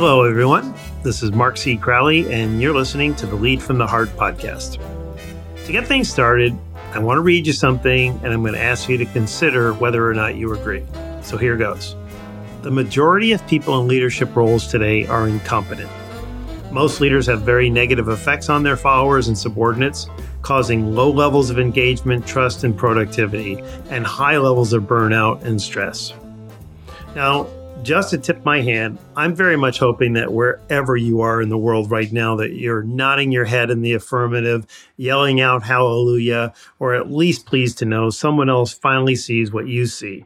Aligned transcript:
Hello, 0.00 0.24
everyone. 0.24 0.72
This 1.02 1.22
is 1.22 1.30
Mark 1.30 1.58
C. 1.58 1.76
Crowley, 1.76 2.32
and 2.32 2.58
you're 2.58 2.72
listening 2.72 3.14
to 3.16 3.26
the 3.26 3.34
Lead 3.34 3.62
from 3.62 3.76
the 3.76 3.86
Heart 3.86 4.08
podcast. 4.16 4.78
To 5.66 5.72
get 5.72 5.86
things 5.86 6.08
started, 6.08 6.56
I 6.94 7.00
want 7.00 7.18
to 7.18 7.20
read 7.20 7.46
you 7.46 7.52
something, 7.52 8.18
and 8.24 8.32
I'm 8.32 8.40
going 8.40 8.54
to 8.54 8.62
ask 8.62 8.88
you 8.88 8.96
to 8.96 9.04
consider 9.04 9.74
whether 9.74 10.08
or 10.08 10.14
not 10.14 10.36
you 10.36 10.54
agree. 10.54 10.86
So 11.22 11.36
here 11.36 11.54
goes. 11.54 11.96
The 12.62 12.70
majority 12.70 13.32
of 13.32 13.46
people 13.46 13.78
in 13.78 13.88
leadership 13.88 14.34
roles 14.34 14.66
today 14.66 15.06
are 15.06 15.28
incompetent. 15.28 15.90
Most 16.70 17.02
leaders 17.02 17.26
have 17.26 17.42
very 17.42 17.68
negative 17.68 18.08
effects 18.08 18.48
on 18.48 18.62
their 18.62 18.78
followers 18.78 19.28
and 19.28 19.36
subordinates, 19.36 20.08
causing 20.40 20.94
low 20.94 21.10
levels 21.10 21.50
of 21.50 21.58
engagement, 21.58 22.26
trust, 22.26 22.64
and 22.64 22.74
productivity, 22.74 23.62
and 23.90 24.06
high 24.06 24.38
levels 24.38 24.72
of 24.72 24.84
burnout 24.84 25.44
and 25.44 25.60
stress. 25.60 26.14
Now, 27.14 27.48
just 27.82 28.10
to 28.10 28.18
tip 28.18 28.44
my 28.44 28.60
hand, 28.60 28.98
I'm 29.16 29.34
very 29.34 29.56
much 29.56 29.78
hoping 29.78 30.12
that 30.14 30.32
wherever 30.32 30.96
you 30.96 31.20
are 31.22 31.40
in 31.40 31.48
the 31.48 31.58
world 31.58 31.90
right 31.90 32.10
now, 32.12 32.36
that 32.36 32.52
you're 32.52 32.82
nodding 32.82 33.32
your 33.32 33.44
head 33.44 33.70
in 33.70 33.82
the 33.82 33.94
affirmative, 33.94 34.66
yelling 34.96 35.40
out 35.40 35.62
hallelujah, 35.62 36.52
or 36.78 36.94
at 36.94 37.10
least 37.10 37.46
pleased 37.46 37.78
to 37.78 37.84
know 37.84 38.10
someone 38.10 38.50
else 38.50 38.72
finally 38.72 39.16
sees 39.16 39.52
what 39.52 39.68
you 39.68 39.86
see. 39.86 40.24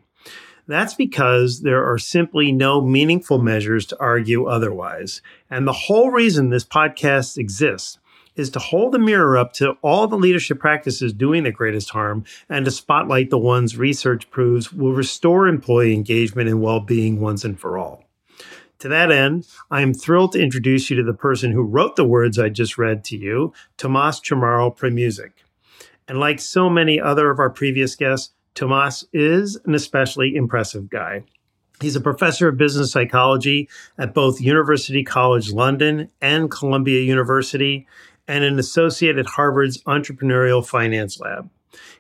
That's 0.66 0.94
because 0.94 1.60
there 1.60 1.84
are 1.84 1.98
simply 1.98 2.50
no 2.50 2.80
meaningful 2.80 3.38
measures 3.38 3.84
to 3.86 4.00
argue 4.00 4.46
otherwise. 4.46 5.20
And 5.50 5.68
the 5.68 5.72
whole 5.72 6.10
reason 6.10 6.48
this 6.48 6.64
podcast 6.64 7.36
exists 7.36 7.98
is 8.36 8.50
to 8.50 8.58
hold 8.58 8.92
the 8.92 8.98
mirror 8.98 9.36
up 9.36 9.52
to 9.54 9.72
all 9.82 10.06
the 10.06 10.16
leadership 10.16 10.58
practices 10.58 11.12
doing 11.12 11.44
the 11.44 11.50
greatest 11.50 11.90
harm 11.90 12.24
and 12.48 12.64
to 12.64 12.70
spotlight 12.70 13.30
the 13.30 13.38
ones 13.38 13.76
research 13.76 14.30
proves 14.30 14.72
will 14.72 14.92
restore 14.92 15.46
employee 15.46 15.94
engagement 15.94 16.48
and 16.48 16.60
well 16.60 16.80
being 16.80 17.20
once 17.20 17.44
and 17.44 17.58
for 17.58 17.78
all. 17.78 18.04
To 18.80 18.88
that 18.88 19.10
end, 19.10 19.46
I 19.70 19.80
am 19.80 19.94
thrilled 19.94 20.32
to 20.32 20.42
introduce 20.42 20.90
you 20.90 20.96
to 20.96 21.02
the 21.02 21.14
person 21.14 21.52
who 21.52 21.62
wrote 21.62 21.96
the 21.96 22.04
words 22.04 22.38
I 22.38 22.48
just 22.48 22.76
read 22.76 23.04
to 23.04 23.16
you, 23.16 23.52
Tomas 23.78 24.20
Chamorro 24.20 24.76
Premuzic. 24.76 25.32
And 26.06 26.20
like 26.20 26.40
so 26.40 26.68
many 26.68 27.00
other 27.00 27.30
of 27.30 27.38
our 27.38 27.50
previous 27.50 27.96
guests, 27.96 28.34
Tomas 28.54 29.06
is 29.12 29.58
an 29.64 29.74
especially 29.74 30.36
impressive 30.36 30.90
guy. 30.90 31.24
He's 31.80 31.96
a 31.96 32.00
professor 32.00 32.48
of 32.48 32.56
business 32.56 32.92
psychology 32.92 33.68
at 33.98 34.14
both 34.14 34.40
University 34.40 35.02
College 35.02 35.52
London 35.52 36.08
and 36.20 36.50
Columbia 36.50 37.00
University 37.00 37.86
and 38.26 38.44
an 38.44 38.58
associate 38.58 39.18
at 39.18 39.26
Harvard's 39.26 39.82
Entrepreneurial 39.82 40.66
Finance 40.66 41.20
Lab. 41.20 41.50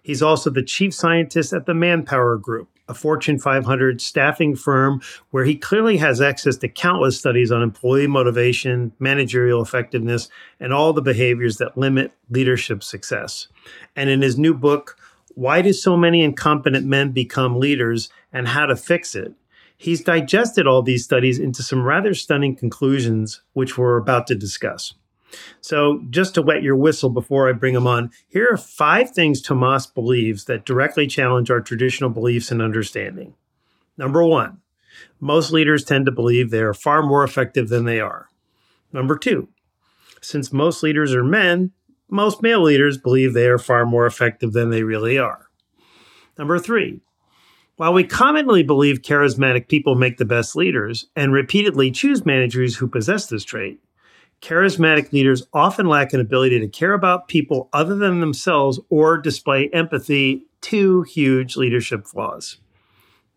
He's 0.02 0.22
also 0.22 0.50
the 0.50 0.62
chief 0.62 0.94
scientist 0.94 1.52
at 1.52 1.66
the 1.66 1.74
Manpower 1.74 2.36
Group, 2.36 2.68
a 2.88 2.94
Fortune 2.94 3.38
500 3.38 4.00
staffing 4.00 4.54
firm 4.54 5.00
where 5.30 5.44
he 5.44 5.56
clearly 5.56 5.96
has 5.96 6.20
access 6.20 6.56
to 6.58 6.68
countless 6.68 7.18
studies 7.18 7.50
on 7.50 7.62
employee 7.62 8.06
motivation, 8.06 8.92
managerial 8.98 9.62
effectiveness, 9.62 10.28
and 10.60 10.72
all 10.72 10.92
the 10.92 11.02
behaviors 11.02 11.56
that 11.58 11.76
limit 11.76 12.12
leadership 12.30 12.82
success. 12.82 13.48
And 13.96 14.10
in 14.10 14.22
his 14.22 14.38
new 14.38 14.54
book, 14.54 14.96
Why 15.34 15.62
Do 15.62 15.72
So 15.72 15.96
Many 15.96 16.22
Incompetent 16.22 16.86
Men 16.86 17.12
Become 17.12 17.58
Leaders 17.58 18.10
and 18.32 18.48
How 18.48 18.66
to 18.66 18.76
Fix 18.76 19.14
It? 19.14 19.32
He's 19.76 20.02
digested 20.02 20.66
all 20.66 20.82
these 20.82 21.04
studies 21.04 21.38
into 21.38 21.62
some 21.62 21.82
rather 21.82 22.14
stunning 22.14 22.54
conclusions, 22.54 23.42
which 23.54 23.76
we're 23.76 23.96
about 23.96 24.26
to 24.28 24.34
discuss. 24.34 24.94
So, 25.60 26.02
just 26.10 26.34
to 26.34 26.42
wet 26.42 26.62
your 26.62 26.76
whistle 26.76 27.10
before 27.10 27.48
I 27.48 27.52
bring 27.52 27.74
him 27.74 27.86
on, 27.86 28.10
here 28.28 28.48
are 28.50 28.56
five 28.56 29.10
things 29.10 29.40
Tomas 29.40 29.86
believes 29.86 30.44
that 30.44 30.66
directly 30.66 31.06
challenge 31.06 31.50
our 31.50 31.60
traditional 31.60 32.10
beliefs 32.10 32.50
and 32.50 32.60
understanding. 32.60 33.34
Number 33.96 34.24
one, 34.24 34.58
most 35.20 35.52
leaders 35.52 35.84
tend 35.84 36.06
to 36.06 36.12
believe 36.12 36.50
they 36.50 36.60
are 36.60 36.74
far 36.74 37.02
more 37.02 37.24
effective 37.24 37.68
than 37.68 37.84
they 37.84 38.00
are. 38.00 38.28
Number 38.92 39.16
two, 39.16 39.48
since 40.20 40.52
most 40.52 40.82
leaders 40.82 41.14
are 41.14 41.24
men, 41.24 41.72
most 42.08 42.42
male 42.42 42.62
leaders 42.62 42.98
believe 42.98 43.32
they 43.32 43.48
are 43.48 43.58
far 43.58 43.84
more 43.84 44.06
effective 44.06 44.52
than 44.52 44.70
they 44.70 44.82
really 44.82 45.18
are. 45.18 45.48
Number 46.38 46.58
three, 46.58 47.00
while 47.76 47.92
we 47.92 48.04
commonly 48.04 48.62
believe 48.62 49.02
charismatic 49.02 49.68
people 49.68 49.96
make 49.96 50.18
the 50.18 50.24
best 50.24 50.54
leaders 50.54 51.08
and 51.16 51.32
repeatedly 51.32 51.90
choose 51.90 52.24
managers 52.24 52.76
who 52.76 52.86
possess 52.86 53.26
this 53.26 53.44
trait, 53.44 53.80
charismatic 54.44 55.10
leaders 55.10 55.42
often 55.54 55.86
lack 55.86 56.12
an 56.12 56.20
ability 56.20 56.60
to 56.60 56.68
care 56.68 56.92
about 56.92 57.28
people 57.28 57.70
other 57.72 57.94
than 57.94 58.20
themselves 58.20 58.78
or 58.90 59.16
display 59.16 59.70
empathy, 59.72 60.44
two 60.60 61.02
huge 61.02 61.56
leadership 61.56 62.06
flaws. 62.06 62.58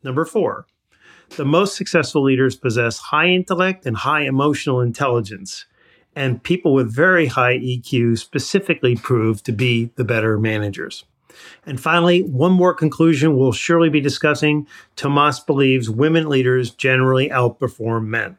Number 0.03 0.25
four, 0.25 0.67
the 1.37 1.45
most 1.45 1.75
successful 1.75 2.23
leaders 2.23 2.57
possess 2.57 2.97
high 2.97 3.27
intellect 3.27 3.85
and 3.85 3.95
high 3.95 4.23
emotional 4.23 4.81
intelligence, 4.81 5.65
and 6.13 6.43
people 6.43 6.73
with 6.73 6.93
very 6.93 7.27
high 7.27 7.57
EQ 7.57 8.17
specifically 8.17 8.97
prove 8.97 9.41
to 9.43 9.53
be 9.53 9.91
the 9.95 10.03
better 10.03 10.37
managers. 10.37 11.05
And 11.65 11.79
finally, 11.79 12.23
one 12.23 12.51
more 12.51 12.73
conclusion 12.73 13.37
we'll 13.37 13.53
surely 13.53 13.89
be 13.89 14.01
discussing. 14.01 14.67
Tomas 14.97 15.39
believes 15.39 15.89
women 15.89 16.27
leaders 16.27 16.71
generally 16.71 17.29
outperform 17.29 18.07
men 18.07 18.37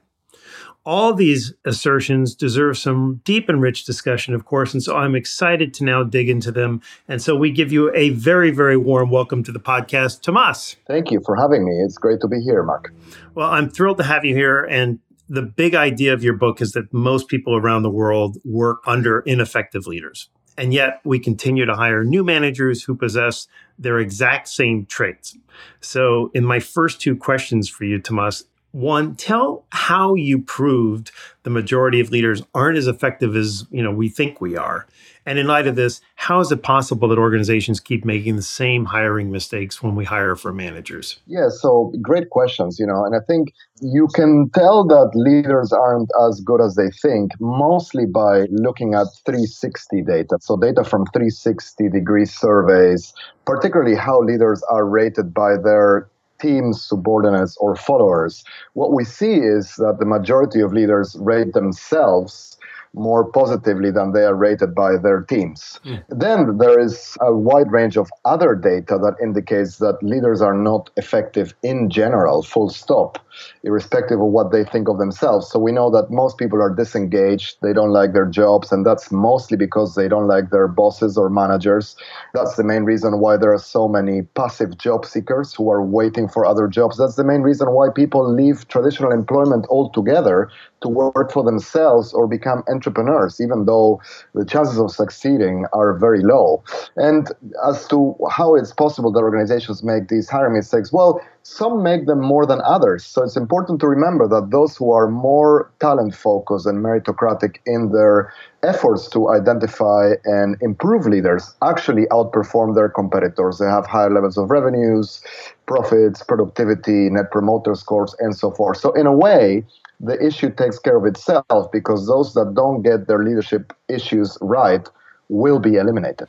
all 0.88 1.12
these 1.12 1.52
assertions 1.66 2.34
deserve 2.34 2.78
some 2.78 3.20
deep 3.22 3.50
and 3.50 3.60
rich 3.60 3.84
discussion, 3.84 4.32
of 4.32 4.46
course. 4.46 4.72
And 4.72 4.82
so 4.82 4.96
I'm 4.96 5.14
excited 5.14 5.74
to 5.74 5.84
now 5.84 6.02
dig 6.02 6.30
into 6.30 6.50
them. 6.50 6.80
And 7.06 7.20
so 7.20 7.36
we 7.36 7.50
give 7.50 7.70
you 7.70 7.94
a 7.94 8.08
very, 8.08 8.50
very 8.50 8.78
warm 8.78 9.10
welcome 9.10 9.42
to 9.42 9.52
the 9.52 9.60
podcast, 9.60 10.22
Tomas. 10.22 10.76
Thank 10.86 11.10
you 11.10 11.20
for 11.26 11.36
having 11.36 11.66
me. 11.66 11.72
It's 11.84 11.98
great 11.98 12.20
to 12.22 12.26
be 12.26 12.40
here, 12.40 12.62
Mark. 12.62 12.94
Well, 13.34 13.50
I'm 13.50 13.68
thrilled 13.68 13.98
to 13.98 14.04
have 14.04 14.24
you 14.24 14.34
here. 14.34 14.64
And 14.64 14.98
the 15.28 15.42
big 15.42 15.74
idea 15.74 16.14
of 16.14 16.24
your 16.24 16.32
book 16.32 16.62
is 16.62 16.72
that 16.72 16.90
most 16.90 17.28
people 17.28 17.54
around 17.54 17.82
the 17.82 17.90
world 17.90 18.38
work 18.42 18.78
under 18.86 19.20
ineffective 19.20 19.86
leaders. 19.86 20.30
And 20.56 20.72
yet 20.72 21.00
we 21.04 21.18
continue 21.18 21.66
to 21.66 21.74
hire 21.74 22.02
new 22.02 22.24
managers 22.24 22.82
who 22.82 22.96
possess 22.96 23.46
their 23.78 23.98
exact 23.98 24.48
same 24.48 24.86
traits. 24.86 25.36
So, 25.80 26.30
in 26.34 26.44
my 26.44 26.60
first 26.60 27.00
two 27.00 27.14
questions 27.14 27.68
for 27.68 27.84
you, 27.84 28.00
Tomas, 28.00 28.44
one, 28.72 29.14
tell 29.16 29.64
how 29.70 30.14
you 30.14 30.40
proved 30.40 31.10
the 31.42 31.50
majority 31.50 32.00
of 32.00 32.10
leaders 32.10 32.42
aren't 32.54 32.76
as 32.76 32.86
effective 32.86 33.34
as 33.34 33.66
you 33.70 33.82
know 33.82 33.90
we 33.90 34.08
think 34.08 34.40
we 34.40 34.56
are. 34.56 34.86
And 35.28 35.38
in 35.38 35.46
light 35.46 35.66
of 35.66 35.76
this, 35.76 36.00
how 36.14 36.40
is 36.40 36.50
it 36.50 36.62
possible 36.62 37.06
that 37.08 37.18
organizations 37.18 37.80
keep 37.80 38.02
making 38.02 38.36
the 38.36 38.42
same 38.42 38.86
hiring 38.86 39.30
mistakes 39.30 39.82
when 39.82 39.94
we 39.94 40.06
hire 40.06 40.36
for 40.36 40.54
managers? 40.54 41.20
Yeah, 41.26 41.50
so 41.50 41.92
great 42.00 42.30
questions, 42.30 42.78
you 42.78 42.86
know, 42.86 43.04
and 43.04 43.14
I 43.14 43.18
think 43.26 43.52
you 43.82 44.08
can 44.14 44.48
tell 44.54 44.86
that 44.86 45.10
leaders 45.14 45.70
aren't 45.70 46.08
as 46.26 46.40
good 46.40 46.62
as 46.62 46.76
they 46.76 46.88
think 47.02 47.32
mostly 47.40 48.06
by 48.06 48.46
looking 48.50 48.94
at 48.94 49.06
360 49.26 50.02
data. 50.02 50.38
So 50.40 50.56
data 50.56 50.82
from 50.82 51.04
360 51.12 51.90
degree 51.90 52.24
surveys, 52.24 53.12
particularly 53.44 53.96
how 53.96 54.22
leaders 54.22 54.62
are 54.70 54.86
rated 54.86 55.34
by 55.34 55.58
their 55.62 56.08
teams, 56.40 56.82
subordinates, 56.82 57.56
or 57.58 57.76
followers, 57.76 58.44
what 58.74 58.92
we 58.92 59.04
see 59.04 59.34
is 59.34 59.76
that 59.76 59.96
the 59.98 60.06
majority 60.06 60.60
of 60.60 60.72
leaders 60.72 61.16
rate 61.20 61.52
themselves 61.52 62.56
more 62.98 63.30
positively 63.30 63.90
than 63.90 64.12
they 64.12 64.24
are 64.24 64.34
rated 64.34 64.74
by 64.74 64.96
their 64.96 65.22
teams. 65.22 65.80
Mm. 65.84 66.04
Then 66.08 66.58
there 66.58 66.78
is 66.78 67.16
a 67.20 67.32
wide 67.34 67.70
range 67.70 67.96
of 67.96 68.10
other 68.24 68.54
data 68.54 68.98
that 68.98 69.16
indicates 69.22 69.78
that 69.78 70.02
leaders 70.02 70.40
are 70.40 70.54
not 70.54 70.90
effective 70.96 71.54
in 71.62 71.90
general, 71.90 72.42
full 72.42 72.68
stop, 72.70 73.18
irrespective 73.62 74.20
of 74.20 74.26
what 74.26 74.52
they 74.52 74.64
think 74.64 74.88
of 74.88 74.98
themselves. 74.98 75.50
So 75.50 75.58
we 75.58 75.72
know 75.72 75.90
that 75.90 76.10
most 76.10 76.38
people 76.38 76.60
are 76.60 76.74
disengaged, 76.74 77.58
they 77.62 77.72
don't 77.72 77.90
like 77.90 78.12
their 78.12 78.26
jobs, 78.26 78.72
and 78.72 78.84
that's 78.84 79.10
mostly 79.10 79.56
because 79.56 79.94
they 79.94 80.08
don't 80.08 80.26
like 80.26 80.50
their 80.50 80.68
bosses 80.68 81.16
or 81.16 81.30
managers. 81.30 81.96
That's 82.34 82.56
the 82.56 82.64
main 82.64 82.84
reason 82.84 83.20
why 83.20 83.36
there 83.36 83.52
are 83.52 83.58
so 83.58 83.88
many 83.88 84.22
passive 84.22 84.78
job 84.78 85.04
seekers 85.04 85.54
who 85.54 85.70
are 85.70 85.84
waiting 85.84 86.28
for 86.28 86.44
other 86.44 86.66
jobs. 86.66 86.98
That's 86.98 87.16
the 87.16 87.24
main 87.24 87.42
reason 87.42 87.70
why 87.72 87.88
people 87.94 88.32
leave 88.32 88.66
traditional 88.68 89.12
employment 89.12 89.66
altogether 89.70 90.50
to 90.80 90.88
work 90.88 91.32
for 91.32 91.42
themselves 91.42 92.12
or 92.12 92.26
become 92.26 92.62
entrepreneurs, 92.68 93.40
even 93.40 93.64
though 93.64 94.00
the 94.34 94.44
chances 94.44 94.78
of 94.78 94.90
succeeding 94.90 95.66
are 95.72 95.98
very 95.98 96.22
low. 96.22 96.62
And 96.96 97.30
as 97.66 97.86
to 97.88 98.16
how 98.30 98.54
it's 98.54 98.72
possible 98.72 99.10
that 99.12 99.20
organizations 99.20 99.82
make 99.82 100.08
these 100.08 100.28
hiring 100.28 100.54
mistakes, 100.54 100.92
well, 100.92 101.20
some 101.42 101.82
make 101.82 102.06
them 102.06 102.20
more 102.20 102.44
than 102.44 102.60
others. 102.62 103.04
So 103.04 103.22
it's 103.22 103.36
important 103.36 103.80
to 103.80 103.88
remember 103.88 104.28
that 104.28 104.50
those 104.50 104.76
who 104.76 104.92
are 104.92 105.08
more 105.08 105.70
talent 105.80 106.14
focused 106.14 106.66
and 106.66 106.84
meritocratic 106.84 107.56
in 107.64 107.90
their 107.90 108.32
efforts 108.62 109.08
to 109.10 109.30
identify 109.30 110.12
and 110.24 110.56
improve 110.60 111.06
leaders 111.06 111.54
actually 111.62 112.06
outperform 112.06 112.74
their 112.74 112.88
competitors. 112.88 113.58
They 113.58 113.66
have 113.66 113.86
higher 113.86 114.10
levels 114.10 114.36
of 114.36 114.50
revenues, 114.50 115.22
profits, 115.66 116.22
productivity, 116.22 117.08
net 117.10 117.30
promoter 117.30 117.74
scores, 117.74 118.14
and 118.18 118.36
so 118.36 118.50
forth. 118.50 118.78
So, 118.78 118.92
in 118.92 119.06
a 119.06 119.12
way, 119.12 119.64
the 120.00 120.24
issue 120.24 120.50
takes 120.54 120.78
care 120.78 120.96
of 120.96 121.04
itself 121.04 121.72
because 121.72 122.06
those 122.06 122.34
that 122.34 122.52
don't 122.54 122.82
get 122.82 123.08
their 123.08 123.22
leadership 123.24 123.72
issues 123.88 124.38
right 124.40 124.88
will 125.28 125.58
be 125.58 125.74
eliminated. 125.76 126.28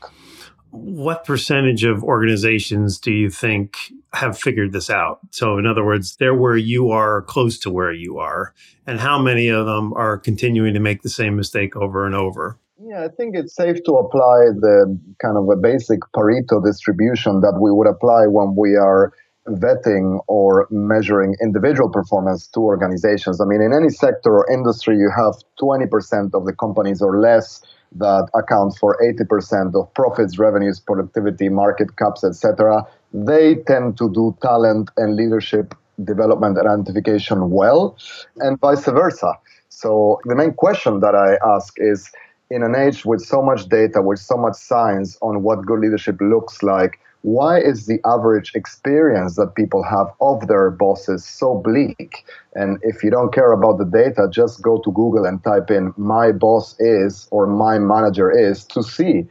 what 0.71 1.25
percentage 1.25 1.83
of 1.83 2.03
organizations 2.03 2.99
do 2.99 3.11
you 3.11 3.29
think 3.29 3.75
have 4.13 4.37
figured 4.37 4.71
this 4.71 4.89
out? 4.89 5.19
So, 5.31 5.57
in 5.57 5.65
other 5.65 5.83
words, 5.83 6.15
they're 6.17 6.35
where 6.35 6.57
you 6.57 6.91
are, 6.91 7.21
close 7.23 7.57
to 7.59 7.71
where 7.71 7.93
you 7.93 8.19
are, 8.19 8.53
and 8.85 8.99
how 8.99 9.19
many 9.19 9.47
of 9.47 9.65
them 9.65 9.93
are 9.93 10.17
continuing 10.17 10.73
to 10.75 10.79
make 10.79 11.01
the 11.01 11.09
same 11.09 11.35
mistake 11.35 11.75
over 11.75 12.05
and 12.05 12.13
over? 12.13 12.59
Yeah, 12.81 13.03
I 13.03 13.07
think 13.09 13.35
it's 13.35 13.55
safe 13.55 13.83
to 13.83 13.93
apply 13.93 14.51
the 14.59 14.99
kind 15.21 15.37
of 15.37 15.49
a 15.49 15.55
basic 15.55 15.99
Pareto 16.15 16.63
distribution 16.63 17.41
that 17.41 17.59
we 17.61 17.71
would 17.71 17.87
apply 17.87 18.27
when 18.27 18.55
we 18.55 18.75
are 18.75 19.11
vetting 19.51 20.21
or 20.27 20.67
measuring 20.69 21.35
individual 21.41 21.89
performance 21.89 22.47
to 22.47 22.59
organizations. 22.59 23.41
I 23.41 23.45
mean, 23.45 23.61
in 23.61 23.73
any 23.73 23.89
sector 23.89 24.37
or 24.37 24.51
industry, 24.51 24.97
you 24.97 25.11
have 25.15 25.35
20% 25.61 26.33
of 26.33 26.45
the 26.45 26.53
companies 26.53 27.01
or 27.01 27.19
less 27.19 27.61
that 27.95 28.29
account 28.35 28.77
for 28.79 28.97
80% 29.01 29.73
of 29.75 29.91
profits, 29.93 30.37
revenues, 30.37 30.79
productivity, 30.79 31.49
market 31.49 31.97
caps, 31.97 32.23
etc. 32.23 32.85
They 33.13 33.55
tend 33.67 33.97
to 33.97 34.11
do 34.13 34.37
talent 34.41 34.91
and 34.97 35.15
leadership 35.15 35.73
development 36.03 36.57
and 36.57 36.67
identification 36.67 37.49
well, 37.49 37.97
and 38.37 38.59
vice 38.59 38.85
versa. 38.85 39.33
So 39.69 40.19
the 40.25 40.35
main 40.35 40.53
question 40.53 40.99
that 40.99 41.15
I 41.15 41.37
ask 41.45 41.73
is 41.77 42.11
in 42.49 42.63
an 42.63 42.75
age 42.75 43.05
with 43.05 43.21
so 43.21 43.41
much 43.41 43.67
data, 43.69 44.01
with 44.01 44.19
so 44.19 44.37
much 44.37 44.55
science 44.55 45.17
on 45.21 45.43
what 45.43 45.65
good 45.65 45.79
leadership 45.79 46.17
looks 46.19 46.63
like, 46.63 46.99
why 47.21 47.59
is 47.59 47.85
the 47.85 47.99
average 48.05 48.53
experience 48.55 49.35
that 49.35 49.55
people 49.55 49.83
have 49.83 50.07
of 50.21 50.47
their 50.47 50.71
bosses 50.71 51.25
so 51.25 51.55
bleak? 51.55 52.25
And 52.55 52.79
if 52.81 53.03
you 53.03 53.11
don't 53.11 53.33
care 53.33 53.51
about 53.51 53.77
the 53.77 53.85
data, 53.85 54.29
just 54.31 54.61
go 54.61 54.79
to 54.79 54.91
Google 54.91 55.25
and 55.25 55.43
type 55.43 55.69
in 55.69 55.93
my 55.97 56.31
boss 56.31 56.79
is 56.79 57.27
or 57.31 57.45
my 57.45 57.77
manager 57.77 58.31
is 58.31 58.63
to 58.65 58.81
see 58.81 59.27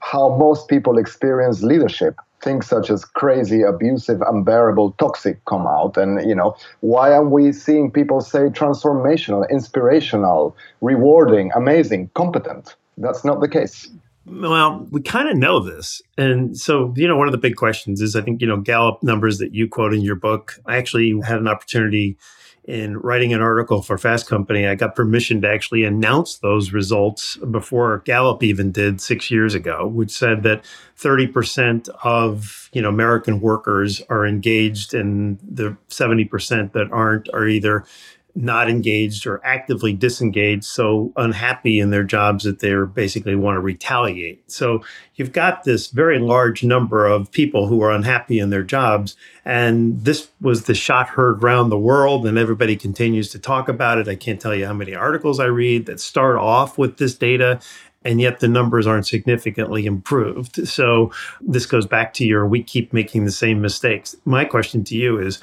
how 0.00 0.36
most 0.36 0.68
people 0.68 0.98
experience 0.98 1.62
leadership. 1.62 2.16
Things 2.42 2.66
such 2.66 2.90
as 2.90 3.04
crazy, 3.04 3.62
abusive, 3.62 4.22
unbearable, 4.22 4.92
toxic 4.92 5.44
come 5.44 5.66
out. 5.66 5.96
And, 5.96 6.26
you 6.28 6.34
know, 6.34 6.56
why 6.80 7.12
are 7.12 7.24
we 7.24 7.52
seeing 7.52 7.90
people 7.90 8.20
say 8.20 8.48
transformational, 8.48 9.48
inspirational, 9.50 10.56
rewarding, 10.80 11.50
amazing, 11.54 12.10
competent? 12.14 12.76
That's 12.96 13.24
not 13.24 13.40
the 13.40 13.48
case. 13.48 13.90
Well, 14.26 14.86
we 14.90 15.02
kind 15.02 15.28
of 15.28 15.36
know 15.36 15.60
this. 15.60 16.00
And 16.16 16.56
so, 16.56 16.94
you 16.96 17.08
know, 17.08 17.16
one 17.16 17.26
of 17.26 17.32
the 17.32 17.38
big 17.38 17.56
questions 17.56 18.00
is 18.00 18.14
I 18.14 18.22
think, 18.22 18.40
you 18.40 18.46
know, 18.46 18.58
Gallup 18.58 19.02
numbers 19.02 19.38
that 19.38 19.54
you 19.54 19.68
quote 19.68 19.92
in 19.92 20.02
your 20.02 20.16
book. 20.16 20.58
I 20.66 20.76
actually 20.76 21.18
had 21.20 21.38
an 21.38 21.48
opportunity 21.48 22.16
in 22.64 22.98
writing 22.98 23.32
an 23.32 23.40
article 23.40 23.82
for 23.82 23.96
Fast 23.98 24.28
Company. 24.28 24.66
I 24.66 24.74
got 24.74 24.94
permission 24.94 25.40
to 25.42 25.48
actually 25.50 25.84
announce 25.84 26.38
those 26.38 26.72
results 26.72 27.36
before 27.36 28.02
Gallup 28.04 28.42
even 28.42 28.70
did 28.70 29.00
six 29.00 29.30
years 29.30 29.54
ago, 29.54 29.86
which 29.86 30.10
said 30.10 30.42
that 30.42 30.64
30% 30.98 31.88
of, 32.04 32.68
you 32.72 32.82
know, 32.82 32.88
American 32.88 33.40
workers 33.40 34.02
are 34.10 34.26
engaged 34.26 34.94
and 34.94 35.38
the 35.42 35.76
70% 35.88 36.72
that 36.72 36.92
aren't 36.92 37.28
are 37.32 37.48
either 37.48 37.84
not 38.34 38.70
engaged 38.70 39.26
or 39.26 39.40
actively 39.44 39.92
disengaged, 39.92 40.64
so 40.64 41.12
unhappy 41.16 41.78
in 41.78 41.90
their 41.90 42.04
jobs 42.04 42.44
that 42.44 42.60
they 42.60 42.74
basically 42.92 43.34
want 43.34 43.56
to 43.56 43.60
retaliate. 43.60 44.50
So 44.50 44.84
you've 45.14 45.32
got 45.32 45.64
this 45.64 45.88
very 45.88 46.18
large 46.18 46.62
number 46.62 47.06
of 47.06 47.30
people 47.32 47.66
who 47.66 47.82
are 47.82 47.90
unhappy 47.90 48.38
in 48.38 48.50
their 48.50 48.62
jobs. 48.62 49.16
And 49.44 50.04
this 50.04 50.28
was 50.40 50.64
the 50.64 50.74
shot 50.74 51.08
heard 51.08 51.42
around 51.42 51.70
the 51.70 51.78
world, 51.78 52.26
and 52.26 52.38
everybody 52.38 52.76
continues 52.76 53.30
to 53.30 53.38
talk 53.38 53.68
about 53.68 53.98
it. 53.98 54.08
I 54.08 54.16
can't 54.16 54.40
tell 54.40 54.54
you 54.54 54.66
how 54.66 54.74
many 54.74 54.94
articles 54.94 55.40
I 55.40 55.46
read 55.46 55.86
that 55.86 56.00
start 56.00 56.36
off 56.36 56.78
with 56.78 56.98
this 56.98 57.14
data 57.14 57.60
and 58.02 58.20
yet 58.20 58.40
the 58.40 58.48
numbers 58.48 58.86
aren't 58.86 59.06
significantly 59.06 59.86
improved. 59.86 60.66
So 60.66 61.12
this 61.40 61.66
goes 61.66 61.86
back 61.86 62.14
to 62.14 62.24
your 62.24 62.46
we 62.46 62.62
keep 62.62 62.92
making 62.92 63.24
the 63.24 63.30
same 63.30 63.60
mistakes. 63.60 64.16
My 64.24 64.44
question 64.44 64.84
to 64.84 64.96
you 64.96 65.18
is 65.18 65.40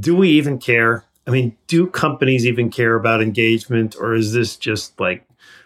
do 0.00 0.16
we 0.16 0.30
even 0.30 0.58
care? 0.58 1.04
I 1.26 1.30
mean, 1.30 1.56
do 1.66 1.86
companies 1.86 2.46
even 2.46 2.70
care 2.70 2.94
about 2.94 3.22
engagement, 3.22 3.94
or 3.98 4.14
is 4.14 4.32
this 4.32 4.56
just 4.56 4.98
like, 4.98 5.24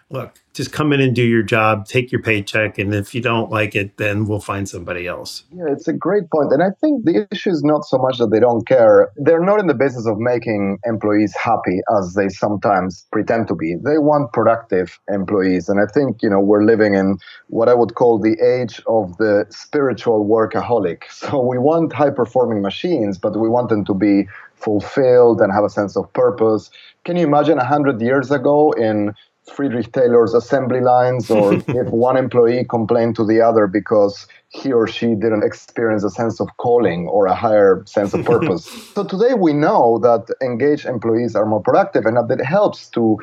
look, 0.09 0.39
just 0.53 0.71
come 0.71 0.91
in 0.91 0.99
and 0.99 1.15
do 1.15 1.21
your 1.21 1.43
job, 1.43 1.85
take 1.85 2.11
your 2.11 2.21
paycheck, 2.21 2.79
and 2.79 2.93
if 2.93 3.13
you 3.13 3.21
don't 3.21 3.51
like 3.51 3.75
it, 3.75 3.97
then 3.97 4.25
we'll 4.25 4.39
find 4.39 4.67
somebody 4.67 5.05
else. 5.05 5.43
Yeah, 5.51 5.65
it's 5.69 5.87
a 5.87 5.93
great 5.93 6.29
point. 6.31 6.51
And 6.51 6.63
I 6.63 6.69
think 6.81 7.05
the 7.05 7.27
issue 7.31 7.51
is 7.51 7.63
not 7.63 7.85
so 7.85 7.97
much 7.99 8.17
that 8.17 8.31
they 8.31 8.39
don't 8.39 8.65
care. 8.67 9.11
They're 9.17 9.43
not 9.43 9.59
in 9.59 9.67
the 9.67 9.75
business 9.75 10.07
of 10.07 10.17
making 10.17 10.79
employees 10.85 11.35
happy 11.35 11.81
as 11.99 12.15
they 12.15 12.29
sometimes 12.29 13.05
pretend 13.11 13.47
to 13.49 13.55
be. 13.55 13.75
They 13.75 13.99
want 13.99 14.33
productive 14.33 14.99
employees. 15.09 15.69
And 15.69 15.79
I 15.79 15.85
think, 15.93 16.23
you 16.23 16.29
know, 16.29 16.39
we're 16.39 16.65
living 16.65 16.95
in 16.95 17.17
what 17.47 17.69
I 17.69 17.75
would 17.75 17.93
call 17.93 18.17
the 18.17 18.39
age 18.41 18.81
of 18.87 19.15
the 19.17 19.45
spiritual 19.49 20.25
workaholic. 20.25 21.03
So 21.27 21.41
we 21.41 21.57
want 21.57 21.91
high 21.91 22.11
performing 22.11 22.61
machines, 22.61 23.17
but 23.17 23.37
we 23.37 23.49
want 23.49 23.67
them 23.69 23.83
to 23.85 23.93
be 23.93 24.27
fulfilled 24.57 25.41
and 25.41 25.51
have 25.53 25.63
a 25.63 25.69
sense 25.69 25.95
of 25.95 26.11
purpose. 26.13 26.69
Can 27.05 27.15
you 27.15 27.25
imagine 27.25 27.57
100 27.57 28.01
years 28.01 28.31
ago 28.31 28.71
in 28.73 29.13
Frederick 29.47 29.91
Taylor's 29.93 30.33
assembly 30.33 30.81
lines, 30.81 31.29
or 31.29 31.53
if 31.67 31.87
one 31.89 32.17
employee 32.17 32.65
complained 32.69 33.15
to 33.15 33.25
the 33.25 33.41
other 33.41 33.67
because 33.67 34.27
he 34.49 34.71
or 34.71 34.87
she 34.87 35.07
didn't 35.07 35.43
experience 35.43 36.03
a 36.03 36.09
sense 36.09 36.39
of 36.39 36.47
calling 36.57 37.07
or 37.07 37.25
a 37.25 37.35
higher 37.35 37.83
sense 37.85 38.13
of 38.13 38.25
purpose. 38.25 38.65
so 38.95 39.03
today 39.03 39.33
we 39.33 39.53
know 39.53 39.99
that 39.99 40.33
engaged 40.41 40.85
employees 40.85 41.35
are 41.35 41.45
more 41.45 41.61
productive 41.61 42.05
and 42.05 42.17
that 42.17 42.39
it 42.39 42.43
helps 42.43 42.89
to 42.89 43.17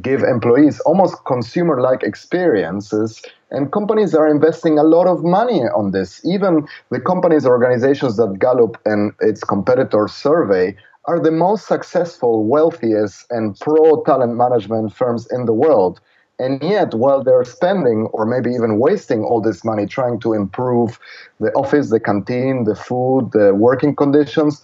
give 0.00 0.22
employees 0.22 0.80
almost 0.80 1.16
consumer 1.26 1.80
like 1.80 2.02
experiences. 2.02 3.22
And 3.50 3.72
companies 3.72 4.14
are 4.14 4.28
investing 4.28 4.78
a 4.78 4.82
lot 4.82 5.06
of 5.06 5.24
money 5.24 5.62
on 5.62 5.90
this. 5.90 6.20
Even 6.24 6.68
the 6.90 7.00
companies, 7.00 7.44
organizations 7.44 8.16
that 8.16 8.38
Gallup 8.38 8.80
and 8.84 9.12
its 9.20 9.42
competitors 9.42 10.12
survey 10.12 10.76
are 11.06 11.18
the 11.18 11.32
most 11.32 11.66
successful, 11.66 12.44
wealthiest, 12.44 13.26
and 13.30 13.58
pro 13.58 14.02
talent 14.04 14.36
management 14.36 14.94
firms 14.94 15.26
in 15.32 15.46
the 15.46 15.52
world. 15.52 16.00
And 16.38 16.62
yet, 16.62 16.94
while 16.94 17.22
they're 17.22 17.44
spending 17.44 18.06
or 18.12 18.24
maybe 18.24 18.50
even 18.50 18.78
wasting 18.78 19.24
all 19.24 19.42
this 19.42 19.64
money 19.64 19.86
trying 19.86 20.20
to 20.20 20.32
improve 20.32 20.98
the 21.38 21.52
office, 21.52 21.90
the 21.90 22.00
canteen, 22.00 22.64
the 22.64 22.74
food, 22.74 23.30
the 23.32 23.54
working 23.54 23.94
conditions, 23.94 24.62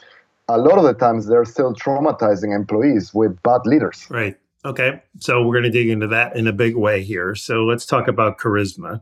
a 0.49 0.59
lot 0.59 0.79
of 0.79 0.85
the 0.85 0.95
times 0.95 1.27
they're 1.27 1.45
still 1.45 1.75
traumatizing 1.75 2.55
employees 2.55 3.13
with 3.13 3.43
bad 3.43 3.61
leaders. 3.67 4.07
Right. 4.09 4.39
Okay. 4.67 5.01
So 5.21 5.43
we're 5.43 5.55
going 5.55 5.63
to 5.63 5.71
dig 5.71 5.89
into 5.89 6.09
that 6.09 6.37
in 6.37 6.49
a 6.49 6.53
big 6.53 6.75
way 6.75 7.05
here. 7.05 7.37
So 7.37 7.65
let's 7.65 7.87
talk 7.87 8.09
about 8.09 8.39
charisma. 8.39 9.01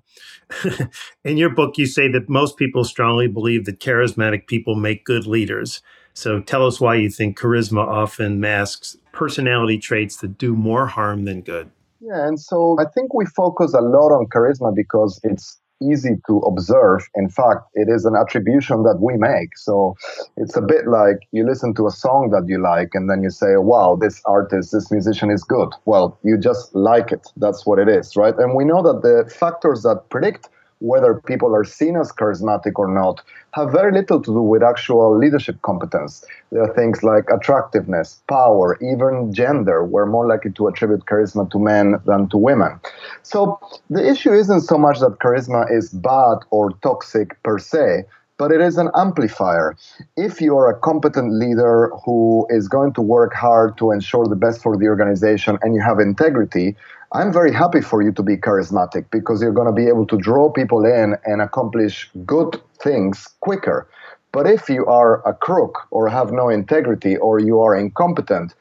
in 1.24 1.38
your 1.38 1.48
book, 1.48 1.78
you 1.78 1.86
say 1.86 2.06
that 2.08 2.28
most 2.28 2.58
people 2.58 2.84
strongly 2.84 3.28
believe 3.28 3.64
that 3.64 3.80
charismatic 3.80 4.46
people 4.46 4.74
make 4.74 5.06
good 5.06 5.26
leaders. 5.26 5.80
So 6.12 6.40
tell 6.40 6.66
us 6.66 6.82
why 6.82 6.96
you 6.96 7.08
think 7.08 7.38
charisma 7.38 7.86
often 7.86 8.40
masks 8.40 8.98
personality 9.12 9.78
traits 9.78 10.16
that 10.18 10.36
do 10.36 10.54
more 10.54 10.86
harm 10.86 11.24
than 11.24 11.40
good. 11.40 11.70
Yeah, 11.98 12.28
and 12.28 12.38
so 12.38 12.76
I 12.78 12.84
think 12.92 13.14
we 13.14 13.24
focus 13.24 13.72
a 13.72 13.80
lot 13.80 14.12
on 14.12 14.26
charisma 14.26 14.74
because 14.74 15.18
it's 15.24 15.58
easy 15.90 16.16
to 16.26 16.38
observe. 16.40 17.08
In 17.14 17.28
fact, 17.28 17.62
it 17.74 17.88
is 17.88 18.04
an 18.04 18.14
attribution 18.16 18.82
that 18.84 18.98
we 19.00 19.16
make. 19.16 19.56
So 19.56 19.94
it's 20.36 20.56
a 20.56 20.62
bit 20.62 20.86
like 20.86 21.18
you 21.32 21.46
listen 21.46 21.74
to 21.74 21.86
a 21.86 21.90
song 21.90 22.30
that 22.30 22.48
you 22.48 22.62
like 22.62 22.90
and 22.94 23.08
then 23.08 23.22
you 23.22 23.30
say, 23.30 23.56
wow, 23.56 23.96
this 24.00 24.20
artist, 24.24 24.72
this 24.72 24.90
musician 24.90 25.30
is 25.30 25.42
good. 25.44 25.68
Well, 25.84 26.18
you 26.22 26.38
just 26.38 26.74
like 26.74 27.12
it. 27.12 27.26
That's 27.36 27.66
what 27.66 27.78
it 27.78 27.88
is, 27.88 28.16
right? 28.16 28.34
And 28.38 28.54
we 28.54 28.64
know 28.64 28.82
that 28.82 29.02
the 29.02 29.30
factors 29.30 29.82
that 29.82 30.08
predict 30.10 30.48
whether 30.84 31.14
people 31.14 31.54
are 31.54 31.64
seen 31.64 31.96
as 31.96 32.12
charismatic 32.12 32.72
or 32.76 32.88
not 32.88 33.22
have 33.52 33.72
very 33.72 33.92
little 33.92 34.20
to 34.20 34.30
do 34.30 34.42
with 34.42 34.62
actual 34.62 35.16
leadership 35.16 35.60
competence. 35.62 36.24
There 36.52 36.62
are 36.62 36.74
things 36.74 37.02
like 37.02 37.24
attractiveness, 37.30 38.20
power, 38.28 38.76
even 38.82 39.32
gender. 39.32 39.84
We're 39.84 40.06
more 40.06 40.26
likely 40.26 40.52
to 40.52 40.68
attribute 40.68 41.06
charisma 41.06 41.50
to 41.52 41.58
men 41.58 41.96
than 42.04 42.28
to 42.28 42.36
women. 42.36 42.78
So 43.22 43.58
the 43.88 44.06
issue 44.06 44.32
isn't 44.32 44.62
so 44.62 44.76
much 44.76 45.00
that 45.00 45.18
charisma 45.20 45.70
is 45.70 45.90
bad 45.90 46.38
or 46.50 46.72
toxic 46.82 47.42
per 47.42 47.58
se, 47.58 48.04
but 48.36 48.50
it 48.52 48.60
is 48.60 48.76
an 48.76 48.90
amplifier. 48.94 49.76
If 50.16 50.40
you 50.40 50.56
are 50.58 50.68
a 50.68 50.78
competent 50.78 51.32
leader 51.32 51.90
who 52.04 52.46
is 52.50 52.68
going 52.68 52.92
to 52.94 53.00
work 53.00 53.32
hard 53.32 53.78
to 53.78 53.90
ensure 53.90 54.26
the 54.26 54.36
best 54.36 54.62
for 54.62 54.76
the 54.76 54.88
organization 54.88 55.58
and 55.62 55.74
you 55.74 55.80
have 55.80 55.98
integrity, 56.00 56.76
I'm 57.14 57.32
very 57.32 57.52
happy 57.52 57.80
for 57.80 58.02
you 58.02 58.10
to 58.10 58.24
be 58.24 58.36
charismatic 58.36 59.04
because 59.12 59.40
you're 59.40 59.52
going 59.52 59.68
to 59.68 59.72
be 59.72 59.86
able 59.86 60.04
to 60.08 60.18
draw 60.18 60.50
people 60.50 60.84
in 60.84 61.14
and 61.24 61.40
accomplish 61.40 62.10
good 62.26 62.60
things 62.82 63.28
quicker. 63.38 63.88
But 64.32 64.48
if 64.48 64.68
you 64.68 64.84
are 64.86 65.22
a 65.24 65.32
crook 65.32 65.86
or 65.92 66.08
have 66.08 66.32
no 66.32 66.48
integrity 66.48 67.16
or 67.16 67.38
you 67.38 67.60
are 67.60 67.76
incompetent, 67.76 68.56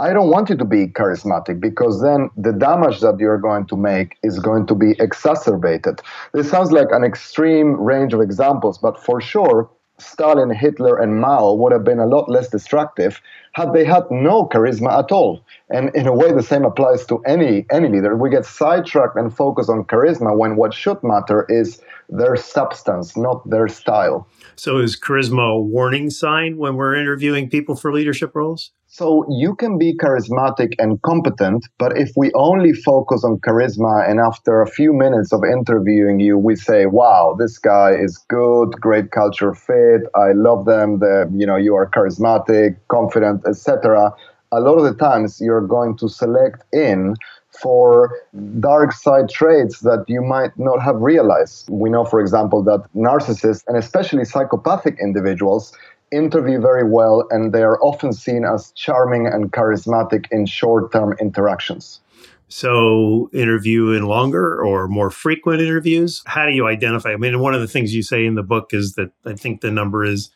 I 0.00 0.12
don't 0.12 0.30
want 0.30 0.50
you 0.50 0.56
to 0.56 0.64
be 0.64 0.88
charismatic 0.88 1.60
because 1.60 2.02
then 2.02 2.28
the 2.36 2.52
damage 2.52 2.98
that 3.02 3.20
you're 3.20 3.38
going 3.38 3.66
to 3.66 3.76
make 3.76 4.16
is 4.24 4.40
going 4.40 4.66
to 4.66 4.74
be 4.74 4.96
exacerbated. 4.98 6.00
This 6.32 6.50
sounds 6.50 6.72
like 6.72 6.88
an 6.90 7.04
extreme 7.04 7.80
range 7.80 8.14
of 8.14 8.20
examples, 8.20 8.78
but 8.78 8.98
for 8.98 9.20
sure, 9.20 9.70
Stalin, 10.04 10.50
Hitler, 10.50 10.98
and 10.98 11.20
Mao 11.20 11.52
would 11.54 11.72
have 11.72 11.84
been 11.84 11.98
a 11.98 12.06
lot 12.06 12.28
less 12.28 12.48
destructive 12.48 13.20
had 13.52 13.72
they 13.72 13.84
had 13.84 14.04
no 14.10 14.46
charisma 14.46 14.98
at 14.98 15.12
all. 15.12 15.44
And 15.70 15.94
in 15.94 16.06
a 16.06 16.14
way, 16.14 16.32
the 16.32 16.42
same 16.42 16.64
applies 16.64 17.06
to 17.06 17.22
any 17.24 17.66
any 17.70 17.88
leader. 17.88 18.16
We 18.16 18.30
get 18.30 18.44
sidetracked 18.44 19.16
and 19.16 19.34
focus 19.34 19.68
on 19.68 19.84
charisma 19.84 20.36
when 20.36 20.56
what 20.56 20.74
should 20.74 21.02
matter 21.02 21.46
is 21.48 21.80
their 22.08 22.36
substance, 22.36 23.16
not 23.16 23.48
their 23.48 23.68
style. 23.68 24.26
So, 24.56 24.78
is 24.78 24.98
charisma 24.98 25.56
a 25.56 25.60
warning 25.60 26.10
sign 26.10 26.56
when 26.56 26.76
we're 26.76 26.96
interviewing 26.96 27.48
people 27.48 27.76
for 27.76 27.92
leadership 27.92 28.34
roles? 28.34 28.70
So, 28.94 29.24
you 29.30 29.54
can 29.54 29.78
be 29.78 29.96
charismatic 29.96 30.74
and 30.78 31.00
competent, 31.00 31.66
but 31.78 31.96
if 31.96 32.10
we 32.14 32.30
only 32.34 32.74
focus 32.74 33.24
on 33.24 33.38
charisma 33.38 34.06
and 34.06 34.20
after 34.20 34.60
a 34.60 34.66
few 34.66 34.92
minutes 34.92 35.32
of 35.32 35.40
interviewing 35.44 36.20
you, 36.20 36.36
we 36.36 36.56
say, 36.56 36.84
wow, 36.84 37.34
this 37.38 37.56
guy 37.56 37.92
is 37.92 38.18
good, 38.28 38.72
great 38.82 39.10
culture 39.10 39.54
fit, 39.54 40.02
I 40.14 40.32
love 40.32 40.66
them, 40.66 40.98
the, 40.98 41.26
you 41.34 41.46
know, 41.46 41.56
you 41.56 41.74
are 41.74 41.88
charismatic, 41.88 42.76
confident, 42.88 43.40
etc. 43.48 44.12
A 44.52 44.60
lot 44.60 44.76
of 44.76 44.84
the 44.84 44.94
times 44.94 45.40
you're 45.40 45.66
going 45.66 45.96
to 45.96 46.06
select 46.10 46.62
in 46.74 47.14
for 47.62 48.10
dark 48.60 48.92
side 48.92 49.30
traits 49.30 49.80
that 49.80 50.04
you 50.06 50.20
might 50.20 50.58
not 50.58 50.82
have 50.82 50.96
realized. 50.96 51.68
We 51.70 51.88
know, 51.88 52.04
for 52.04 52.20
example, 52.20 52.62
that 52.64 52.84
narcissists 52.94 53.62
and 53.66 53.78
especially 53.78 54.26
psychopathic 54.26 54.98
individuals 55.00 55.72
interview 56.12 56.60
very 56.60 56.88
well 56.88 57.26
and 57.30 57.52
they 57.52 57.62
are 57.62 57.80
often 57.82 58.12
seen 58.12 58.44
as 58.44 58.70
charming 58.72 59.26
and 59.26 59.52
charismatic 59.52 60.26
in 60.30 60.46
short 60.46 60.92
term 60.92 61.14
interactions. 61.20 62.00
So, 62.48 63.30
interview 63.32 63.92
in 63.92 64.04
longer 64.04 64.62
or 64.62 64.86
more 64.86 65.08
frequent 65.08 65.62
interviews? 65.62 66.22
How 66.26 66.44
do 66.44 66.52
you 66.52 66.66
identify? 66.66 67.12
I 67.12 67.16
mean, 67.16 67.40
one 67.40 67.54
of 67.54 67.62
the 67.62 67.66
things 67.66 67.94
you 67.94 68.02
say 68.02 68.26
in 68.26 68.34
the 68.34 68.42
book 68.42 68.74
is 68.74 68.92
that 68.96 69.10
I 69.24 69.32
think 69.32 69.62
the 69.62 69.70
number 69.70 70.04
is 70.04 70.30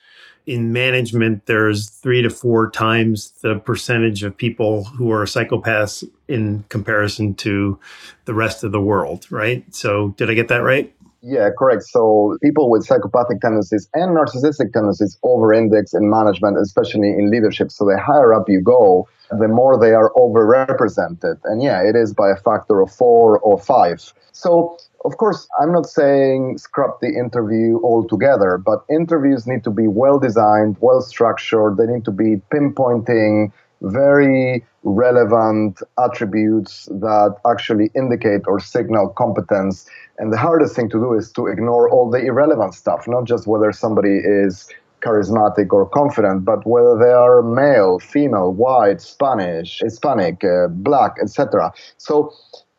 in 0.47 0.73
management, 0.73 1.45
there's 1.45 1.90
three 1.90 2.23
to 2.23 2.30
four 2.30 2.71
times 2.71 3.33
the 3.42 3.56
percentage 3.56 4.23
of 4.23 4.35
people 4.35 4.85
who 4.85 5.11
are 5.11 5.26
psychopaths 5.26 6.09
in 6.26 6.64
comparison 6.71 7.35
to 7.35 7.78
the 8.25 8.33
rest 8.33 8.64
of 8.64 8.73
the 8.73 8.80
world, 8.80 9.30
right? 9.30 9.62
So, 9.75 10.14
did 10.16 10.30
I 10.30 10.35
get 10.35 10.49
that 10.49 10.62
right? 10.62 10.95
Yeah, 11.28 11.49
correct. 11.59 11.83
So 11.83 12.38
people 12.40 12.71
with 12.71 12.85
psychopathic 12.85 13.40
tendencies 13.40 13.88
and 13.95 14.16
narcissistic 14.16 14.73
tendencies 14.73 15.18
over-index 15.25 15.92
in 15.92 16.09
management, 16.09 16.56
especially 16.56 17.09
in 17.09 17.33
leadership. 17.33 17.73
So 17.73 17.85
the 17.85 17.99
higher 17.99 18.33
up 18.33 18.49
you 18.49 18.62
go, 18.62 19.09
the 19.30 19.49
more 19.49 19.76
they 19.76 19.92
are 19.92 20.12
overrepresented. 20.12 21.40
And 21.42 21.61
yeah, 21.61 21.83
it 21.83 21.97
is 21.97 22.14
by 22.14 22.30
a 22.30 22.37
factor 22.37 22.80
of 22.80 22.92
four 22.92 23.40
or 23.40 23.59
five. 23.59 24.12
So 24.30 24.78
of 25.04 25.16
course, 25.16 25.49
I'm 25.61 25.73
not 25.73 25.87
saying 25.87 26.59
scrap 26.59 27.00
the 27.00 27.09
interview 27.09 27.80
altogether, 27.83 28.56
but 28.56 28.85
interviews 28.88 29.49
need 29.49 29.64
to 29.64 29.71
be 29.71 29.88
well 29.88 30.21
designed, 30.21 30.76
well 30.80 31.00
structured. 31.00 31.76
They 31.76 31.87
need 31.87 32.04
to 32.04 32.12
be 32.12 32.40
pinpointing 32.52 33.50
very 33.83 34.64
relevant 34.83 35.80
attributes 35.99 36.87
that 36.87 37.37
actually 37.49 37.90
indicate 37.95 38.42
or 38.47 38.61
signal 38.61 39.09
competence. 39.11 39.87
And 40.18 40.33
the 40.33 40.38
hardest 40.38 40.75
thing 40.75 40.88
to 40.90 40.99
do 40.99 41.12
is 41.14 41.33
to 41.33 41.47
ignore 41.47 41.90
all 41.90 42.11
the 42.11 42.25
irrelevant 42.25 42.75
stuff, 42.75 43.06
not 43.06 43.25
just 43.25 43.47
whether 43.47 43.73
somebody 43.73 44.18
is 44.23 44.68
charismatic 45.02 45.73
or 45.73 45.88
confident, 45.88 46.45
but 46.45 46.66
whether 46.66 46.99
they 46.99 47.12
are 47.12 47.42
male, 47.42 47.99
female, 47.99 48.52
white, 48.52 49.00
Spanish, 49.00 49.80
Hispanic, 49.80 50.42
uh, 50.42 50.68
black, 50.68 51.16
etc. 51.23 51.73
So 51.99 52.33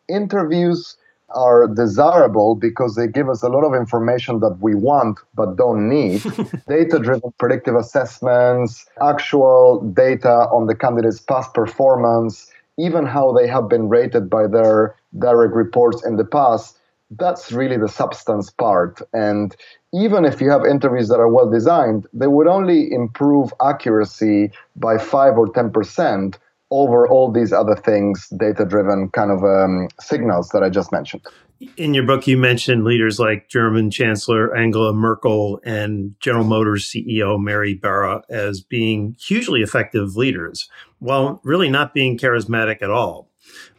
interviews 0.10 0.98
are 1.36 1.68
desirable 1.68 2.56
because 2.56 2.96
they 2.96 3.08
give 3.08 3.30
us 3.30 3.44
a 3.44 3.50
lot 3.50 3.64
of 3.64 3.74
information 3.74 4.40
that 4.40 4.58
we 4.62 4.76
want 4.76 5.20
but 5.36 5.58
don't 5.58 5.90
need. 5.90 6.22
data 6.68 7.00
driven 7.00 7.34
predictive 7.38 7.76
assessments, 7.76 8.86
actual 9.02 9.82
data 9.94 10.48
on 10.52 10.68
the 10.68 10.76
candidate's 10.76 11.20
past 11.20 11.54
performance, 11.54 12.52
even 12.78 13.06
how 13.06 13.32
they 13.34 13.48
have 13.48 13.68
been 13.68 13.90
rated 13.90 14.30
by 14.30 14.48
their 14.48 14.96
direct 15.20 15.54
reports 15.54 16.06
in 16.06 16.16
the 16.16 16.26
past. 16.26 16.78
That's 17.12 17.52
really 17.52 17.78
the 17.78 17.88
substance 17.88 18.50
part. 18.50 19.02
And 19.14 19.56
even 19.94 20.26
if 20.26 20.42
you 20.42 20.50
have 20.50 20.66
interviews 20.66 21.08
that 21.08 21.20
are 21.20 21.30
well 21.30 21.50
designed, 21.50 22.06
they 22.14 22.28
would 22.28 22.48
only 22.48 22.92
improve 22.92 23.54
accuracy 23.66 24.52
by 24.76 24.98
5 24.98 25.38
or 25.38 25.48
10% 25.48 26.38
over 26.72 27.08
all 27.08 27.32
these 27.32 27.54
other 27.54 27.76
things, 27.76 28.28
data 28.38 28.66
driven 28.66 29.10
kind 29.10 29.32
of 29.32 29.44
um, 29.44 29.88
signals 30.00 30.50
that 30.50 30.64
I 30.64 30.70
just 30.70 30.92
mentioned. 30.92 31.22
In 31.76 31.94
your 31.94 32.04
book, 32.04 32.28
you 32.28 32.38
mentioned 32.38 32.84
leaders 32.84 33.20
like 33.20 33.50
German 33.50 33.90
Chancellor 33.90 34.56
Angela 34.56 34.94
Merkel 34.94 35.60
and 35.64 36.14
General 36.20 36.44
Motors 36.44 36.86
CEO 36.86 37.42
Mary 37.42 37.74
Barra 37.74 38.22
as 38.30 38.62
being 38.62 39.16
hugely 39.20 39.62
effective 39.62 40.16
leaders, 40.16 40.70
while 41.00 41.42
really 41.44 41.70
not 41.70 41.96
being 41.96 42.18
charismatic 42.18 42.82
at 42.84 42.92
all. 42.92 43.28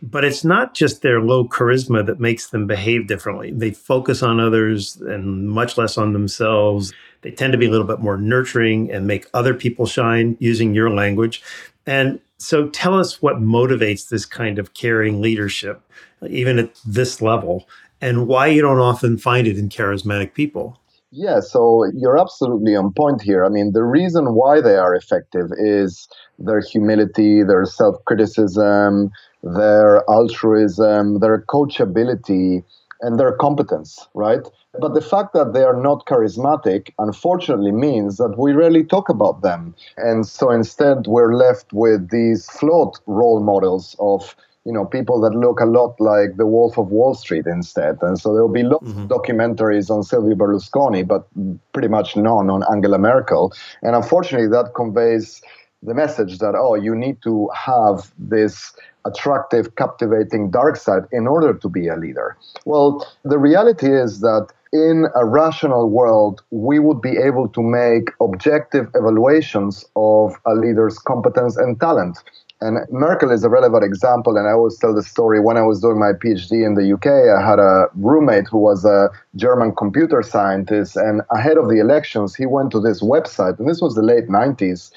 But 0.02 0.24
it's 0.24 0.44
not 0.44 0.74
just 0.74 1.02
their 1.02 1.20
low 1.20 1.46
charisma 1.46 2.04
that 2.06 2.18
makes 2.18 2.48
them 2.48 2.66
behave 2.66 3.06
differently. 3.06 3.52
They 3.52 3.70
focus 3.70 4.22
on 4.22 4.40
others 4.40 4.96
and 4.96 5.48
much 5.48 5.76
less 5.76 5.98
on 5.98 6.14
themselves. 6.14 6.92
They 7.22 7.30
tend 7.30 7.52
to 7.52 7.58
be 7.58 7.66
a 7.66 7.70
little 7.70 7.86
bit 7.86 8.00
more 8.00 8.16
nurturing 8.16 8.90
and 8.90 9.06
make 9.06 9.26
other 9.34 9.54
people 9.54 9.86
shine 9.86 10.36
using 10.40 10.74
your 10.74 10.90
language. 10.90 11.42
And 11.86 12.20
so 12.38 12.68
tell 12.68 12.94
us 12.94 13.20
what 13.20 13.36
motivates 13.36 14.08
this 14.08 14.24
kind 14.24 14.58
of 14.58 14.74
caring 14.74 15.20
leadership, 15.20 15.82
even 16.28 16.58
at 16.58 16.80
this 16.86 17.20
level, 17.20 17.68
and 18.00 18.28
why 18.28 18.46
you 18.46 18.62
don't 18.62 18.78
often 18.78 19.18
find 19.18 19.46
it 19.46 19.58
in 19.58 19.68
charismatic 19.68 20.34
people. 20.34 20.78
Yeah, 21.10 21.40
so 21.40 21.84
you're 21.94 22.18
absolutely 22.18 22.76
on 22.76 22.92
point 22.92 23.22
here. 23.22 23.44
I 23.44 23.48
mean, 23.48 23.72
the 23.72 23.82
reason 23.82 24.34
why 24.34 24.60
they 24.60 24.76
are 24.76 24.94
effective 24.94 25.50
is 25.56 26.06
their 26.38 26.60
humility, 26.60 27.42
their 27.42 27.64
self 27.64 27.96
criticism, 28.04 29.10
their 29.42 30.02
altruism, 30.08 31.20
their 31.20 31.44
coachability, 31.48 32.62
and 33.00 33.18
their 33.18 33.32
competence, 33.32 34.08
right? 34.14 34.40
But 34.80 34.94
the 34.94 35.00
fact 35.00 35.32
that 35.34 35.52
they 35.52 35.62
are 35.62 35.80
not 35.80 36.06
charismatic, 36.06 36.92
unfortunately, 36.98 37.72
means 37.72 38.16
that 38.16 38.36
we 38.38 38.52
rarely 38.52 38.84
talk 38.84 39.08
about 39.08 39.42
them. 39.42 39.74
And 39.96 40.26
so 40.26 40.50
instead, 40.50 41.06
we're 41.06 41.34
left 41.34 41.72
with 41.72 42.10
these 42.10 42.48
flawed 42.50 42.94
role 43.06 43.40
models 43.40 43.96
of 43.98 44.34
you 44.64 44.72
know 44.72 44.84
people 44.84 45.20
that 45.20 45.30
look 45.30 45.60
a 45.60 45.64
lot 45.64 45.98
like 45.98 46.36
the 46.36 46.46
Wolf 46.46 46.76
of 46.76 46.88
Wall 46.88 47.14
Street 47.14 47.46
instead. 47.46 47.98
And 48.02 48.18
so 48.18 48.34
there 48.34 48.42
will 48.42 48.52
be 48.52 48.64
lots 48.64 48.88
mm-hmm. 48.88 49.02
of 49.02 49.08
documentaries 49.08 49.90
on 49.90 50.02
Silvio 50.02 50.34
Berlusconi, 50.34 51.06
but 51.06 51.26
pretty 51.72 51.88
much 51.88 52.16
none 52.16 52.50
on 52.50 52.62
Angela 52.70 52.98
Merkel. 52.98 53.52
And 53.82 53.96
unfortunately, 53.96 54.48
that 54.48 54.74
conveys 54.74 55.40
the 55.82 55.94
message 55.94 56.38
that 56.38 56.54
oh, 56.56 56.74
you 56.74 56.94
need 56.94 57.22
to 57.22 57.48
have 57.54 58.12
this 58.18 58.74
attractive, 59.08 59.74
captivating 59.76 60.50
dark 60.50 60.76
side 60.76 61.04
in 61.12 61.26
order 61.26 61.52
to 61.54 61.68
be 61.68 61.88
a 61.88 61.96
leader. 61.96 62.36
Well, 62.64 63.06
the 63.24 63.38
reality 63.38 63.90
is 64.04 64.20
that 64.20 64.48
in 64.72 65.06
a 65.14 65.24
rational 65.24 65.88
world, 65.88 66.42
we 66.50 66.78
would 66.78 67.00
be 67.00 67.16
able 67.16 67.48
to 67.48 67.62
make 67.62 68.10
objective 68.20 68.86
evaluations 68.94 69.86
of 69.96 70.34
a 70.46 70.54
leader's 70.54 70.98
competence 70.98 71.56
and 71.56 71.80
talent. 71.80 72.18
And 72.60 72.78
Merkel 72.90 73.30
is 73.30 73.44
a 73.44 73.48
relevant 73.48 73.84
example. 73.84 74.36
And 74.36 74.48
I 74.48 74.52
always 74.52 74.76
tell 74.78 74.94
the 74.94 75.02
story 75.02 75.40
when 75.40 75.56
I 75.56 75.62
was 75.62 75.80
doing 75.80 75.98
my 75.98 76.12
PhD 76.12 76.66
in 76.66 76.74
the 76.74 76.92
UK, 76.92 77.06
I 77.06 77.48
had 77.48 77.60
a 77.60 77.86
roommate 77.94 78.48
who 78.48 78.58
was 78.58 78.84
a 78.84 79.08
German 79.36 79.74
computer 79.74 80.22
scientist. 80.22 80.96
And 80.96 81.22
ahead 81.30 81.56
of 81.56 81.68
the 81.68 81.78
elections, 81.78 82.34
he 82.34 82.46
went 82.46 82.72
to 82.72 82.80
this 82.80 83.00
website, 83.00 83.58
and 83.58 83.68
this 83.68 83.80
was 83.80 83.94
the 83.94 84.02
late 84.02 84.28
90s, 84.28 84.90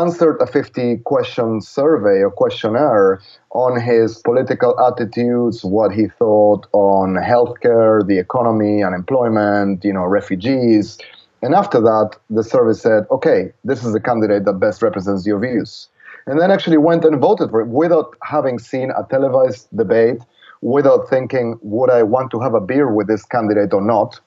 answered 0.00 0.36
a 0.40 0.46
50 0.46 0.98
question 0.98 1.60
survey 1.60 2.22
or 2.22 2.30
questionnaire 2.30 3.20
on 3.50 3.80
his 3.80 4.18
political 4.18 4.78
attitudes, 4.80 5.64
what 5.64 5.92
he 5.92 6.08
thought 6.08 6.66
on 6.72 7.14
healthcare, 7.14 8.06
the 8.06 8.18
economy, 8.18 8.82
unemployment, 8.82 9.84
you 9.84 9.92
know, 9.92 10.04
refugees. 10.04 10.98
And 11.42 11.54
after 11.54 11.80
that, 11.80 12.16
the 12.30 12.42
survey 12.42 12.72
said, 12.72 13.06
okay, 13.10 13.52
this 13.64 13.84
is 13.84 13.92
the 13.92 14.00
candidate 14.00 14.44
that 14.44 14.54
best 14.54 14.82
represents 14.82 15.26
your 15.26 15.38
views. 15.38 15.88
And 16.26 16.40
then 16.40 16.50
actually 16.50 16.78
went 16.78 17.04
and 17.04 17.20
voted 17.20 17.50
for 17.50 17.60
it 17.60 17.68
without 17.68 18.14
having 18.22 18.58
seen 18.58 18.90
a 18.90 19.06
televised 19.10 19.68
debate, 19.76 20.20
without 20.62 21.08
thinking, 21.10 21.58
would 21.60 21.90
I 21.90 22.02
want 22.02 22.30
to 22.30 22.40
have 22.40 22.54
a 22.54 22.60
beer 22.60 22.90
with 22.90 23.08
this 23.08 23.24
candidate 23.26 23.74
or 23.74 23.82
not? 23.82 24.18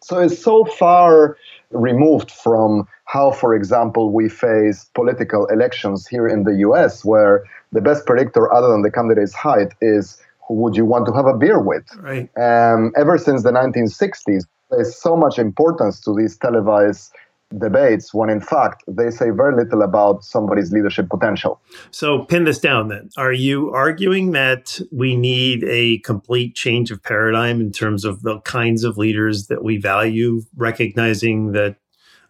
So 0.00 0.18
it's 0.18 0.42
so 0.42 0.64
far 0.64 1.36
removed 1.70 2.30
from 2.30 2.86
how, 3.04 3.30
for 3.30 3.54
example, 3.54 4.12
we 4.12 4.28
face 4.28 4.86
political 4.94 5.46
elections 5.46 6.06
here 6.06 6.26
in 6.26 6.44
the 6.44 6.54
US, 6.68 7.04
where 7.04 7.44
the 7.72 7.80
best 7.80 8.06
predictor, 8.06 8.52
other 8.52 8.68
than 8.68 8.82
the 8.82 8.90
candidate's 8.90 9.34
height, 9.34 9.72
is 9.80 10.22
who 10.46 10.54
would 10.54 10.76
you 10.76 10.84
want 10.84 11.06
to 11.06 11.12
have 11.12 11.26
a 11.26 11.36
beer 11.36 11.60
with? 11.60 11.84
Right. 11.98 12.30
Um, 12.36 12.92
ever 12.96 13.18
since 13.18 13.42
the 13.42 13.50
1960s, 13.50 14.44
there's 14.70 14.96
so 14.96 15.16
much 15.16 15.38
importance 15.38 16.00
to 16.02 16.14
these 16.14 16.36
televised 16.36 17.12
debates 17.56 18.12
when 18.12 18.28
in 18.28 18.40
fact 18.40 18.84
they 18.86 19.10
say 19.10 19.30
very 19.30 19.56
little 19.56 19.82
about 19.82 20.22
somebody's 20.22 20.70
leadership 20.70 21.08
potential. 21.08 21.60
So, 21.90 22.24
pin 22.24 22.44
this 22.44 22.58
down 22.58 22.88
then. 22.88 23.08
Are 23.16 23.32
you 23.32 23.72
arguing 23.72 24.32
that 24.32 24.80
we 24.92 25.16
need 25.16 25.64
a 25.64 25.98
complete 25.98 26.54
change 26.54 26.90
of 26.90 27.02
paradigm 27.02 27.60
in 27.60 27.72
terms 27.72 28.04
of 28.04 28.22
the 28.22 28.40
kinds 28.40 28.84
of 28.84 28.98
leaders 28.98 29.46
that 29.46 29.64
we 29.64 29.78
value, 29.78 30.42
recognizing 30.56 31.52
that 31.52 31.76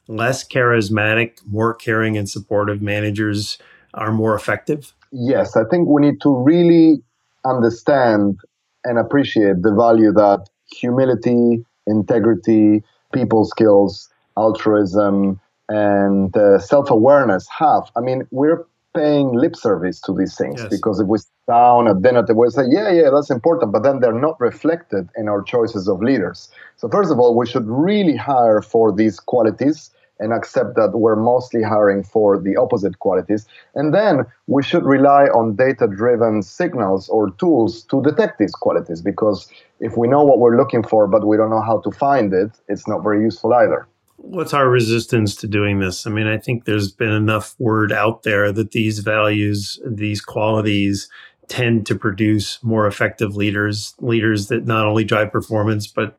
less 0.07 0.47
charismatic, 0.47 1.39
more 1.47 1.75
caring 1.75 2.17
and 2.17 2.29
supportive 2.29 2.81
managers 2.81 3.59
are 3.95 4.13
more 4.13 4.35
effective? 4.35 4.95
Yes, 5.11 5.57
I 5.57 5.65
think 5.71 5.89
we 5.89 6.03
need 6.03 6.21
to 6.23 6.35
really 6.35 7.03
understand 7.45 8.39
and 8.85 8.99
appreciate 8.99 9.63
the 9.63 9.75
value 9.75 10.13
that 10.13 10.49
humility, 10.73 11.65
integrity, 11.87 12.83
people 13.13 13.45
skills, 13.45 14.09
altruism, 14.39 15.41
and 15.69 16.37
uh, 16.37 16.59
self 16.59 16.91
awareness 16.91 17.47
have. 17.49 17.91
I 17.97 18.01
mean, 18.01 18.27
we're 18.31 18.65
paying 18.95 19.33
lip 19.33 19.55
service 19.55 20.01
to 20.01 20.13
these 20.13 20.35
things 20.37 20.61
yes. 20.61 20.69
because 20.71 20.99
if 21.01 21.07
we 21.07 21.19
sit 21.19 21.29
down 21.47 21.89
at 21.89 22.03
dinner, 22.03 22.25
we 22.35 22.51
say, 22.51 22.63
yeah, 22.69 22.91
yeah, 22.91 23.11
that's 23.15 23.31
important, 23.31 23.73
but 23.73 23.83
then 23.83 24.01
they're 24.01 24.13
not 24.29 24.41
reflected 24.41 25.09
in 25.17 25.29
our 25.29 25.43
choices 25.43 25.89
of 25.89 26.03
leaders. 26.03 26.49
So, 26.77 26.89
first 26.89 27.11
of 27.11 27.19
all, 27.19 27.37
we 27.37 27.47
should 27.47 27.67
really 27.67 28.17
hire 28.17 28.63
for 28.63 28.93
these 28.93 29.21
qualities 29.21 29.91
and 30.21 30.33
accept 30.33 30.75
that 30.75 30.99
we're 30.99 31.17
mostly 31.17 31.63
hiring 31.63 32.03
for 32.03 32.39
the 32.41 32.57
opposite 32.57 32.99
qualities. 32.99 33.47
And 33.75 33.95
then 33.95 34.27
we 34.47 34.63
should 34.63 34.85
rely 34.85 35.25
on 35.27 35.55
data 35.55 35.87
driven 35.87 36.43
signals 36.43 37.09
or 37.09 37.31
tools 37.33 37.85
to 37.85 38.03
detect 38.03 38.39
these 38.39 38.53
qualities 38.53 39.01
because 39.01 39.49
if 39.81 39.97
we 39.97 40.09
know 40.09 40.25
what 40.25 40.41
we're 40.41 40.57
looking 40.57 40.83
for 40.83 41.07
but 41.07 41.25
we 41.27 41.37
don't 41.37 41.51
know 41.51 41.63
how 41.63 41.79
to 41.83 41.91
find 41.93 42.33
it, 42.33 42.51
it's 42.69 42.89
not 42.89 43.03
very 43.03 43.23
useful 43.23 43.55
either. 43.55 43.87
What's 44.19 44.53
our 44.53 44.69
resistance 44.69 45.35
to 45.37 45.47
doing 45.47 45.79
this? 45.79 46.07
I 46.07 46.11
mean, 46.11 46.27
I 46.27 46.39
think 46.39 46.65
there's 46.65 46.91
been 46.91 47.13
enough 47.13 47.55
word 47.59 47.93
out 47.93 48.25
there 48.25 48.53
that 48.53 48.73
these 48.73 48.99
values, 48.99 49.81
these 49.87 50.21
qualities, 50.21 51.09
tend 51.47 51.87
to 51.87 51.95
produce 51.95 52.63
more 52.63 52.87
effective 52.87 53.37
leaders, 53.37 53.95
leaders 54.01 54.49
that 54.49 54.67
not 54.67 54.87
only 54.87 55.05
drive 55.05 55.33
performance, 55.33 55.87
but 55.87 56.19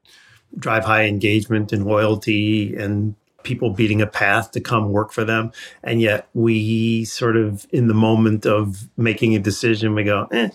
drive 0.57 0.85
high 0.85 1.03
engagement 1.03 1.71
and 1.71 1.85
loyalty 1.85 2.75
and 2.75 3.15
people 3.43 3.69
beating 3.69 4.01
a 4.01 4.07
path 4.07 4.51
to 4.51 4.61
come 4.61 4.91
work 4.91 5.11
for 5.11 5.23
them. 5.23 5.51
And 5.83 6.01
yet 6.01 6.27
we 6.33 7.05
sort 7.05 7.37
of, 7.37 7.67
in 7.71 7.87
the 7.87 7.93
moment 7.93 8.45
of 8.45 8.89
making 8.97 9.35
a 9.35 9.39
decision, 9.39 9.93
we 9.93 10.03
go, 10.03 10.27
eh, 10.31 10.49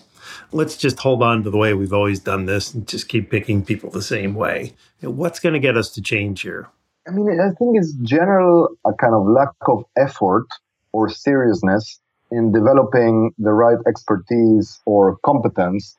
let's 0.51 0.77
just 0.77 0.99
hold 0.99 1.23
on 1.23 1.43
to 1.43 1.49
the 1.49 1.57
way 1.57 1.73
we've 1.73 1.93
always 1.93 2.19
done 2.19 2.45
this 2.45 2.73
and 2.73 2.87
just 2.87 3.07
keep 3.07 3.29
picking 3.29 3.63
people 3.63 3.89
the 3.89 4.01
same 4.01 4.33
way. 4.33 4.73
What's 5.01 5.39
going 5.39 5.53
to 5.53 5.59
get 5.59 5.77
us 5.77 5.89
to 5.91 6.01
change 6.01 6.41
here? 6.41 6.69
I 7.07 7.11
mean, 7.11 7.39
I 7.39 7.51
think 7.57 7.77
it's 7.77 7.93
general 8.01 8.69
a 8.85 8.93
kind 8.93 9.13
of 9.13 9.27
lack 9.27 9.53
of 9.67 9.83
effort 9.95 10.47
or 10.91 11.09
seriousness 11.09 11.99
in 12.31 12.51
developing 12.51 13.33
the 13.37 13.53
right 13.53 13.77
expertise 13.87 14.81
or 14.85 15.17
competence 15.17 15.95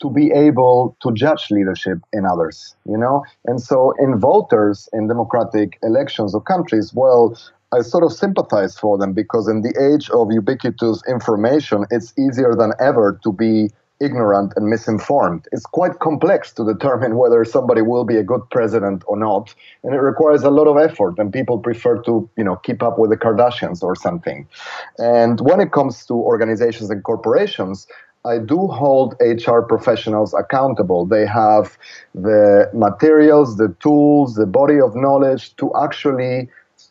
to 0.00 0.10
be 0.10 0.30
able 0.32 0.96
to 1.02 1.12
judge 1.12 1.50
leadership 1.50 1.98
in 2.12 2.24
others, 2.24 2.76
you 2.84 2.96
know? 2.96 3.24
And 3.46 3.60
so 3.60 3.94
in 3.98 4.18
voters 4.18 4.88
in 4.92 5.08
democratic 5.08 5.78
elections 5.82 6.34
of 6.34 6.44
countries, 6.44 6.92
well, 6.94 7.36
I 7.72 7.80
sort 7.80 8.04
of 8.04 8.12
sympathize 8.12 8.78
for 8.78 8.98
them 8.98 9.12
because 9.12 9.48
in 9.48 9.62
the 9.62 9.74
age 9.80 10.08
of 10.10 10.30
ubiquitous 10.30 11.02
information, 11.08 11.86
it's 11.90 12.12
easier 12.18 12.54
than 12.56 12.72
ever 12.80 13.18
to 13.24 13.32
be 13.32 13.70
ignorant 14.04 14.52
and 14.56 14.66
misinformed. 14.66 15.48
It's 15.52 15.66
quite 15.66 15.98
complex 15.98 16.52
to 16.52 16.64
determine 16.64 17.16
whether 17.16 17.44
somebody 17.44 17.82
will 17.82 18.04
be 18.04 18.16
a 18.16 18.22
good 18.22 18.42
president 18.50 19.02
or 19.06 19.16
not, 19.16 19.54
and 19.82 19.94
it 19.94 19.98
requires 19.98 20.42
a 20.42 20.50
lot 20.50 20.66
of 20.66 20.76
effort. 20.76 21.18
And 21.18 21.32
people 21.32 21.58
prefer 21.58 22.00
to, 22.02 22.28
you 22.36 22.44
know, 22.44 22.56
keep 22.56 22.82
up 22.82 22.98
with 22.98 23.10
the 23.10 23.16
Kardashians 23.16 23.82
or 23.82 23.94
something. 23.96 24.46
And 24.98 25.40
when 25.40 25.60
it 25.60 25.72
comes 25.72 26.04
to 26.06 26.14
organizations 26.14 26.90
and 26.90 27.02
corporations, 27.02 27.86
I 28.26 28.38
do 28.38 28.68
hold 28.68 29.14
HR 29.20 29.60
professionals 29.60 30.32
accountable. 30.32 31.04
They 31.04 31.26
have 31.26 31.76
the 32.14 32.70
materials, 32.72 33.58
the 33.58 33.74
tools, 33.80 34.34
the 34.34 34.46
body 34.46 34.80
of 34.80 34.96
knowledge 34.96 35.54
to 35.56 35.70
actually 35.76 36.48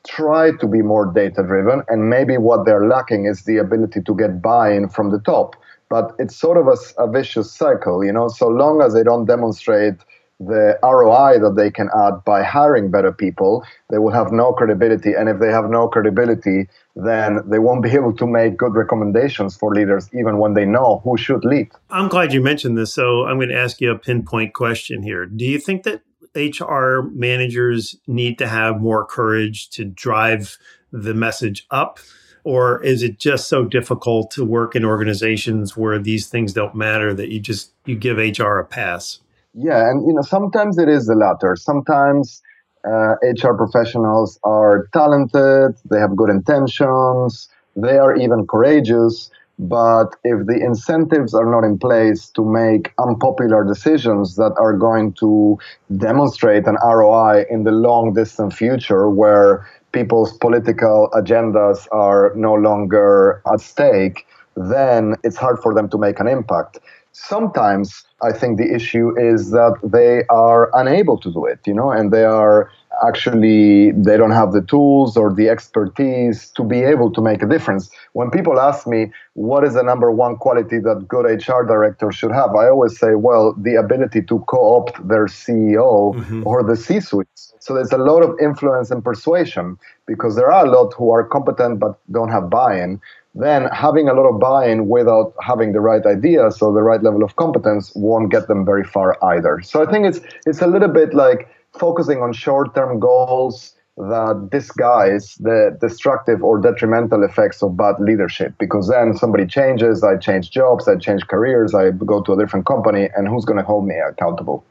try 0.08 0.52
to 0.58 0.68
be 0.68 0.82
more 0.82 1.12
data 1.12 1.42
driven. 1.44 1.82
And 1.88 2.10
maybe 2.10 2.38
what 2.38 2.66
they're 2.66 2.88
lacking 2.88 3.26
is 3.26 3.46
the 3.46 3.58
ability 3.58 4.02
to 4.02 4.16
get 4.16 4.42
buy 4.42 4.74
in 4.74 4.90
from 4.90 5.12
the 5.12 5.20
top. 5.20 5.56
But 5.90 6.14
it's 6.20 6.36
sort 6.36 6.58
of 6.58 6.68
a, 6.68 7.04
a 7.04 7.10
vicious 7.10 7.52
cycle, 7.52 8.04
you 8.04 8.12
know, 8.12 8.28
so 8.28 8.48
long 8.48 8.82
as 8.82 8.94
they 8.94 9.04
don't 9.04 9.26
demonstrate 9.26 9.96
the 10.40 10.78
ROI 10.84 11.40
that 11.40 11.56
they 11.56 11.72
can 11.72 11.90
add 11.96 12.24
by 12.26 12.44
hiring 12.44 12.92
better 12.92 13.12
people, 13.12 13.64
they 13.90 13.98
will 13.98 14.12
have 14.12 14.32
no 14.32 14.54
credibility. 14.54 15.14
And 15.14 15.30
if 15.30 15.40
they 15.40 15.52
have 15.52 15.70
no 15.70 15.88
credibility, 15.88 16.68
then 16.96 17.40
they 17.46 17.60
won't 17.60 17.84
be 17.84 17.90
able 18.00 18.16
to 18.16 18.28
make 18.28 18.58
good 18.58 18.76
recommendations 18.76 19.56
for 19.56 19.74
leaders, 19.74 20.10
even 20.14 20.38
when 20.38 20.54
they 20.54 20.66
know 20.66 21.02
who 21.04 21.18
should 21.18 21.46
lead. 21.46 21.70
I'm 21.90 22.10
glad 22.10 22.34
you 22.34 22.42
mentioned 22.42 22.78
this. 22.78 22.94
So 22.94 23.26
I'm 23.26 23.38
going 23.38 23.50
to 23.50 23.60
ask 23.60 23.80
you 23.82 23.92
a 23.92 23.98
pinpoint 23.98 24.54
question 24.54 25.04
here. 25.04 25.26
Do 25.26 25.46
you 25.46 25.60
think 25.60 25.84
that 25.84 26.02
HR 26.36 27.02
managers 27.14 27.96
need 28.08 28.38
to 28.40 28.48
have 28.48 28.82
more 28.82 29.06
courage 29.06 29.70
to 29.72 29.86
drive 29.86 30.58
the 30.92 31.14
message 31.14 31.66
up? 31.70 32.00
Or 32.44 32.84
is 32.84 33.04
it 33.04 33.20
just 33.20 33.48
so 33.48 33.64
difficult 33.64 34.32
to 34.32 34.44
work 34.44 34.76
in 34.76 34.84
organizations 34.84 35.78
where 35.78 35.98
these 35.98 36.28
things 36.28 36.54
don't 36.54 36.76
matter 36.76 37.14
that 37.14 37.32
you 37.32 37.40
just 37.40 37.72
you 37.86 37.96
give 37.96 38.18
HR 38.18 38.58
a 38.60 38.66
pass? 38.66 39.20
Yeah, 39.54 39.90
and 39.90 40.06
you 40.06 40.14
know 40.14 40.22
sometimes 40.22 40.78
it 40.78 40.90
is 40.90 41.06
the 41.06 41.16
latter. 41.16 41.56
Sometimes 41.56 42.42
uh, 42.86 43.16
HR 43.24 43.54
professionals 43.54 44.40
are 44.44 44.88
talented, 44.94 45.76
they 45.90 46.00
have 46.00 46.16
good 46.16 46.30
intentions, 46.30 47.48
they 47.76 47.98
are 47.98 48.16
even 48.16 48.46
courageous. 48.48 49.32
But 49.60 50.16
if 50.24 50.48
the 50.48 50.60
incentives 50.60 51.36
are 51.36 51.46
not 51.46 51.64
in 51.64 51.78
place 51.78 52.30
to 52.32 52.44
make 52.44 52.92
unpopular 52.98 53.64
decisions 53.64 54.36
that 54.36 54.54
are 54.58 54.74
going 54.74 55.14
to 55.20 55.60
demonstrate 55.96 56.66
an 56.66 56.76
ROI 56.84 57.46
in 57.52 57.64
the 57.64 57.72
long 57.72 58.14
distant 58.14 58.54
future, 58.54 59.10
where 59.10 59.68
people's 59.94 60.38
political 60.38 61.10
agendas 61.14 61.88
are 61.92 62.34
no 62.36 62.54
longer 62.54 63.42
at 63.52 63.62
stake, 63.62 64.26
then 64.56 65.16
it's 65.24 65.38
hard 65.38 65.60
for 65.60 65.74
them 65.74 65.88
to 65.90 65.98
make 65.98 66.20
an 66.20 66.28
impact. 66.28 66.80
Sometimes 67.14 68.04
I 68.22 68.32
think 68.32 68.58
the 68.58 68.74
issue 68.74 69.18
is 69.20 69.52
that 69.52 69.78
they 69.84 70.24
are 70.30 70.70
unable 70.74 71.18
to 71.20 71.32
do 71.32 71.46
it, 71.46 71.60
you 71.66 71.74
know, 71.74 71.92
and 71.92 72.12
they 72.12 72.24
are 72.24 72.70
actually 73.08 73.92
they 73.92 74.18
don't 74.18 74.32
have 74.32 74.52
the 74.54 74.62
tools 74.62 75.18
or 75.18 75.34
the 75.34 75.50
expertise 75.50 76.50
to 76.52 76.64
be 76.64 76.82
able 76.82 77.12
to 77.12 77.22
make 77.22 77.42
a 77.42 77.48
difference. 77.48 77.90
When 78.14 78.30
people 78.32 78.60
ask 78.60 78.88
me 78.88 79.12
what 79.34 79.64
is 79.64 79.74
the 79.74 79.84
number 79.84 80.12
one 80.12 80.38
quality 80.38 80.80
that 80.80 81.08
good 81.08 81.26
HR 81.26 81.64
directors 81.64 82.16
should 82.16 82.32
have, 82.32 82.56
I 82.56 82.70
always 82.70 82.98
say, 83.00 83.16
well, 83.16 83.54
the 83.54 83.76
ability 83.76 84.22
to 84.24 84.40
co-opt 84.48 85.08
their 85.08 85.26
CEO 85.26 86.16
mm-hmm. 86.16 86.44
or 86.46 86.64
the 86.64 86.76
C-suite. 86.76 87.28
So 87.60 87.74
there's 87.74 87.92
a 87.92 87.98
lot 87.98 88.24
of 88.24 88.38
influence 88.42 88.92
and 88.92 89.04
persuasion 89.04 89.78
because 90.06 90.36
there 90.36 90.52
are 90.52 90.66
a 90.66 90.70
lot 90.70 90.94
who 90.94 91.12
are 91.12 91.24
competent 91.24 91.80
but 91.80 92.00
don't 92.12 92.30
have 92.30 92.50
buy-in 92.50 93.02
then 93.36 93.68
having 93.72 94.08
a 94.08 94.14
lot 94.14 94.30
of 94.30 94.40
buy-in 94.40 94.88
without 94.88 95.34
having 95.42 95.74
the 95.74 95.80
right 95.80 96.06
ideas 96.06 96.62
or 96.62 96.72
the 96.72 96.84
right 96.84 97.02
level 97.02 97.24
of 97.24 97.36
competence 97.36 97.92
won't 97.96 98.32
get 98.32 98.48
them 98.48 98.64
very 98.64 98.84
far 98.84 99.18
either. 99.24 99.60
So 99.64 99.82
I 99.82 99.92
think 99.92 100.06
it's 100.06 100.20
it's 100.46 100.62
a 100.62 100.68
little 100.68 100.88
bit 100.88 101.14
like 101.14 101.50
focusing 101.78 102.22
on 102.22 102.34
short-term 102.34 103.00
goals 103.00 103.76
that 103.98 104.50
disguise 104.52 105.36
the 105.36 105.78
destructive 105.80 106.44
or 106.44 106.60
detrimental 106.60 107.24
effects 107.24 107.62
of 107.62 107.78
bad 107.78 107.96
leadership 108.00 108.54
because 108.60 108.88
then 108.88 109.16
somebody 109.16 109.46
changes, 109.46 110.04
I 110.04 110.18
change 110.18 110.50
jobs, 110.50 110.88
I 110.88 110.98
change 110.98 111.28
careers, 111.28 111.76
I 111.76 111.92
go 111.92 112.22
to 112.24 112.34
a 112.34 112.38
different 112.38 112.66
company 112.66 113.10
and 113.16 113.28
who's 113.28 113.46
going 113.46 113.60
to 113.60 113.64
hold 113.64 113.86
me 113.86 113.96
accountable? 113.96 114.66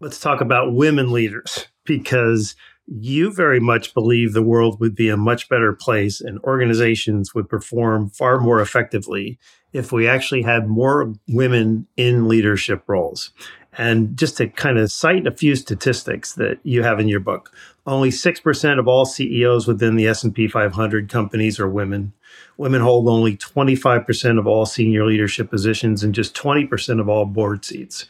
Let's 0.00 0.18
talk 0.18 0.40
about 0.40 0.74
women 0.74 1.12
leaders 1.12 1.68
because 1.84 2.56
you 2.86 3.32
very 3.32 3.60
much 3.60 3.94
believe 3.94 4.32
the 4.32 4.42
world 4.42 4.80
would 4.80 4.94
be 4.94 5.08
a 5.08 5.16
much 5.16 5.48
better 5.48 5.72
place 5.72 6.20
and 6.20 6.38
organizations 6.40 7.34
would 7.34 7.48
perform 7.48 8.10
far 8.10 8.40
more 8.40 8.60
effectively 8.60 9.38
if 9.72 9.90
we 9.90 10.06
actually 10.06 10.42
had 10.42 10.68
more 10.68 11.12
women 11.28 11.86
in 11.96 12.28
leadership 12.28 12.82
roles. 12.86 13.32
And 13.76 14.16
just 14.16 14.36
to 14.36 14.48
kind 14.48 14.78
of 14.78 14.92
cite 14.92 15.26
a 15.26 15.32
few 15.32 15.56
statistics 15.56 16.34
that 16.34 16.58
you 16.62 16.82
have 16.82 17.00
in 17.00 17.08
your 17.08 17.20
book, 17.20 17.52
only 17.86 18.10
6% 18.10 18.78
of 18.78 18.88
all 18.88 19.04
CEOs 19.04 19.66
within 19.66 19.96
the 19.96 20.06
S&P 20.06 20.48
500 20.48 21.08
companies 21.08 21.58
are 21.58 21.68
women. 21.68 22.12
Women 22.56 22.80
hold 22.80 23.08
only 23.08 23.36
25% 23.36 24.38
of 24.38 24.46
all 24.46 24.64
senior 24.64 25.04
leadership 25.04 25.50
positions 25.50 26.04
and 26.04 26.14
just 26.14 26.34
20% 26.36 27.00
of 27.00 27.08
all 27.08 27.24
board 27.24 27.64
seats. 27.64 28.06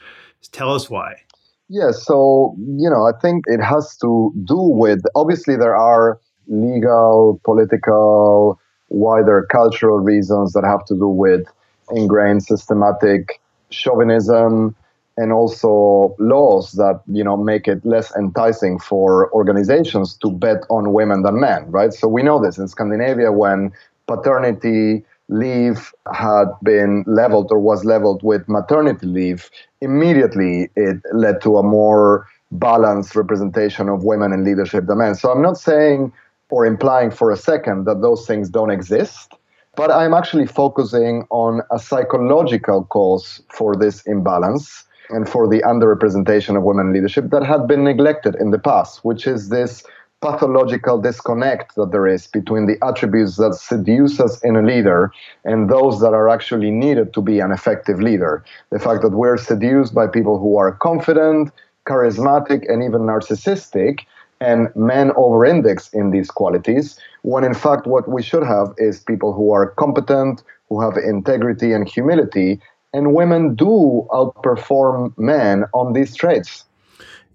Tell 0.52 0.72
us 0.74 0.90
why. 0.90 1.22
Yeah, 1.68 1.92
so, 1.92 2.54
you 2.58 2.90
know, 2.90 3.06
I 3.06 3.12
think 3.20 3.44
it 3.46 3.62
has 3.62 3.96
to 4.02 4.32
do 4.44 4.58
with 4.58 5.00
obviously 5.14 5.56
there 5.56 5.74
are 5.74 6.20
legal, 6.46 7.40
political, 7.42 8.60
wider 8.90 9.46
cultural 9.50 9.98
reasons 9.98 10.52
that 10.52 10.64
have 10.64 10.84
to 10.86 10.94
do 10.94 11.08
with 11.08 11.46
ingrained 11.90 12.42
systematic 12.42 13.40
chauvinism 13.70 14.76
and 15.16 15.32
also 15.32 16.14
laws 16.18 16.72
that 16.72 17.00
you 17.06 17.22
know 17.22 17.36
make 17.36 17.68
it 17.68 17.84
less 17.84 18.14
enticing 18.16 18.78
for 18.78 19.32
organizations 19.32 20.16
to 20.18 20.30
bet 20.30 20.64
on 20.70 20.92
women 20.92 21.22
than 21.22 21.40
men 21.40 21.64
right 21.70 21.92
so 21.92 22.08
we 22.08 22.22
know 22.22 22.42
this 22.42 22.58
in 22.58 22.68
scandinavia 22.68 23.30
when 23.32 23.72
paternity 24.06 25.04
leave 25.28 25.92
had 26.12 26.46
been 26.62 27.04
leveled 27.06 27.50
or 27.50 27.58
was 27.58 27.84
leveled 27.84 28.22
with 28.22 28.48
maternity 28.48 29.06
leave, 29.06 29.50
immediately 29.80 30.70
it 30.76 30.98
led 31.12 31.40
to 31.42 31.56
a 31.56 31.62
more 31.62 32.26
balanced 32.52 33.16
representation 33.16 33.88
of 33.88 34.04
women 34.04 34.32
in 34.32 34.44
leadership 34.44 34.86
than 34.86 34.98
men. 34.98 35.14
So 35.14 35.30
I'm 35.30 35.42
not 35.42 35.56
saying 35.56 36.12
or 36.50 36.64
implying 36.64 37.10
for 37.10 37.32
a 37.32 37.36
second 37.36 37.84
that 37.86 38.00
those 38.00 38.28
things 38.28 38.48
don't 38.48 38.70
exist, 38.70 39.32
but 39.74 39.90
I'm 39.90 40.14
actually 40.14 40.46
focusing 40.46 41.26
on 41.30 41.62
a 41.72 41.80
psychological 41.80 42.84
cause 42.84 43.42
for 43.48 43.74
this 43.74 44.02
imbalance. 44.02 44.84
And 45.10 45.28
for 45.28 45.48
the 45.48 45.60
underrepresentation 45.62 46.56
of 46.56 46.62
women 46.62 46.92
leadership 46.92 47.30
that 47.30 47.44
had 47.44 47.66
been 47.66 47.84
neglected 47.84 48.34
in 48.36 48.50
the 48.50 48.58
past, 48.58 49.04
which 49.04 49.26
is 49.26 49.48
this 49.48 49.84
pathological 50.20 50.98
disconnect 50.98 51.74
that 51.74 51.92
there 51.92 52.06
is 52.06 52.26
between 52.26 52.66
the 52.66 52.78
attributes 52.82 53.36
that 53.36 53.54
seduce 53.54 54.18
us 54.20 54.42
in 54.42 54.56
a 54.56 54.62
leader 54.62 55.12
and 55.44 55.68
those 55.68 56.00
that 56.00 56.14
are 56.14 56.30
actually 56.30 56.70
needed 56.70 57.12
to 57.12 57.20
be 57.20 57.40
an 57.40 57.52
effective 57.52 58.00
leader. 58.00 58.42
The 58.70 58.78
fact 58.78 59.02
that 59.02 59.10
we're 59.10 59.36
seduced 59.36 59.94
by 59.94 60.06
people 60.06 60.38
who 60.38 60.56
are 60.56 60.72
confident, 60.72 61.50
charismatic, 61.86 62.64
and 62.72 62.82
even 62.82 63.02
narcissistic, 63.02 64.00
and 64.40 64.74
men 64.74 65.12
over 65.16 65.44
index 65.44 65.90
in 65.92 66.10
these 66.10 66.30
qualities, 66.30 66.98
when 67.22 67.44
in 67.44 67.54
fact 67.54 67.86
what 67.86 68.08
we 68.08 68.22
should 68.22 68.42
have 68.42 68.74
is 68.78 69.00
people 69.00 69.32
who 69.34 69.52
are 69.52 69.70
competent, 69.72 70.42
who 70.68 70.80
have 70.80 70.96
integrity 70.96 71.72
and 71.72 71.86
humility, 71.86 72.60
and 72.94 73.12
women 73.12 73.54
do 73.56 74.06
outperform 74.10 75.12
men 75.18 75.64
on 75.74 75.92
these 75.92 76.14
traits. 76.14 76.64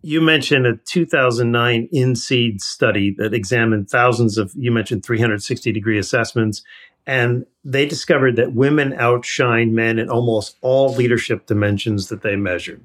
You 0.02 0.22
mentioned 0.22 0.66
a 0.66 0.78
2009 0.78 1.90
INSEAD 1.92 2.62
study 2.62 3.14
that 3.18 3.34
examined 3.34 3.90
thousands 3.90 4.38
of, 4.38 4.54
you 4.56 4.72
mentioned 4.72 5.04
360 5.04 5.74
degree 5.74 6.00
assessments, 6.00 6.64
and 7.06 7.46
they 7.66 7.86
discovered 7.86 8.38
that 8.38 8.54
women 8.54 8.94
outshine 8.94 9.76
men 9.76 10.00
in 10.00 10.10
almost 10.10 10.56
all 10.62 10.94
leadership 10.94 11.48
dimensions 11.48 12.08
that 12.08 12.22
they 12.22 12.38
measured. 12.38 12.82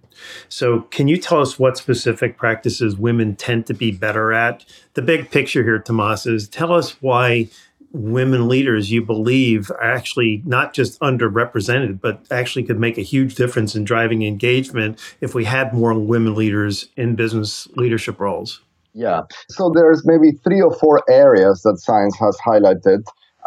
So, 0.48 0.80
can 0.90 1.06
you 1.06 1.16
tell 1.16 1.40
us 1.40 1.58
what 1.58 1.76
specific 1.76 2.36
practices 2.36 2.96
women 2.96 3.36
tend 3.36 3.66
to 3.66 3.74
be 3.74 3.92
better 3.92 4.32
at? 4.32 4.64
The 4.94 5.02
big 5.02 5.30
picture 5.30 5.62
here, 5.62 5.78
Tomas, 5.78 6.26
is 6.26 6.48
tell 6.48 6.72
us 6.72 7.00
why 7.02 7.48
women 7.94 8.48
leaders 8.48 8.90
you 8.90 9.02
believe 9.02 9.70
are 9.70 9.82
actually 9.82 10.42
not 10.44 10.74
just 10.74 11.00
underrepresented, 11.00 12.00
but 12.00 12.20
actually 12.30 12.64
could 12.64 12.78
make 12.78 12.98
a 12.98 13.02
huge 13.02 13.36
difference 13.36 13.74
in 13.74 13.84
driving 13.84 14.22
engagement 14.22 14.98
if 15.20 15.34
we 15.34 15.44
had 15.44 15.72
more 15.72 15.94
women 15.94 16.34
leaders 16.34 16.88
in 16.96 17.14
business 17.14 17.68
leadership 17.76 18.18
roles? 18.18 18.60
Yeah. 18.94 19.22
So 19.48 19.72
there's 19.74 20.04
maybe 20.04 20.32
three 20.44 20.60
or 20.60 20.74
four 20.74 21.02
areas 21.08 21.62
that 21.62 21.78
science 21.78 22.16
has 22.18 22.36
highlighted 22.44 23.04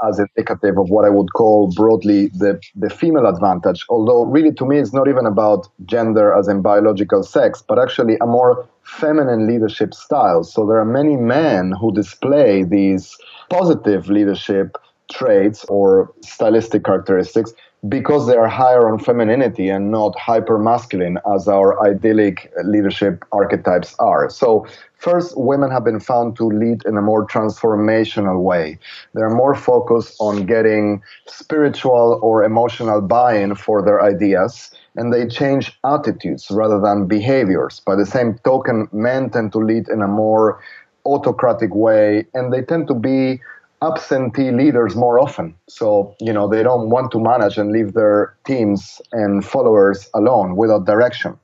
as 0.07 0.19
indicative 0.19 0.77
of 0.77 0.89
what 0.89 1.05
I 1.05 1.09
would 1.09 1.33
call 1.33 1.71
broadly 1.75 2.27
the, 2.27 2.59
the 2.75 2.89
female 2.89 3.25
advantage. 3.25 3.83
Although, 3.89 4.25
really, 4.25 4.53
to 4.53 4.65
me, 4.65 4.77
it's 4.77 4.93
not 4.93 5.07
even 5.07 5.25
about 5.25 5.67
gender 5.85 6.33
as 6.33 6.47
in 6.47 6.61
biological 6.61 7.23
sex, 7.23 7.63
but 7.67 7.79
actually 7.79 8.17
a 8.21 8.27
more 8.27 8.67
feminine 8.87 9.47
leadership 9.47 9.93
styles. 9.93 10.53
So, 10.53 10.65
there 10.65 10.77
are 10.77 10.85
many 10.85 11.15
men 11.15 11.73
who 11.79 11.93
display 11.93 12.63
these 12.63 13.15
positive 13.49 14.09
leadership 14.09 14.77
traits 15.11 15.65
or 15.65 16.13
stylistic 16.21 16.83
characteristics 16.83 17.53
because 17.87 18.25
they 18.27 18.35
are 18.35 18.47
higher 18.47 18.91
on 18.91 18.97
femininity 18.97 19.69
and 19.69 19.91
not 19.91 20.17
hyper 20.17 20.57
masculine 20.57 21.19
as 21.33 21.47
our 21.47 21.79
idyllic 21.85 22.51
leadership 22.63 23.23
archetypes 23.31 23.95
are. 23.99 24.29
So, 24.29 24.65
first, 24.95 25.37
women 25.37 25.69
have 25.69 25.85
been 25.85 25.99
found 25.99 26.35
to 26.37 26.45
lead 26.45 26.83
in 26.85 26.97
a 26.97 27.01
more 27.01 27.27
transformational 27.27 28.41
way. 28.41 28.79
They're 29.13 29.29
more 29.29 29.53
focused 29.53 30.15
on 30.19 30.47
getting 30.47 31.03
spiritual 31.27 32.19
or 32.23 32.43
emotional 32.43 32.99
buy 33.01 33.37
in 33.37 33.53
for 33.53 33.83
their 33.83 34.01
ideas. 34.01 34.71
And 34.95 35.13
they 35.13 35.27
change 35.27 35.77
attitudes 35.85 36.47
rather 36.49 36.79
than 36.79 37.07
behaviors. 37.07 37.79
By 37.81 37.95
the 37.95 38.05
same 38.07 38.39
token, 38.43 38.87
men 38.91 39.29
tend 39.29 39.51
to 39.51 39.59
lead 39.59 39.87
in 39.89 40.01
a 40.01 40.07
more 40.07 40.59
autocratic 41.05 41.73
way, 41.73 42.25
and 42.33 42.51
they 42.51 42.61
tend 42.61 42.87
to 42.87 42.93
be 42.93 43.39
absentee 43.81 44.51
leaders 44.51 44.95
more 44.95 45.19
often. 45.19 45.55
So, 45.67 46.15
you 46.19 46.33
know, 46.33 46.47
they 46.47 46.63
don't 46.63 46.89
want 46.89 47.11
to 47.11 47.19
manage 47.19 47.57
and 47.57 47.71
leave 47.71 47.93
their 47.93 48.35
teams 48.45 49.01
and 49.11 49.45
followers 49.45 50.09
alone 50.13 50.55
without 50.55 50.85
direction. 50.85 51.37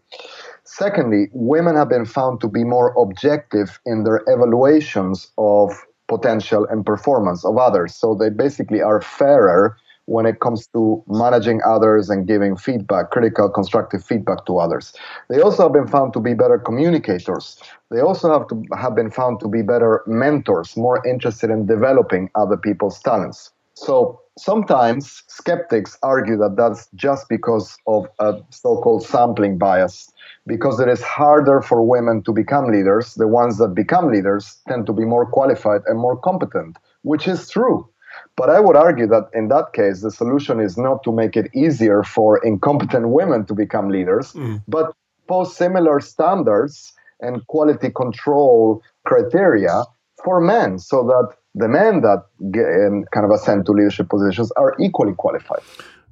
Secondly, 0.63 1.27
women 1.33 1.75
have 1.75 1.89
been 1.89 2.05
found 2.05 2.41
to 2.41 2.47
be 2.47 2.63
more 2.63 2.93
objective 2.97 3.79
in 3.85 4.03
their 4.03 4.23
evaluations 4.27 5.29
of 5.37 5.71
potential 6.07 6.65
and 6.69 6.85
performance 6.85 7.45
of 7.45 7.57
others. 7.57 7.93
So 7.95 8.15
they 8.15 8.29
basically 8.29 8.81
are 8.81 9.01
fairer 9.01 9.77
when 10.05 10.25
it 10.25 10.39
comes 10.39 10.67
to 10.67 11.03
managing 11.07 11.61
others 11.65 12.09
and 12.09 12.27
giving 12.27 12.55
feedback, 12.57 13.11
critical, 13.11 13.49
constructive 13.49 14.03
feedback 14.03 14.45
to 14.45 14.57
others. 14.57 14.93
They 15.29 15.41
also 15.41 15.63
have 15.63 15.73
been 15.73 15.87
found 15.87 16.13
to 16.13 16.19
be 16.19 16.33
better 16.33 16.57
communicators. 16.57 17.61
They 17.89 18.01
also 18.01 18.31
have 18.37 18.47
to 18.49 18.63
have 18.77 18.95
been 18.95 19.11
found 19.11 19.39
to 19.41 19.47
be 19.47 19.61
better 19.61 20.03
mentors, 20.05 20.75
more 20.75 21.05
interested 21.07 21.49
in 21.49 21.65
developing 21.65 22.29
other 22.35 22.57
people's 22.57 22.99
talents. 23.01 23.51
So 23.75 24.21
sometimes 24.37 25.23
skeptics 25.27 25.97
argue 26.03 26.37
that 26.37 26.55
that's 26.57 26.89
just 26.95 27.29
because 27.29 27.77
of 27.87 28.07
a 28.19 28.41
so-called 28.49 29.05
sampling 29.05 29.57
bias 29.57 30.11
because 30.47 30.79
it 30.79 30.89
is 30.89 31.01
harder 31.03 31.61
for 31.61 31.83
women 31.83 32.23
to 32.23 32.33
become 32.33 32.71
leaders 32.71 33.13
the 33.15 33.27
ones 33.27 33.57
that 33.59 33.75
become 33.75 34.11
leaders 34.11 34.57
tend 34.67 34.87
to 34.87 34.93
be 34.93 35.05
more 35.05 35.25
qualified 35.25 35.81
and 35.85 35.99
more 35.99 36.17
competent 36.17 36.77
which 37.03 37.27
is 37.27 37.47
true 37.49 37.87
but 38.35 38.49
I 38.49 38.59
would 38.59 38.75
argue 38.75 39.07
that 39.07 39.29
in 39.33 39.47
that 39.49 39.73
case, 39.73 40.01
the 40.01 40.11
solution 40.11 40.59
is 40.59 40.77
not 40.77 41.03
to 41.03 41.11
make 41.11 41.37
it 41.37 41.49
easier 41.53 42.03
for 42.03 42.43
incompetent 42.43 43.09
women 43.09 43.45
to 43.45 43.53
become 43.53 43.89
leaders, 43.89 44.33
mm. 44.33 44.63
but 44.67 44.93
pose 45.27 45.55
similar 45.55 45.99
standards 45.99 46.93
and 47.19 47.45
quality 47.47 47.89
control 47.89 48.81
criteria 49.05 49.83
for 50.23 50.41
men 50.41 50.79
so 50.79 51.03
that 51.03 51.35
the 51.55 51.67
men 51.67 52.01
that 52.01 52.23
get, 52.51 52.65
kind 53.11 53.25
of 53.25 53.31
ascend 53.31 53.65
to 53.67 53.71
leadership 53.71 54.09
positions 54.09 54.51
are 54.53 54.75
equally 54.79 55.13
qualified. 55.13 55.61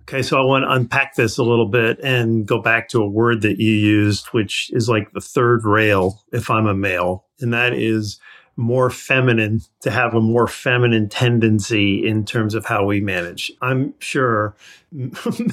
Okay, 0.04 0.22
so 0.22 0.40
I 0.40 0.44
want 0.44 0.64
to 0.64 0.72
unpack 0.72 1.16
this 1.16 1.38
a 1.38 1.44
little 1.44 1.68
bit 1.68 2.00
and 2.04 2.46
go 2.46 2.62
back 2.62 2.90
to 2.90 3.02
a 3.02 3.08
word 3.08 3.42
that 3.42 3.60
you 3.60 3.72
used, 3.72 4.28
which 4.28 4.70
is 4.74 4.90
like 4.90 5.12
the 5.14 5.22
third 5.22 5.66
rail 5.66 6.22
if 6.32 6.50
I'm 6.50 6.68
a 6.68 6.74
male, 6.74 7.26
and 7.40 7.54
that 7.54 7.74
is 7.74 8.20
more 8.62 8.90
feminine, 8.90 9.62
to 9.82 9.92
have 9.92 10.14
a 10.14 10.22
more 10.22 10.48
feminine 10.48 11.10
tendency 11.10 12.08
in 12.08 12.24
terms 12.24 12.54
of 12.54 12.66
how 12.66 12.86
we 12.86 13.02
manage. 13.02 13.52
I'm 13.62 13.94
sure 14.00 14.56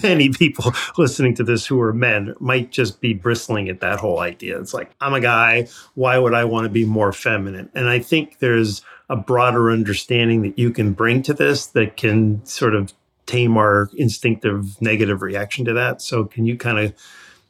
many 0.03 0.29
people 0.31 0.73
listening 0.97 1.35
to 1.37 1.45
this 1.45 1.67
who 1.67 1.81
are 1.81 1.93
men 1.93 2.35
might 2.39 2.71
just 2.71 3.01
be 3.01 3.15
bristling 3.15 3.69
at 3.69 3.81
that 3.81 3.99
whole 3.99 4.21
idea. 4.21 4.61
It's 4.61 4.75
like, 4.75 4.91
I'm 5.01 5.15
a 5.15 5.21
guy. 5.21 5.69
Why 5.95 6.19
would 6.19 6.35
I 6.35 6.45
want 6.45 6.65
to 6.65 6.71
be 6.71 6.85
more 6.85 7.13
feminine? 7.13 7.71
And 7.75 7.89
I 7.89 7.99
think 7.99 8.39
there's 8.39 8.83
a 9.09 9.17
broader 9.17 9.71
understanding 9.71 10.43
that 10.43 10.59
you 10.59 10.71
can 10.71 10.93
bring 10.93 11.23
to 11.23 11.35
this 11.35 11.67
that 11.67 11.97
can 11.97 12.45
sort 12.45 12.75
of 12.75 12.93
tame 13.27 13.57
our 13.57 13.91
instinctive 13.95 14.81
negative 14.81 15.23
reaction 15.23 15.65
to 15.65 15.73
that. 15.75 16.03
So, 16.03 16.25
can 16.25 16.47
you 16.47 16.57
kind 16.57 16.79
of 16.79 16.95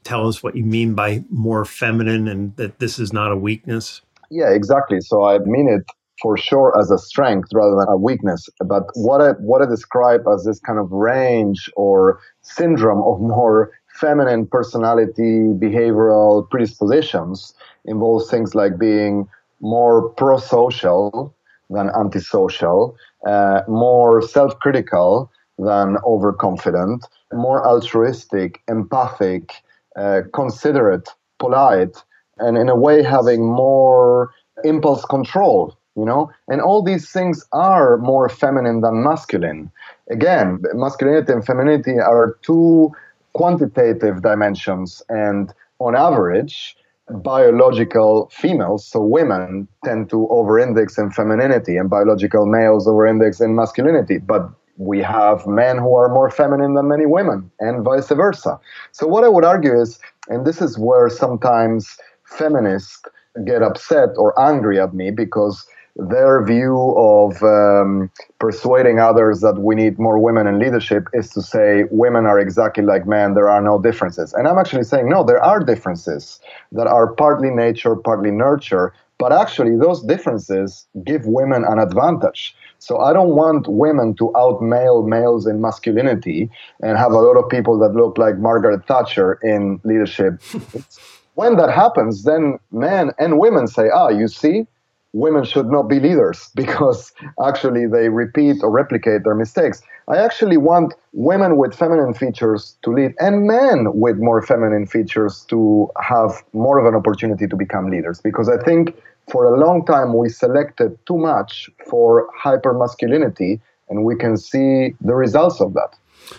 tell 0.04 0.28
us 0.28 0.42
what 0.42 0.56
you 0.56 0.64
mean 0.64 0.94
by 0.94 1.24
more 1.30 1.64
feminine 1.64 2.28
and 2.28 2.54
that 2.56 2.78
this 2.78 2.98
is 2.98 3.12
not 3.12 3.32
a 3.32 3.36
weakness? 3.36 4.00
Yeah, 4.30 4.50
exactly. 4.50 5.00
So 5.00 5.24
I 5.24 5.38
mean 5.40 5.68
it 5.68 5.84
for 6.20 6.36
sure 6.36 6.76
as 6.78 6.90
a 6.90 6.98
strength 6.98 7.48
rather 7.54 7.76
than 7.76 7.88
a 7.88 7.96
weakness. 7.96 8.48
But 8.64 8.84
what 8.94 9.20
I 9.20 9.30
what 9.40 9.62
I 9.62 9.66
describe 9.66 10.22
as 10.32 10.44
this 10.44 10.60
kind 10.60 10.78
of 10.78 10.90
range 10.92 11.70
or 11.76 12.20
syndrome 12.42 13.02
of 13.02 13.20
more 13.20 13.70
feminine 14.00 14.46
personality, 14.46 15.52
behavioral 15.66 16.48
predispositions 16.50 17.54
involves 17.84 18.30
things 18.30 18.54
like 18.54 18.78
being 18.78 19.28
more 19.60 20.10
pro-social 20.10 21.34
than 21.70 21.90
antisocial, 21.98 22.96
uh, 23.26 23.62
more 23.66 24.22
self-critical 24.22 25.30
than 25.58 25.96
overconfident, 26.06 27.04
more 27.32 27.66
altruistic, 27.66 28.60
empathic, 28.68 29.52
uh, 29.96 30.20
considerate, 30.32 31.08
polite, 31.40 32.02
and 32.40 32.56
in 32.56 32.68
a 32.68 32.76
way 32.76 33.02
having 33.02 33.44
more 33.44 34.32
impulse 34.64 35.04
control 35.04 35.78
you 35.98 36.04
know? 36.04 36.30
And 36.46 36.60
all 36.60 36.80
these 36.80 37.10
things 37.10 37.44
are 37.52 37.98
more 37.98 38.28
feminine 38.28 38.80
than 38.80 39.02
masculine. 39.02 39.70
Again 40.10 40.62
masculinity 40.74 41.32
and 41.32 41.44
femininity 41.44 41.98
are 41.98 42.38
two 42.42 42.92
quantitative 43.34 44.22
dimensions 44.22 45.02
and 45.08 45.52
on 45.80 45.94
average 45.94 46.76
biological 47.10 48.30
females 48.32 48.86
so 48.86 49.00
women 49.00 49.66
tend 49.84 50.10
to 50.10 50.28
over-index 50.28 50.98
in 50.98 51.10
femininity 51.10 51.76
and 51.76 51.88
biological 51.88 52.46
males 52.46 52.86
over-index 52.86 53.40
in 53.40 53.54
masculinity. 53.54 54.18
But 54.18 54.48
we 54.76 55.00
have 55.02 55.46
men 55.46 55.78
who 55.78 55.94
are 55.96 56.08
more 56.08 56.30
feminine 56.30 56.74
than 56.74 56.86
many 56.86 57.06
women 57.06 57.50
and 57.58 57.84
vice 57.84 58.08
versa. 58.08 58.58
So 58.92 59.06
what 59.06 59.24
i 59.24 59.28
would 59.28 59.44
argue 59.44 59.78
is 59.78 59.98
and 60.28 60.46
this 60.46 60.60
is 60.60 60.78
where 60.78 61.08
sometimes 61.08 61.96
feminists 62.28 63.00
get 63.44 63.62
upset 63.62 64.10
or 64.16 64.38
angry 64.40 64.80
at 64.80 64.94
me 64.94 65.10
because 65.10 65.66
their 65.98 66.44
view 66.44 66.94
of 66.96 67.42
um, 67.42 68.10
persuading 68.38 69.00
others 69.00 69.40
that 69.40 69.58
we 69.58 69.74
need 69.74 69.98
more 69.98 70.18
women 70.18 70.46
in 70.46 70.58
leadership 70.60 71.08
is 71.12 71.30
to 71.30 71.42
say 71.42 71.84
women 71.90 72.24
are 72.24 72.38
exactly 72.38 72.84
like 72.84 73.06
men, 73.06 73.34
there 73.34 73.48
are 73.48 73.60
no 73.60 73.80
differences. 73.80 74.32
And 74.32 74.46
I'm 74.46 74.58
actually 74.58 74.84
saying, 74.84 75.08
no, 75.08 75.24
there 75.24 75.42
are 75.42 75.58
differences 75.58 76.38
that 76.70 76.86
are 76.86 77.12
partly 77.14 77.50
nature, 77.50 77.96
partly 77.96 78.30
nurture, 78.30 78.94
but 79.18 79.32
actually 79.32 79.76
those 79.76 80.00
differences 80.04 80.86
give 81.04 81.26
women 81.26 81.64
an 81.64 81.80
advantage. 81.80 82.54
So 82.78 83.00
I 83.00 83.12
don't 83.12 83.34
want 83.34 83.66
women 83.66 84.14
to 84.16 84.30
outmale 84.36 85.04
males 85.04 85.48
in 85.48 85.60
masculinity 85.60 86.48
and 86.80 86.96
have 86.96 87.10
a 87.10 87.18
lot 87.18 87.36
of 87.36 87.50
people 87.50 87.76
that 87.80 87.94
look 87.94 88.16
like 88.16 88.38
Margaret 88.38 88.86
Thatcher 88.86 89.40
in 89.42 89.80
leadership. 89.82 90.40
when 91.38 91.56
that 91.56 91.70
happens, 91.70 92.24
then 92.24 92.58
men 92.72 93.12
and 93.16 93.38
women 93.38 93.68
say, 93.68 93.86
ah, 93.94 94.08
you 94.08 94.26
see, 94.26 94.66
women 95.12 95.44
should 95.44 95.70
not 95.70 95.84
be 95.84 96.00
leaders 96.00 96.50
because 96.56 97.12
actually 97.46 97.86
they 97.86 98.08
repeat 98.08 98.56
or 98.64 98.70
replicate 98.72 99.22
their 99.22 99.36
mistakes. 99.36 99.80
I 100.08 100.16
actually 100.16 100.56
want 100.56 100.94
women 101.12 101.56
with 101.56 101.76
feminine 101.76 102.12
features 102.12 102.76
to 102.82 102.90
lead 102.90 103.14
and 103.20 103.46
men 103.46 103.86
with 103.94 104.16
more 104.18 104.42
feminine 104.42 104.86
features 104.86 105.46
to 105.50 105.88
have 106.00 106.42
more 106.52 106.76
of 106.80 106.86
an 106.86 106.96
opportunity 106.96 107.46
to 107.46 107.54
become 107.54 107.88
leaders 107.88 108.20
because 108.20 108.48
I 108.48 108.58
think 108.64 108.96
for 109.30 109.44
a 109.44 109.60
long 109.64 109.86
time 109.86 110.16
we 110.16 110.28
selected 110.30 110.98
too 111.06 111.18
much 111.18 111.70
for 111.88 112.26
hyper 112.34 112.74
masculinity 112.74 113.60
and 113.88 114.04
we 114.04 114.16
can 114.16 114.36
see 114.36 114.96
the 115.00 115.14
results 115.14 115.60
of 115.60 115.74
that. 115.74 115.94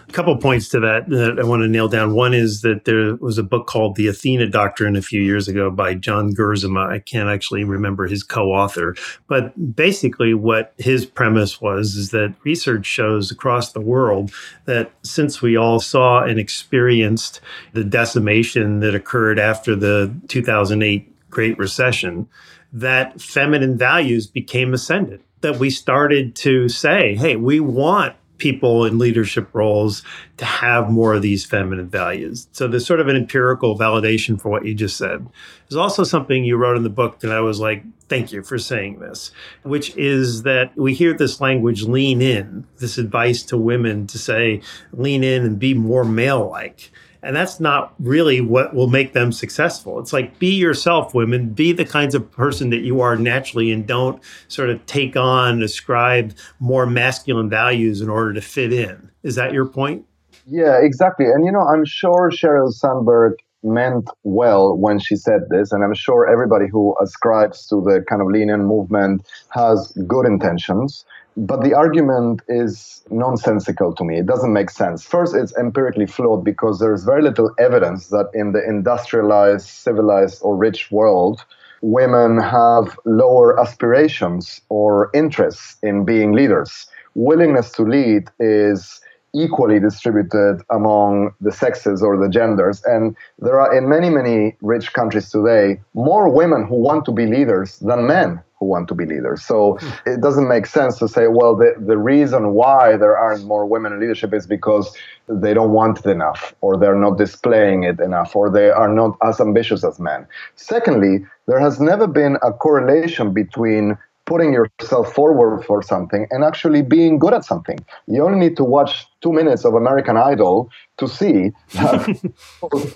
A 0.07 0.11
couple 0.11 0.35
points 0.37 0.69
to 0.69 0.79
that 0.81 1.03
uh, 1.03 1.35
that 1.35 1.39
I 1.39 1.43
want 1.43 1.61
to 1.63 1.67
nail 1.67 1.87
down. 1.87 2.13
One 2.13 2.33
is 2.33 2.61
that 2.61 2.85
there 2.85 3.15
was 3.15 3.37
a 3.37 3.43
book 3.43 3.67
called 3.67 3.95
The 3.95 4.07
Athena 4.07 4.47
Doctrine 4.47 4.95
a 4.95 5.01
few 5.01 5.21
years 5.21 5.47
ago 5.47 5.71
by 5.71 5.93
John 5.93 6.33
Gerzema. 6.33 6.89
I 6.89 6.99
can't 6.99 7.29
actually 7.29 7.63
remember 7.63 8.07
his 8.07 8.23
co-author, 8.23 8.95
but 9.27 9.75
basically 9.75 10.33
what 10.33 10.73
his 10.77 11.05
premise 11.05 11.61
was 11.61 11.95
is 11.95 12.11
that 12.11 12.35
research 12.43 12.85
shows 12.85 13.31
across 13.31 13.71
the 13.71 13.81
world 13.81 14.31
that 14.65 14.91
since 15.03 15.41
we 15.41 15.55
all 15.55 15.79
saw 15.79 16.23
and 16.23 16.39
experienced 16.39 17.41
the 17.73 17.83
decimation 17.83 18.79
that 18.79 18.95
occurred 18.95 19.39
after 19.39 19.75
the 19.75 20.13
2008 20.27 21.29
Great 21.29 21.57
Recession, 21.57 22.27
that 22.73 23.21
feminine 23.21 23.77
values 23.77 24.27
became 24.27 24.73
ascendant 24.73 25.21
that 25.41 25.57
we 25.57 25.69
started 25.69 26.35
to 26.35 26.67
say, 26.67 27.15
hey, 27.15 27.35
we 27.35 27.59
want 27.59 28.15
people 28.39 28.85
in 28.85 28.97
leadership 28.97 29.49
roles 29.53 30.03
to 30.37 30.45
have 30.45 30.89
more 30.89 31.13
of 31.13 31.21
these 31.21 31.45
feminine 31.45 31.89
values. 31.89 32.47
So 32.51 32.67
there's 32.67 32.87
sort 32.87 32.99
of 32.99 33.07
an 33.07 33.15
empirical 33.15 33.77
validation 33.77 34.41
for 34.41 34.49
what 34.49 34.65
you 34.65 34.73
just 34.73 34.97
said. 34.97 35.27
There's 35.69 35.77
also 35.77 36.03
something 36.03 36.43
you 36.43 36.57
wrote 36.57 36.77
in 36.77 36.83
the 36.83 36.89
book 36.89 37.19
that 37.19 37.31
I 37.31 37.41
was 37.41 37.59
like, 37.59 37.83
thank 38.07 38.31
you 38.31 38.41
for 38.41 38.57
saying 38.57 38.99
this, 38.99 39.31
which 39.63 39.95
is 39.95 40.43
that 40.43 40.75
we 40.75 40.93
hear 40.93 41.13
this 41.13 41.39
language 41.39 41.83
lean 41.83 42.21
in, 42.21 42.65
this 42.77 42.97
advice 42.97 43.43
to 43.43 43.57
women 43.57 44.07
to 44.07 44.17
say, 44.17 44.61
lean 44.91 45.23
in 45.23 45.43
and 45.43 45.59
be 45.59 45.73
more 45.73 46.03
male 46.03 46.49
like. 46.49 46.91
And 47.21 47.35
that's 47.35 47.59
not 47.59 47.93
really 47.99 48.39
what 48.39 48.73
will 48.73 48.87
make 48.87 49.13
them 49.13 49.31
successful. 49.31 49.99
It's 49.99 50.13
like 50.13 50.39
be 50.39 50.53
yourself, 50.55 51.13
women, 51.13 51.49
be 51.49 51.73
the 51.73 51.85
kinds 51.85 52.15
of 52.15 52.31
person 52.31 52.69
that 52.69 52.79
you 52.79 53.01
are 53.01 53.17
naturally 53.17 53.71
and 53.71 53.85
don't 53.85 54.21
sort 54.47 54.69
of 54.69 54.85
take 54.85 55.17
on, 55.17 55.61
ascribe 55.61 56.33
more 56.59 56.85
masculine 56.85 57.49
values 57.49 58.01
in 58.01 58.09
order 58.09 58.33
to 58.33 58.41
fit 58.41 58.71
in. 58.71 59.11
Is 59.23 59.35
that 59.35 59.51
your 59.51 59.65
point? 59.65 60.05
Yeah, 60.45 60.79
exactly. 60.81 61.25
And 61.25 61.45
you 61.45 61.51
know, 61.51 61.67
I'm 61.67 61.85
sure 61.85 62.31
Sheryl 62.31 62.71
Sandberg 62.71 63.33
meant 63.63 64.09
well 64.23 64.77
when 64.77 64.99
she 64.99 65.15
said 65.15 65.41
this, 65.49 65.71
and 65.71 65.83
I'm 65.83 65.93
sure 65.93 66.31
everybody 66.31 66.65
who 66.71 66.95
ascribes 67.01 67.67
to 67.67 67.81
the 67.81 68.03
kind 68.07 68.21
of 68.21 68.27
lean 68.29 68.49
in 68.49 68.65
movement 68.65 69.27
has 69.49 69.91
good 70.07 70.25
intentions. 70.25 71.05
But 71.37 71.63
the 71.63 71.73
argument 71.73 72.41
is 72.47 73.01
nonsensical 73.09 73.93
to 73.95 74.03
me. 74.03 74.19
It 74.19 74.25
doesn't 74.25 74.51
make 74.51 74.69
sense. 74.69 75.03
First, 75.03 75.35
it's 75.35 75.55
empirically 75.57 76.05
flawed 76.05 76.43
because 76.43 76.79
there's 76.79 77.03
very 77.03 77.21
little 77.21 77.51
evidence 77.59 78.07
that 78.07 78.29
in 78.33 78.51
the 78.51 78.63
industrialized, 78.67 79.67
civilized, 79.67 80.41
or 80.41 80.55
rich 80.55 80.91
world, 80.91 81.45
women 81.81 82.39
have 82.39 82.97
lower 83.05 83.59
aspirations 83.59 84.61
or 84.69 85.09
interests 85.13 85.77
in 85.81 86.03
being 86.03 86.33
leaders. 86.33 86.87
Willingness 87.15 87.71
to 87.73 87.83
lead 87.83 88.29
is 88.39 88.99
equally 89.33 89.79
distributed 89.79 90.61
among 90.71 91.33
the 91.39 91.51
sexes 91.51 92.01
or 92.01 92.17
the 92.17 92.29
genders. 92.29 92.81
And 92.85 93.15
there 93.37 93.59
are, 93.59 93.75
in 93.75 93.87
many, 93.87 94.09
many 94.09 94.57
rich 94.61 94.93
countries 94.93 95.29
today, 95.29 95.79
more 95.93 96.29
women 96.29 96.65
who 96.65 96.75
want 96.75 97.05
to 97.05 97.11
be 97.11 97.27
leaders 97.27 97.77
than 97.79 98.07
men 98.07 98.41
who 98.59 98.65
want 98.65 98.87
to 98.89 98.95
be 98.95 99.05
leaders. 99.05 99.43
So 99.43 99.77
hmm. 99.79 100.09
it 100.09 100.21
doesn't 100.21 100.47
make 100.47 100.65
sense 100.65 100.97
to 100.99 101.07
say, 101.07 101.27
well, 101.27 101.55
the, 101.55 101.73
the 101.79 101.97
reason 101.97 102.53
why 102.53 102.97
there 102.97 103.17
aren't 103.17 103.45
more 103.45 103.65
women 103.65 103.93
in 103.93 103.99
leadership 103.99 104.33
is 104.33 104.45
because 104.45 104.95
they 105.27 105.53
don't 105.53 105.71
want 105.71 105.99
it 105.99 106.05
enough, 106.05 106.53
or 106.61 106.77
they're 106.77 106.95
not 106.95 107.17
displaying 107.17 107.83
it 107.83 107.99
enough, 107.99 108.35
or 108.35 108.49
they 108.49 108.69
are 108.69 108.89
not 108.89 109.17
as 109.23 109.39
ambitious 109.39 109.83
as 109.83 109.99
men. 109.99 110.27
Secondly, 110.55 111.25
there 111.47 111.59
has 111.59 111.79
never 111.79 112.07
been 112.07 112.37
a 112.41 112.51
correlation 112.51 113.33
between 113.33 113.97
putting 114.25 114.53
yourself 114.53 115.11
forward 115.13 115.65
for 115.65 115.81
something 115.81 116.27
and 116.29 116.43
actually 116.43 116.83
being 116.83 117.17
good 117.17 117.33
at 117.33 117.43
something. 117.43 117.79
You 118.05 118.23
only 118.23 118.39
need 118.39 118.57
to 118.57 118.63
watch 118.63 119.07
two 119.21 119.33
minutes 119.33 119.65
of 119.65 119.73
American 119.73 120.17
Idol 120.17 120.69
to 120.97 121.07
see 121.07 121.51
that 121.73 122.07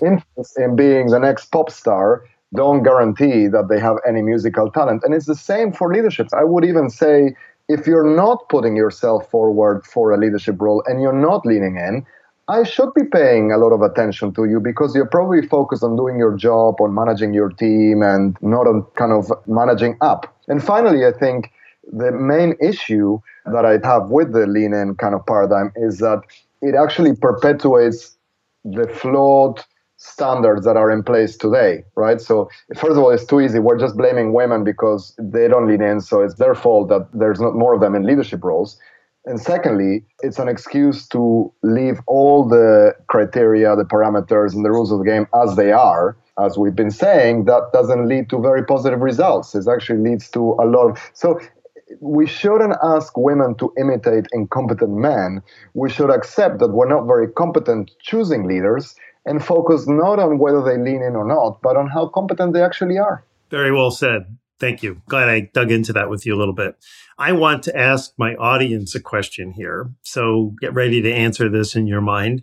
interest 0.00 0.58
in 0.58 0.76
being 0.76 1.08
the 1.08 1.18
next 1.18 1.46
pop 1.46 1.70
star 1.70 2.24
don't 2.54 2.82
guarantee 2.82 3.48
that 3.48 3.68
they 3.68 3.80
have 3.80 3.96
any 4.06 4.22
musical 4.22 4.70
talent. 4.70 5.02
And 5.04 5.14
it's 5.14 5.26
the 5.26 5.34
same 5.34 5.72
for 5.72 5.92
leaderships. 5.92 6.32
I 6.32 6.44
would 6.44 6.64
even 6.64 6.90
say 6.90 7.34
if 7.68 7.86
you're 7.86 8.16
not 8.16 8.48
putting 8.48 8.76
yourself 8.76 9.30
forward 9.30 9.84
for 9.86 10.12
a 10.12 10.18
leadership 10.18 10.60
role 10.60 10.82
and 10.86 11.00
you're 11.00 11.12
not 11.12 11.44
leaning 11.46 11.76
in, 11.76 12.06
I 12.46 12.62
should 12.62 12.92
be 12.94 13.04
paying 13.04 13.52
a 13.52 13.56
lot 13.56 13.72
of 13.72 13.80
attention 13.80 14.34
to 14.34 14.44
you 14.44 14.60
because 14.60 14.94
you're 14.94 15.06
probably 15.06 15.46
focused 15.46 15.82
on 15.82 15.96
doing 15.96 16.18
your 16.18 16.36
job, 16.36 16.80
on 16.80 16.94
managing 16.94 17.32
your 17.32 17.48
team, 17.48 18.02
and 18.02 18.36
not 18.42 18.66
on 18.66 18.84
kind 18.96 19.12
of 19.12 19.32
managing 19.46 19.96
up. 20.02 20.36
And 20.46 20.62
finally, 20.62 21.06
I 21.06 21.12
think 21.12 21.50
the 21.90 22.12
main 22.12 22.54
issue 22.60 23.18
that 23.46 23.64
I 23.64 23.78
have 23.86 24.10
with 24.10 24.32
the 24.32 24.46
lean 24.46 24.74
in 24.74 24.94
kind 24.96 25.14
of 25.14 25.24
paradigm 25.24 25.72
is 25.76 25.98
that 25.98 26.20
it 26.60 26.74
actually 26.74 27.16
perpetuates 27.16 28.16
the 28.64 28.88
flawed 28.88 29.60
standards 30.04 30.64
that 30.66 30.76
are 30.76 30.90
in 30.90 31.02
place 31.02 31.36
today, 31.36 31.82
right? 31.96 32.20
So, 32.20 32.48
first 32.76 32.92
of 32.92 32.98
all, 32.98 33.10
it's 33.10 33.24
too 33.24 33.40
easy. 33.40 33.58
We're 33.58 33.78
just 33.78 33.96
blaming 33.96 34.34
women 34.34 34.62
because 34.62 35.14
they 35.18 35.48
don't 35.48 35.66
lean 35.66 35.82
in, 35.82 36.00
so 36.00 36.20
it's 36.20 36.34
their 36.34 36.54
fault 36.54 36.88
that 36.90 37.08
there's 37.14 37.40
not 37.40 37.54
more 37.54 37.74
of 37.74 37.80
them 37.80 37.94
in 37.94 38.04
leadership 38.04 38.44
roles. 38.44 38.78
And 39.24 39.40
secondly, 39.40 40.04
it's 40.20 40.38
an 40.38 40.48
excuse 40.48 41.08
to 41.08 41.50
leave 41.62 41.98
all 42.06 42.46
the 42.46 42.94
criteria, 43.08 43.74
the 43.74 43.84
parameters, 43.84 44.54
and 44.54 44.62
the 44.62 44.70
rules 44.70 44.92
of 44.92 44.98
the 44.98 45.04
game 45.06 45.26
as 45.42 45.56
they 45.56 45.72
are. 45.72 46.16
As 46.38 46.58
we've 46.58 46.76
been 46.76 46.90
saying, 46.90 47.46
that 47.46 47.70
doesn't 47.72 48.06
lead 48.06 48.28
to 48.30 48.42
very 48.42 48.64
positive 48.66 49.00
results. 49.00 49.54
It 49.54 49.66
actually 49.66 50.00
leads 50.00 50.28
to 50.32 50.40
a 50.60 50.66
lot 50.66 50.90
of. 50.90 51.10
So 51.14 51.40
we 52.00 52.26
shouldn't 52.26 52.76
ask 52.82 53.16
women 53.16 53.54
to 53.56 53.72
imitate 53.78 54.26
incompetent 54.32 54.90
men. 54.90 55.40
We 55.72 55.88
should 55.88 56.10
accept 56.10 56.58
that 56.58 56.72
we're 56.72 56.88
not 56.88 57.06
very 57.06 57.28
competent 57.28 57.92
choosing 58.02 58.46
leaders 58.46 58.94
and 59.24 59.44
focus 59.44 59.86
not 59.86 60.18
on 60.18 60.38
whether 60.38 60.62
they 60.62 60.76
lean 60.76 61.02
in 61.02 61.16
or 61.16 61.26
not, 61.26 61.60
but 61.62 61.76
on 61.76 61.88
how 61.88 62.08
competent 62.08 62.52
they 62.52 62.62
actually 62.62 62.98
are. 62.98 63.24
Very 63.50 63.72
well 63.72 63.90
said. 63.90 64.36
Thank 64.60 64.82
you. 64.82 65.02
Glad 65.08 65.28
I 65.28 65.50
dug 65.52 65.70
into 65.70 65.92
that 65.94 66.08
with 66.08 66.24
you 66.24 66.34
a 66.34 66.38
little 66.38 66.54
bit. 66.54 66.76
I 67.18 67.32
want 67.32 67.62
to 67.64 67.76
ask 67.76 68.12
my 68.16 68.34
audience 68.36 68.94
a 68.94 69.00
question 69.00 69.52
here. 69.52 69.90
So 70.02 70.54
get 70.60 70.72
ready 70.74 71.02
to 71.02 71.12
answer 71.12 71.48
this 71.48 71.74
in 71.74 71.86
your 71.86 72.00
mind. 72.00 72.42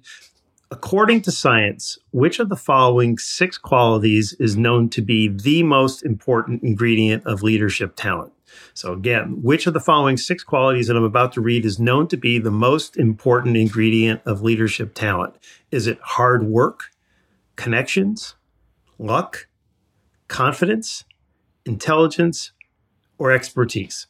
According 0.69 1.23
to 1.23 1.31
science, 1.31 1.97
which 2.11 2.39
of 2.39 2.49
the 2.49 2.55
following 2.55 3.17
six 3.17 3.57
qualities 3.57 4.33
is 4.39 4.55
known 4.55 4.89
to 4.89 5.01
be 5.01 5.27
the 5.27 5.63
most 5.63 6.03
important 6.03 6.63
ingredient 6.63 7.25
of 7.25 7.43
leadership 7.43 7.95
talent? 7.95 8.31
So, 8.73 8.93
again, 8.93 9.41
which 9.41 9.67
of 9.67 9.73
the 9.73 9.79
following 9.79 10.17
six 10.17 10.43
qualities 10.43 10.87
that 10.87 10.97
I'm 10.97 11.03
about 11.03 11.33
to 11.33 11.41
read 11.41 11.65
is 11.65 11.79
known 11.79 12.07
to 12.09 12.17
be 12.17 12.39
the 12.39 12.51
most 12.51 12.97
important 12.97 13.57
ingredient 13.57 14.21
of 14.25 14.41
leadership 14.41 14.93
talent? 14.93 15.35
Is 15.71 15.87
it 15.87 15.99
hard 16.01 16.43
work, 16.43 16.91
connections, 17.55 18.35
luck, 18.97 19.47
confidence, 20.27 21.03
intelligence, 21.65 22.51
or 23.17 23.31
expertise? 23.31 24.07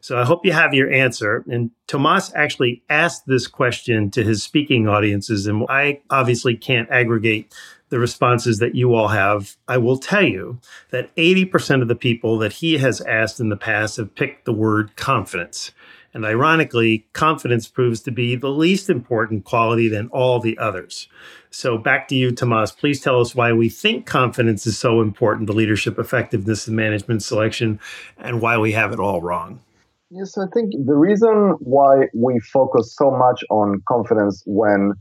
So 0.00 0.18
I 0.18 0.24
hope 0.24 0.44
you 0.44 0.52
have 0.52 0.74
your 0.74 0.90
answer. 0.90 1.44
And 1.48 1.70
Tomas 1.86 2.32
actually 2.34 2.82
asked 2.88 3.24
this 3.26 3.46
question 3.46 4.10
to 4.12 4.22
his 4.22 4.42
speaking 4.42 4.88
audiences, 4.88 5.46
and 5.46 5.66
I 5.68 6.00
obviously 6.10 6.56
can't 6.56 6.88
aggregate 6.90 7.52
the 7.90 7.98
responses 7.98 8.58
that 8.58 8.74
you 8.74 8.94
all 8.94 9.08
have. 9.08 9.56
I 9.66 9.78
will 9.78 9.98
tell 9.98 10.24
you 10.24 10.60
that 10.90 11.14
80% 11.16 11.82
of 11.82 11.88
the 11.88 11.94
people 11.94 12.38
that 12.38 12.54
he 12.54 12.78
has 12.78 13.00
asked 13.02 13.40
in 13.40 13.48
the 13.48 13.56
past 13.56 13.96
have 13.96 14.14
picked 14.14 14.44
the 14.44 14.52
word 14.52 14.96
confidence. 14.96 15.72
And 16.14 16.24
ironically, 16.24 17.06
confidence 17.12 17.68
proves 17.68 18.00
to 18.00 18.10
be 18.10 18.34
the 18.34 18.48
least 18.48 18.88
important 18.88 19.44
quality 19.44 19.88
than 19.88 20.08
all 20.08 20.40
the 20.40 20.56
others. 20.58 21.08
So 21.50 21.78
back 21.78 22.08
to 22.08 22.14
you, 22.14 22.30
Tomas. 22.32 22.72
Please 22.72 23.00
tell 23.00 23.20
us 23.20 23.34
why 23.34 23.52
we 23.52 23.68
think 23.68 24.06
confidence 24.06 24.66
is 24.66 24.78
so 24.78 25.00
important 25.00 25.46
to 25.48 25.52
leadership 25.52 25.98
effectiveness 25.98 26.66
and 26.66 26.76
management 26.76 27.22
selection 27.22 27.78
and 28.16 28.40
why 28.40 28.58
we 28.58 28.72
have 28.72 28.92
it 28.92 29.00
all 29.00 29.20
wrong. 29.20 29.60
Yes, 30.10 30.38
I 30.38 30.46
think 30.54 30.72
the 30.86 30.94
reason 30.94 31.56
why 31.60 32.06
we 32.14 32.40
focus 32.40 32.94
so 32.96 33.10
much 33.10 33.44
on 33.50 33.82
confidence 33.86 34.42
when 34.46 34.94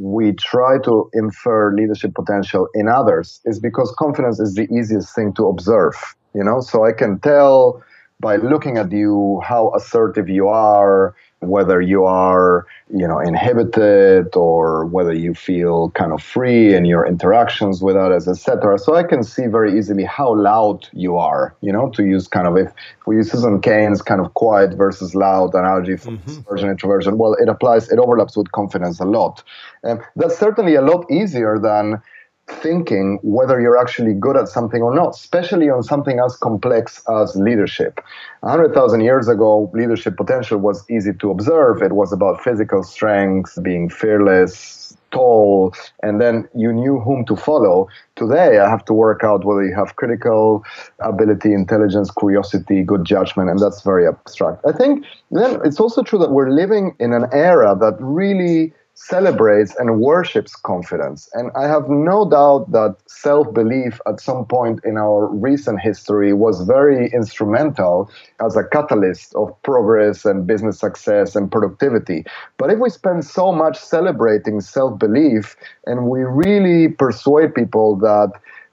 we 0.00 0.32
try 0.32 0.78
to 0.82 1.10
infer 1.12 1.74
leadership 1.74 2.14
potential 2.14 2.68
in 2.74 2.88
others 2.88 3.40
is 3.44 3.60
because 3.60 3.94
confidence 3.98 4.40
is 4.40 4.54
the 4.54 4.66
easiest 4.72 5.14
thing 5.14 5.34
to 5.34 5.46
observe. 5.46 5.94
You 6.34 6.42
know, 6.42 6.60
so 6.60 6.84
I 6.84 6.92
can 6.92 7.20
tell 7.20 7.82
by 8.18 8.36
looking 8.36 8.78
at 8.78 8.92
you, 8.92 9.40
how 9.44 9.72
assertive 9.74 10.28
you 10.28 10.48
are, 10.48 11.14
whether 11.40 11.80
you 11.80 12.04
are, 12.04 12.66
you 12.94 13.08
know, 13.08 13.18
inhibited 13.18 14.36
or 14.36 14.84
whether 14.86 15.12
you 15.12 15.32
feel 15.32 15.90
kind 15.92 16.12
of 16.12 16.22
free 16.22 16.74
in 16.74 16.84
your 16.84 17.06
interactions 17.06 17.82
with 17.82 17.96
others, 17.96 18.28
etc. 18.28 18.78
So 18.78 18.94
I 18.94 19.04
can 19.04 19.22
see 19.22 19.46
very 19.46 19.76
easily 19.78 20.04
how 20.04 20.34
loud 20.34 20.86
you 20.92 21.16
are, 21.16 21.54
you 21.62 21.72
know, 21.72 21.90
to 21.90 22.04
use 22.04 22.28
kind 22.28 22.46
of 22.46 22.56
if, 22.58 22.70
we 23.06 23.16
use 23.16 23.30
Susan 23.32 23.60
Cain's 23.60 24.02
kind 24.02 24.20
of 24.20 24.34
quiet 24.34 24.74
versus 24.74 25.14
loud 25.14 25.54
analogy 25.54 25.96
for 25.96 26.10
mm-hmm. 26.10 26.66
introversion. 26.68 27.16
Well, 27.16 27.34
it 27.34 27.48
applies, 27.48 27.90
it 27.90 27.98
overlaps 27.98 28.36
with 28.36 28.52
confidence 28.52 29.00
a 29.00 29.06
lot. 29.06 29.42
And 29.82 30.00
that's 30.16 30.38
certainly 30.38 30.74
a 30.74 30.82
lot 30.82 31.10
easier 31.10 31.58
than 31.58 32.02
thinking 32.50 33.18
whether 33.22 33.60
you're 33.60 33.78
actually 33.78 34.14
good 34.14 34.36
at 34.36 34.48
something 34.48 34.82
or 34.82 34.94
not, 34.94 35.10
especially 35.10 35.70
on 35.70 35.82
something 35.82 36.20
as 36.20 36.36
complex 36.36 37.02
as 37.08 37.36
leadership. 37.36 38.00
100,000 38.40 39.00
years 39.00 39.28
ago, 39.28 39.70
leadership 39.74 40.16
potential 40.16 40.58
was 40.58 40.84
easy 40.90 41.12
to 41.14 41.30
observe. 41.30 41.82
It 41.82 41.92
was 41.92 42.12
about 42.12 42.42
physical 42.42 42.82
strength, 42.82 43.58
being 43.62 43.88
fearless, 43.88 44.96
tall, 45.10 45.74
and 46.02 46.20
then 46.20 46.48
you 46.54 46.72
knew 46.72 47.00
whom 47.00 47.24
to 47.26 47.36
follow. 47.36 47.88
Today, 48.16 48.58
I 48.58 48.68
have 48.68 48.84
to 48.86 48.94
work 48.94 49.24
out 49.24 49.44
whether 49.44 49.64
you 49.64 49.74
have 49.74 49.96
critical 49.96 50.64
ability, 51.00 51.52
intelligence, 51.52 52.10
curiosity, 52.10 52.82
good 52.82 53.04
judgment, 53.04 53.50
and 53.50 53.58
that's 53.58 53.82
very 53.82 54.06
abstract. 54.06 54.64
I 54.66 54.72
think 54.72 55.04
then 55.30 55.60
it's 55.64 55.80
also 55.80 56.02
true 56.02 56.18
that 56.18 56.30
we're 56.30 56.50
living 56.50 56.94
in 56.98 57.12
an 57.12 57.26
era 57.32 57.76
that 57.80 57.96
really 57.98 58.72
celebrates 59.02 59.74
and 59.76 59.98
worships 59.98 60.54
confidence. 60.54 61.28
And 61.32 61.50
I 61.56 61.66
have 61.66 61.88
no 61.88 62.28
doubt 62.28 62.70
that 62.72 62.96
self 63.06 63.52
belief 63.54 63.98
at 64.06 64.20
some 64.20 64.44
point 64.44 64.80
in 64.84 64.98
our 64.98 65.26
recent 65.26 65.80
history 65.80 66.34
was 66.34 66.66
very 66.66 67.10
instrumental 67.10 68.10
as 68.44 68.56
a 68.56 68.64
catalyst 68.64 69.34
of 69.36 69.50
progress 69.62 70.26
and 70.26 70.46
business 70.46 70.78
success 70.78 71.34
and 71.34 71.50
productivity. 71.50 72.24
But 72.58 72.70
if 72.70 72.78
we 72.78 72.90
spend 72.90 73.24
so 73.24 73.52
much 73.52 73.78
celebrating 73.78 74.60
self 74.60 74.98
belief 74.98 75.56
and 75.86 76.06
we 76.06 76.20
really 76.20 76.88
persuade 76.88 77.54
people 77.54 77.96
that 78.00 78.32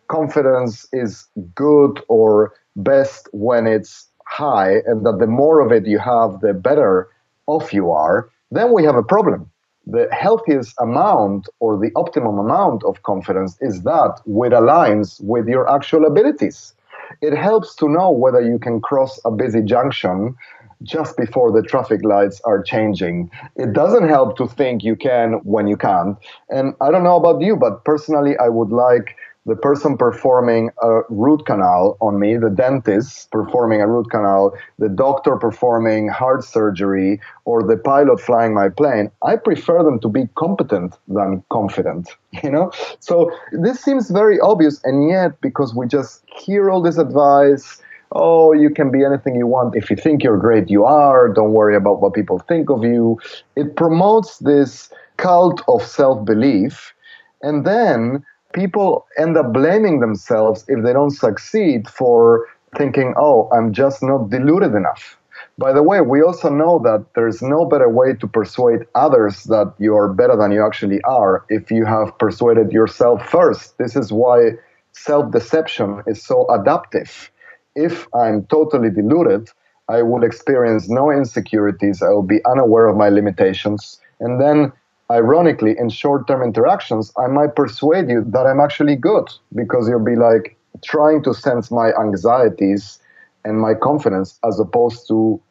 confidence 0.10 0.88
is 0.92 1.26
good 1.56 2.02
or 2.10 2.54
best 2.76 3.30
when 3.32 3.66
it's 3.66 4.08
high, 4.26 4.82
and 4.86 5.06
that 5.06 5.20
the 5.20 5.28
more 5.28 5.62
of 5.62 5.72
it 5.72 5.88
you 5.88 6.00
have, 6.00 6.42
the 6.42 6.54
better 6.54 7.08
off 7.46 7.74
you 7.74 7.92
are, 7.92 8.30
then 8.52 8.74
we 8.74 8.84
have 8.84 8.96
a 8.98 9.04
problem 9.04 9.50
the 9.90 10.08
healthiest 10.12 10.76
amount 10.80 11.48
or 11.60 11.78
the 11.78 11.92
optimum 11.96 12.38
amount 12.38 12.84
of 12.84 13.02
confidence 13.04 13.58
is 13.62 13.84
that 13.84 14.20
which 14.26 14.52
aligns 14.52 15.22
with 15.24 15.48
your 15.48 15.70
actual 15.70 16.06
abilities. 16.06 16.74
It 17.22 17.34
helps 17.34 17.74
to 17.76 17.88
know 17.88 18.12
whether 18.12 18.42
you 18.42 18.60
can 18.60 18.82
cross 18.82 19.20
a 19.24 19.32
busy 19.32 19.62
junction 19.62 20.36
just 20.84 21.18
before 21.18 21.52
the 21.52 21.66
traffic 21.66 22.04
lights 22.04 22.42
are 22.44 22.62
changing. 22.62 23.32
It 23.56 23.74
doesn't 23.74 24.08
help 24.08 24.38
to 24.38 24.48
think 24.48 24.84
you 24.84 24.96
can 24.96 25.34
when 25.44 25.68
you 25.68 25.78
can't. 25.78 26.18
And 26.50 26.76
I 26.82 26.92
don't 26.92 27.04
know 27.04 27.16
about 27.16 27.42
you, 27.42 27.56
but 27.56 27.84
personally, 27.86 28.38
I 28.38 28.50
would 28.50 28.70
like 28.70 29.16
the 29.48 29.56
person 29.56 29.98
performing 29.98 30.70
a 30.84 31.00
root 31.10 31.46
canal 31.46 31.98
on 32.02 32.20
me, 32.20 32.36
the 32.36 32.50
dentist 32.50 33.32
performing 33.32 33.82
a 33.82 33.88
root 33.88 34.12
canal, 34.12 34.54
the 34.78 34.90
doctor 34.90 35.38
performing 35.38 36.10
heart 36.10 36.44
surgery, 36.44 37.20
or 37.46 37.64
the 37.64 37.78
pilot 37.78 38.20
flying 38.20 38.54
my 38.54 38.68
plane, 38.68 39.10
I 39.24 39.38
prefer 39.38 39.84
them 39.84 40.00
to 40.02 40.10
be 40.10 40.28
competent 40.36 40.96
than 41.08 41.44
confident. 41.50 42.10
You 42.44 42.52
know? 42.52 42.72
So 43.00 43.32
this 43.52 43.82
seems 43.82 44.12
very 44.12 44.40
obvious, 44.42 44.80
and 44.84 45.10
yet 45.10 45.42
because 45.42 45.74
we 45.74 45.88
just 45.88 46.24
hear 46.28 46.70
all 46.70 46.84
this 46.84 46.98
advice, 47.00 47.82
oh, 48.12 48.54
you 48.54 48.70
can 48.70 48.92
be 48.92 49.04
anything 49.04 49.36
you 49.36 49.48
want. 49.48 49.76
If 49.76 49.90
you 49.90 49.96
think 49.96 50.24
you're 50.24 50.38
great, 50.38 50.70
you 50.70 50.86
are. 50.86 51.30
Don't 51.34 51.54
worry 51.54 51.76
about 51.76 52.00
what 52.02 52.14
people 52.14 52.40
think 52.40 52.70
of 52.70 52.84
you. 52.84 53.20
It 53.56 53.76
promotes 53.76 54.38
this 54.38 54.92
cult 55.18 55.62
of 55.68 55.82
self 55.82 56.26
belief. 56.26 56.94
And 57.42 57.66
then 57.66 58.24
people 58.58 59.06
end 59.20 59.38
up 59.38 59.54
blaming 59.54 60.00
themselves 60.00 60.66
if 60.68 60.84
they 60.84 60.92
don't 60.92 61.12
succeed 61.12 61.88
for 61.88 62.48
thinking, 62.76 63.14
oh, 63.16 63.50
I'm 63.56 63.72
just 63.72 64.02
not 64.02 64.30
deluded 64.30 64.74
enough. 64.74 65.18
By 65.60 65.72
the 65.74 65.84
way, 65.84 66.02
we 66.02 66.22
also 66.22 66.50
know 66.50 66.80
that 66.80 67.06
there's 67.16 67.42
no 67.42 67.66
better 67.66 67.90
way 67.90 68.14
to 68.14 68.28
persuade 68.28 68.82
others 68.96 69.44
that 69.46 69.74
you 69.78 69.96
are 69.96 70.12
better 70.12 70.36
than 70.36 70.52
you 70.52 70.66
actually 70.66 71.02
are 71.04 71.46
if 71.50 71.70
you 71.72 71.86
have 71.86 72.18
persuaded 72.18 72.72
yourself 72.72 73.28
first. 73.30 73.78
This 73.78 73.96
is 73.96 74.12
why 74.12 74.52
self 74.92 75.32
deception 75.32 76.02
is 76.08 76.24
so 76.24 76.48
adaptive. 76.50 77.32
If 77.76 78.08
I'm 78.16 78.46
totally 78.46 78.90
deluded, 78.90 79.50
I 79.88 80.02
will 80.02 80.24
experience 80.24 80.90
no 80.90 81.12
insecurities, 81.12 82.02
I 82.02 82.10
will 82.10 82.30
be 82.36 82.42
unaware 82.46 82.88
of 82.88 82.98
my 82.98 83.10
limitations, 83.10 84.02
and 84.20 84.42
then 84.42 84.74
ironically, 85.12 85.76
in 85.78 85.90
short 85.90 86.28
term 86.28 86.42
interactions, 86.42 87.12
I 87.18 87.28
might 87.28 87.56
persuade 87.56 88.10
you 88.10 88.24
that 88.28 88.46
I'm 88.46 88.60
actually 88.60 88.96
good 88.96 89.30
because 89.56 89.88
you'll 89.88 90.04
be 90.04 90.16
like 90.16 90.58
trying 90.84 91.24
to 91.24 91.34
sense 91.34 91.72
my 91.72 91.92
anxieties 92.00 93.00
and 93.46 93.60
my 93.60 93.74
confidence 93.74 94.40
as 94.46 94.60
opposed 94.60 95.08
to 95.08 95.42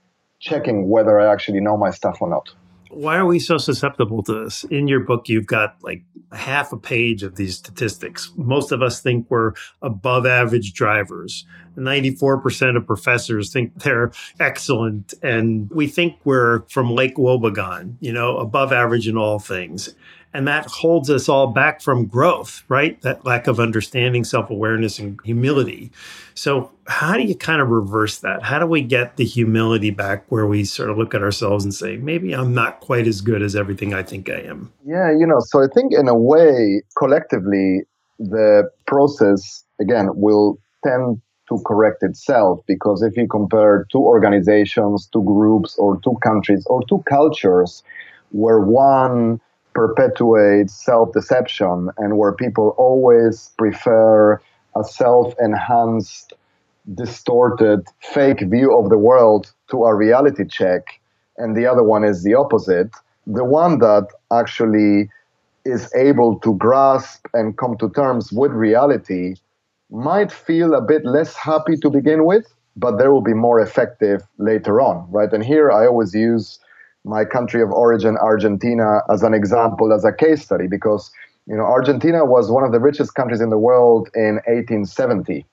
checking 0.40 0.88
whether 0.88 1.18
I 1.18 1.32
actually 1.32 1.60
know 1.60 1.76
my 1.76 1.90
stuff 1.90 2.18
or 2.20 2.28
not 2.28 2.50
why 2.96 3.16
are 3.16 3.26
we 3.26 3.38
so 3.38 3.58
susceptible 3.58 4.22
to 4.22 4.44
this? 4.44 4.64
In 4.64 4.88
your 4.88 5.00
book, 5.00 5.28
you've 5.28 5.46
got 5.46 5.76
like 5.82 6.02
half 6.32 6.72
a 6.72 6.76
page 6.76 7.22
of 7.22 7.36
these 7.36 7.56
statistics. 7.56 8.32
Most 8.36 8.72
of 8.72 8.82
us 8.82 9.00
think 9.00 9.26
we're 9.28 9.52
above 9.82 10.26
average 10.26 10.72
drivers. 10.72 11.44
94% 11.76 12.76
of 12.76 12.86
professors 12.86 13.52
think 13.52 13.82
they're 13.82 14.12
excellent. 14.40 15.12
And 15.22 15.70
we 15.70 15.86
think 15.86 16.16
we're 16.24 16.62
from 16.68 16.90
Lake 16.90 17.16
Wobegon, 17.16 17.96
you 18.00 18.12
know, 18.12 18.38
above 18.38 18.72
average 18.72 19.06
in 19.06 19.18
all 19.18 19.38
things. 19.38 19.94
And 20.36 20.46
that 20.46 20.66
holds 20.66 21.08
us 21.08 21.30
all 21.30 21.46
back 21.46 21.80
from 21.80 22.04
growth, 22.04 22.62
right? 22.68 23.00
That 23.00 23.24
lack 23.24 23.46
of 23.46 23.58
understanding, 23.58 24.22
self 24.22 24.50
awareness, 24.50 24.98
and 24.98 25.18
humility. 25.24 25.90
So, 26.34 26.70
how 26.86 27.14
do 27.14 27.22
you 27.22 27.34
kind 27.34 27.62
of 27.62 27.68
reverse 27.68 28.18
that? 28.18 28.42
How 28.42 28.58
do 28.58 28.66
we 28.66 28.82
get 28.82 29.16
the 29.16 29.24
humility 29.24 29.88
back 29.88 30.26
where 30.28 30.46
we 30.46 30.64
sort 30.64 30.90
of 30.90 30.98
look 30.98 31.14
at 31.14 31.22
ourselves 31.22 31.64
and 31.64 31.72
say, 31.72 31.96
maybe 31.96 32.34
I'm 32.34 32.52
not 32.52 32.80
quite 32.80 33.06
as 33.06 33.22
good 33.22 33.40
as 33.40 33.56
everything 33.56 33.94
I 33.94 34.02
think 34.02 34.28
I 34.28 34.40
am? 34.40 34.70
Yeah, 34.84 35.10
you 35.10 35.26
know, 35.26 35.40
so 35.40 35.62
I 35.62 35.68
think 35.74 35.94
in 35.94 36.06
a 36.06 36.14
way, 36.14 36.82
collectively, 36.98 37.84
the 38.18 38.70
process, 38.86 39.64
again, 39.80 40.10
will 40.14 40.58
tend 40.84 41.22
to 41.48 41.62
correct 41.64 42.02
itself 42.02 42.60
because 42.66 43.02
if 43.02 43.16
you 43.16 43.26
compare 43.26 43.86
two 43.90 44.00
organizations, 44.00 45.08
two 45.10 45.24
groups, 45.24 45.76
or 45.78 45.98
two 46.04 46.18
countries, 46.22 46.66
or 46.66 46.82
two 46.90 47.02
cultures, 47.08 47.82
where 48.32 48.60
one 48.60 49.40
perpetuates 49.76 50.72
self 50.72 51.12
deception 51.12 51.90
and 51.98 52.16
where 52.16 52.32
people 52.32 52.74
always 52.78 53.50
prefer 53.58 54.40
a 54.74 54.82
self 54.82 55.34
enhanced, 55.38 56.32
distorted, 56.94 57.80
fake 58.00 58.40
view 58.40 58.76
of 58.76 58.88
the 58.88 58.96
world 58.96 59.52
to 59.70 59.84
a 59.84 59.94
reality 59.94 60.46
check, 60.48 60.82
and 61.36 61.54
the 61.54 61.66
other 61.66 61.82
one 61.82 62.04
is 62.04 62.22
the 62.24 62.34
opposite, 62.34 62.90
the 63.26 63.44
one 63.44 63.78
that 63.78 64.06
actually 64.32 65.10
is 65.66 65.92
able 65.94 66.38
to 66.40 66.54
grasp 66.54 67.26
and 67.34 67.58
come 67.58 67.76
to 67.76 67.90
terms 67.90 68.32
with 68.32 68.52
reality 68.52 69.34
might 69.90 70.32
feel 70.32 70.74
a 70.74 70.80
bit 70.80 71.04
less 71.04 71.34
happy 71.34 71.76
to 71.76 71.90
begin 71.90 72.24
with, 72.24 72.46
but 72.76 72.96
they 72.98 73.08
will 73.08 73.26
be 73.32 73.34
more 73.34 73.60
effective 73.60 74.22
later 74.38 74.80
on, 74.80 75.06
right? 75.10 75.32
And 75.32 75.44
here 75.44 75.70
I 75.70 75.86
always 75.86 76.14
use 76.14 76.60
my 77.06 77.24
country 77.24 77.62
of 77.62 77.70
origin, 77.70 78.16
Argentina, 78.18 79.00
as 79.08 79.22
an 79.22 79.32
example, 79.32 79.92
as 79.92 80.04
a 80.04 80.12
case 80.12 80.44
study, 80.44 80.66
because 80.66 81.10
you 81.46 81.56
know 81.56 81.62
Argentina 81.62 82.24
was 82.24 82.50
one 82.50 82.64
of 82.64 82.72
the 82.72 82.80
richest 82.80 83.14
countries 83.14 83.40
in 83.40 83.50
the 83.50 83.58
world 83.58 84.10
in 84.14 84.40
1870, 84.46 85.46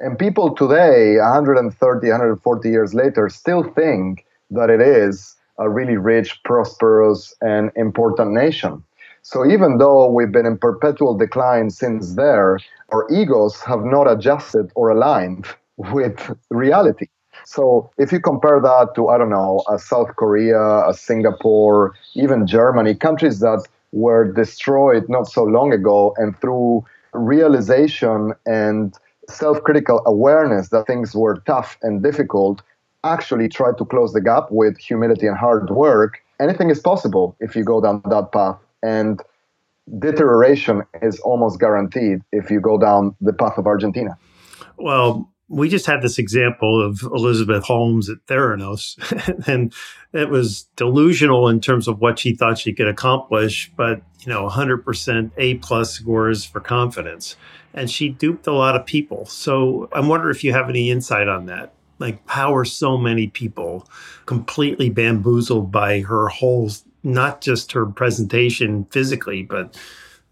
and 0.00 0.18
people 0.18 0.54
today, 0.54 1.16
130, 1.16 2.08
140 2.08 2.70
years 2.70 2.94
later, 2.94 3.28
still 3.28 3.64
think 3.74 4.24
that 4.50 4.70
it 4.70 4.80
is 4.80 5.36
a 5.58 5.68
really 5.68 5.96
rich, 5.96 6.42
prosperous, 6.44 7.34
and 7.40 7.70
important 7.76 8.32
nation. 8.32 8.82
So 9.22 9.48
even 9.48 9.78
though 9.78 10.10
we've 10.10 10.32
been 10.32 10.46
in 10.46 10.58
perpetual 10.58 11.16
decline 11.16 11.70
since 11.70 12.14
there, 12.14 12.58
our 12.90 13.06
egos 13.10 13.60
have 13.62 13.84
not 13.84 14.10
adjusted 14.10 14.72
or 14.74 14.90
aligned 14.90 15.46
with 15.76 16.36
reality. 16.50 17.06
So 17.44 17.90
if 17.98 18.12
you 18.12 18.20
compare 18.20 18.60
that 18.60 18.94
to, 18.94 19.08
I 19.08 19.18
don't 19.18 19.30
know, 19.30 19.62
a 19.68 19.78
South 19.78 20.16
Korea, 20.16 20.88
a 20.88 20.94
Singapore, 20.94 21.94
even 22.14 22.46
Germany, 22.46 22.94
countries 22.94 23.40
that 23.40 23.66
were 23.92 24.30
destroyed 24.32 25.08
not 25.08 25.28
so 25.28 25.44
long 25.44 25.72
ago, 25.72 26.14
and 26.16 26.38
through 26.40 26.84
realization 27.12 28.32
and 28.46 28.94
self 29.28 29.62
critical 29.62 30.02
awareness 30.06 30.70
that 30.70 30.86
things 30.86 31.14
were 31.14 31.40
tough 31.46 31.78
and 31.82 32.02
difficult, 32.02 32.62
actually 33.04 33.48
try 33.48 33.72
to 33.76 33.84
close 33.84 34.12
the 34.12 34.20
gap 34.20 34.46
with 34.50 34.78
humility 34.78 35.26
and 35.26 35.36
hard 35.36 35.70
work. 35.70 36.22
Anything 36.40 36.70
is 36.70 36.80
possible 36.80 37.36
if 37.40 37.54
you 37.54 37.64
go 37.64 37.80
down 37.80 38.02
that 38.08 38.32
path. 38.32 38.58
And 38.82 39.20
deterioration 39.98 40.82
is 41.02 41.20
almost 41.20 41.60
guaranteed 41.60 42.20
if 42.32 42.50
you 42.50 42.60
go 42.60 42.78
down 42.78 43.14
the 43.20 43.32
path 43.32 43.58
of 43.58 43.66
Argentina. 43.66 44.16
Well, 44.76 45.31
we 45.52 45.68
just 45.68 45.84
had 45.84 46.00
this 46.00 46.18
example 46.18 46.82
of 46.82 47.02
Elizabeth 47.02 47.64
Holmes 47.64 48.08
at 48.08 48.24
Theranos, 48.26 48.96
and 49.46 49.72
it 50.14 50.30
was 50.30 50.62
delusional 50.76 51.46
in 51.48 51.60
terms 51.60 51.86
of 51.86 52.00
what 52.00 52.18
she 52.18 52.34
thought 52.34 52.58
she 52.58 52.72
could 52.72 52.88
accomplish, 52.88 53.70
but 53.76 54.00
you 54.20 54.32
know, 54.32 54.48
100% 54.48 55.30
A 55.36 55.56
plus 55.56 55.92
scores 55.92 56.46
for 56.46 56.60
confidence, 56.60 57.36
and 57.74 57.90
she 57.90 58.08
duped 58.08 58.46
a 58.46 58.52
lot 58.52 58.74
of 58.74 58.86
people. 58.86 59.26
So 59.26 59.90
I 59.92 60.00
wonder 60.00 60.30
if 60.30 60.42
you 60.42 60.54
have 60.54 60.70
any 60.70 60.90
insight 60.90 61.28
on 61.28 61.44
that. 61.46 61.74
Like, 61.98 62.26
how 62.26 62.54
are 62.54 62.64
so 62.64 62.96
many 62.96 63.28
people 63.28 63.86
completely 64.24 64.88
bamboozled 64.88 65.70
by 65.70 66.00
her 66.00 66.28
whole, 66.28 66.70
not 67.02 67.42
just 67.42 67.72
her 67.72 67.84
presentation 67.84 68.86
physically, 68.86 69.42
but 69.42 69.78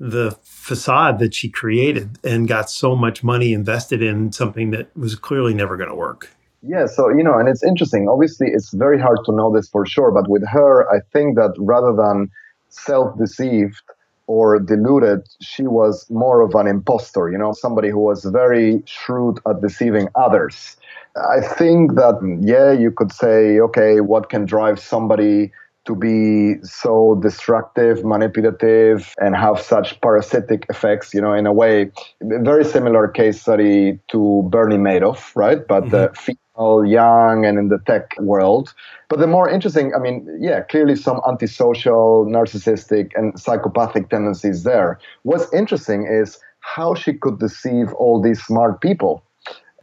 the 0.00 0.36
facade 0.42 1.18
that 1.18 1.34
she 1.34 1.50
created 1.50 2.18
and 2.24 2.48
got 2.48 2.70
so 2.70 2.96
much 2.96 3.22
money 3.22 3.52
invested 3.52 4.02
in 4.02 4.32
something 4.32 4.70
that 4.70 4.96
was 4.96 5.14
clearly 5.14 5.52
never 5.52 5.76
going 5.76 5.90
to 5.90 5.94
work. 5.94 6.30
Yeah, 6.62 6.86
so 6.86 7.10
you 7.10 7.22
know, 7.22 7.38
and 7.38 7.48
it's 7.48 7.62
interesting. 7.62 8.08
Obviously, 8.08 8.48
it's 8.48 8.72
very 8.72 8.98
hard 8.98 9.18
to 9.26 9.32
know 9.32 9.54
this 9.54 9.68
for 9.68 9.86
sure, 9.86 10.10
but 10.10 10.28
with 10.28 10.46
her, 10.48 10.90
I 10.90 11.00
think 11.12 11.36
that 11.36 11.54
rather 11.58 11.94
than 11.94 12.30
self-deceived 12.70 13.82
or 14.26 14.58
deluded, 14.58 15.26
she 15.40 15.64
was 15.64 16.08
more 16.10 16.40
of 16.40 16.54
an 16.54 16.66
impostor, 16.66 17.30
you 17.30 17.38
know, 17.38 17.52
somebody 17.52 17.88
who 17.88 17.98
was 17.98 18.24
very 18.24 18.82
shrewd 18.86 19.38
at 19.48 19.60
deceiving 19.60 20.08
others. 20.14 20.76
I 21.16 21.40
think 21.40 21.94
that 21.96 22.16
yeah, 22.40 22.72
you 22.72 22.90
could 22.90 23.12
say, 23.12 23.58
okay, 23.60 24.00
what 24.00 24.30
can 24.30 24.44
drive 24.44 24.78
somebody 24.78 25.52
to 25.90 25.96
be 25.96 26.62
so 26.62 27.18
destructive, 27.20 28.04
manipulative, 28.04 29.12
and 29.18 29.34
have 29.34 29.60
such 29.60 30.00
parasitic 30.00 30.64
effects, 30.68 31.12
you 31.12 31.20
know, 31.20 31.32
in 31.32 31.46
a 31.46 31.52
way, 31.52 31.90
very 32.20 32.64
similar 32.64 33.08
case 33.08 33.40
study 33.40 33.98
to 34.08 34.48
Bernie 34.52 34.76
Madoff, 34.76 35.34
right? 35.34 35.66
But 35.66 35.84
mm-hmm. 35.84 35.90
the 35.90 36.12
female, 36.14 36.84
young, 36.84 37.44
and 37.44 37.58
in 37.58 37.68
the 37.68 37.78
tech 37.86 38.14
world. 38.20 38.72
But 39.08 39.18
the 39.18 39.26
more 39.26 39.50
interesting, 39.50 39.92
I 39.96 39.98
mean, 39.98 40.16
yeah, 40.40 40.60
clearly 40.60 40.94
some 40.94 41.20
antisocial, 41.26 42.24
narcissistic, 42.26 43.10
and 43.16 43.38
psychopathic 43.38 44.10
tendencies 44.10 44.62
there. 44.62 45.00
What's 45.24 45.52
interesting 45.52 46.06
is 46.06 46.38
how 46.60 46.94
she 46.94 47.14
could 47.14 47.40
deceive 47.40 47.92
all 47.94 48.22
these 48.22 48.40
smart 48.42 48.80
people 48.80 49.24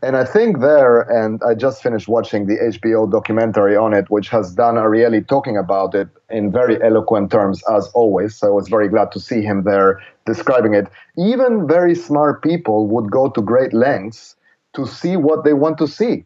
and 0.04 0.16
I 0.16 0.26
think 0.26 0.60
there, 0.60 1.02
and 1.02 1.41
I 1.43 1.56
just 1.56 1.82
finished 1.82 2.08
watching 2.08 2.45
the 2.45 2.56
HBO 2.56 3.12
documentary 3.12 3.76
on 3.76 3.93
it, 3.93 4.10
which 4.10 4.30
has 4.30 4.54
Dan 4.54 4.76
Ariely 4.76 5.28
talking 5.28 5.58
about 5.58 5.95
it 5.95 6.08
in 6.30 6.52
very 6.52 6.82
eloquent 6.84 7.32
terms, 7.32 7.64
as 7.74 7.88
always. 7.93 8.36
So 8.36 8.48
I 8.48 8.52
was 8.52 8.68
very 8.68 8.89
glad 8.89 9.12
to 9.14 9.20
see 9.20 9.41
him 9.41 9.64
there 9.64 10.00
describing 10.26 10.74
it. 10.74 10.88
Even 11.18 11.68
very 11.68 11.95
smart 11.95 12.43
people 12.43 12.88
would 12.88 13.10
go 13.10 13.30
to 13.30 13.41
great 13.41 13.74
lengths 13.74 14.36
to 14.76 14.86
see 14.86 15.18
what 15.18 15.43
they 15.43 15.54
want 15.54 15.78
to 15.80 15.88
see. 15.88 16.26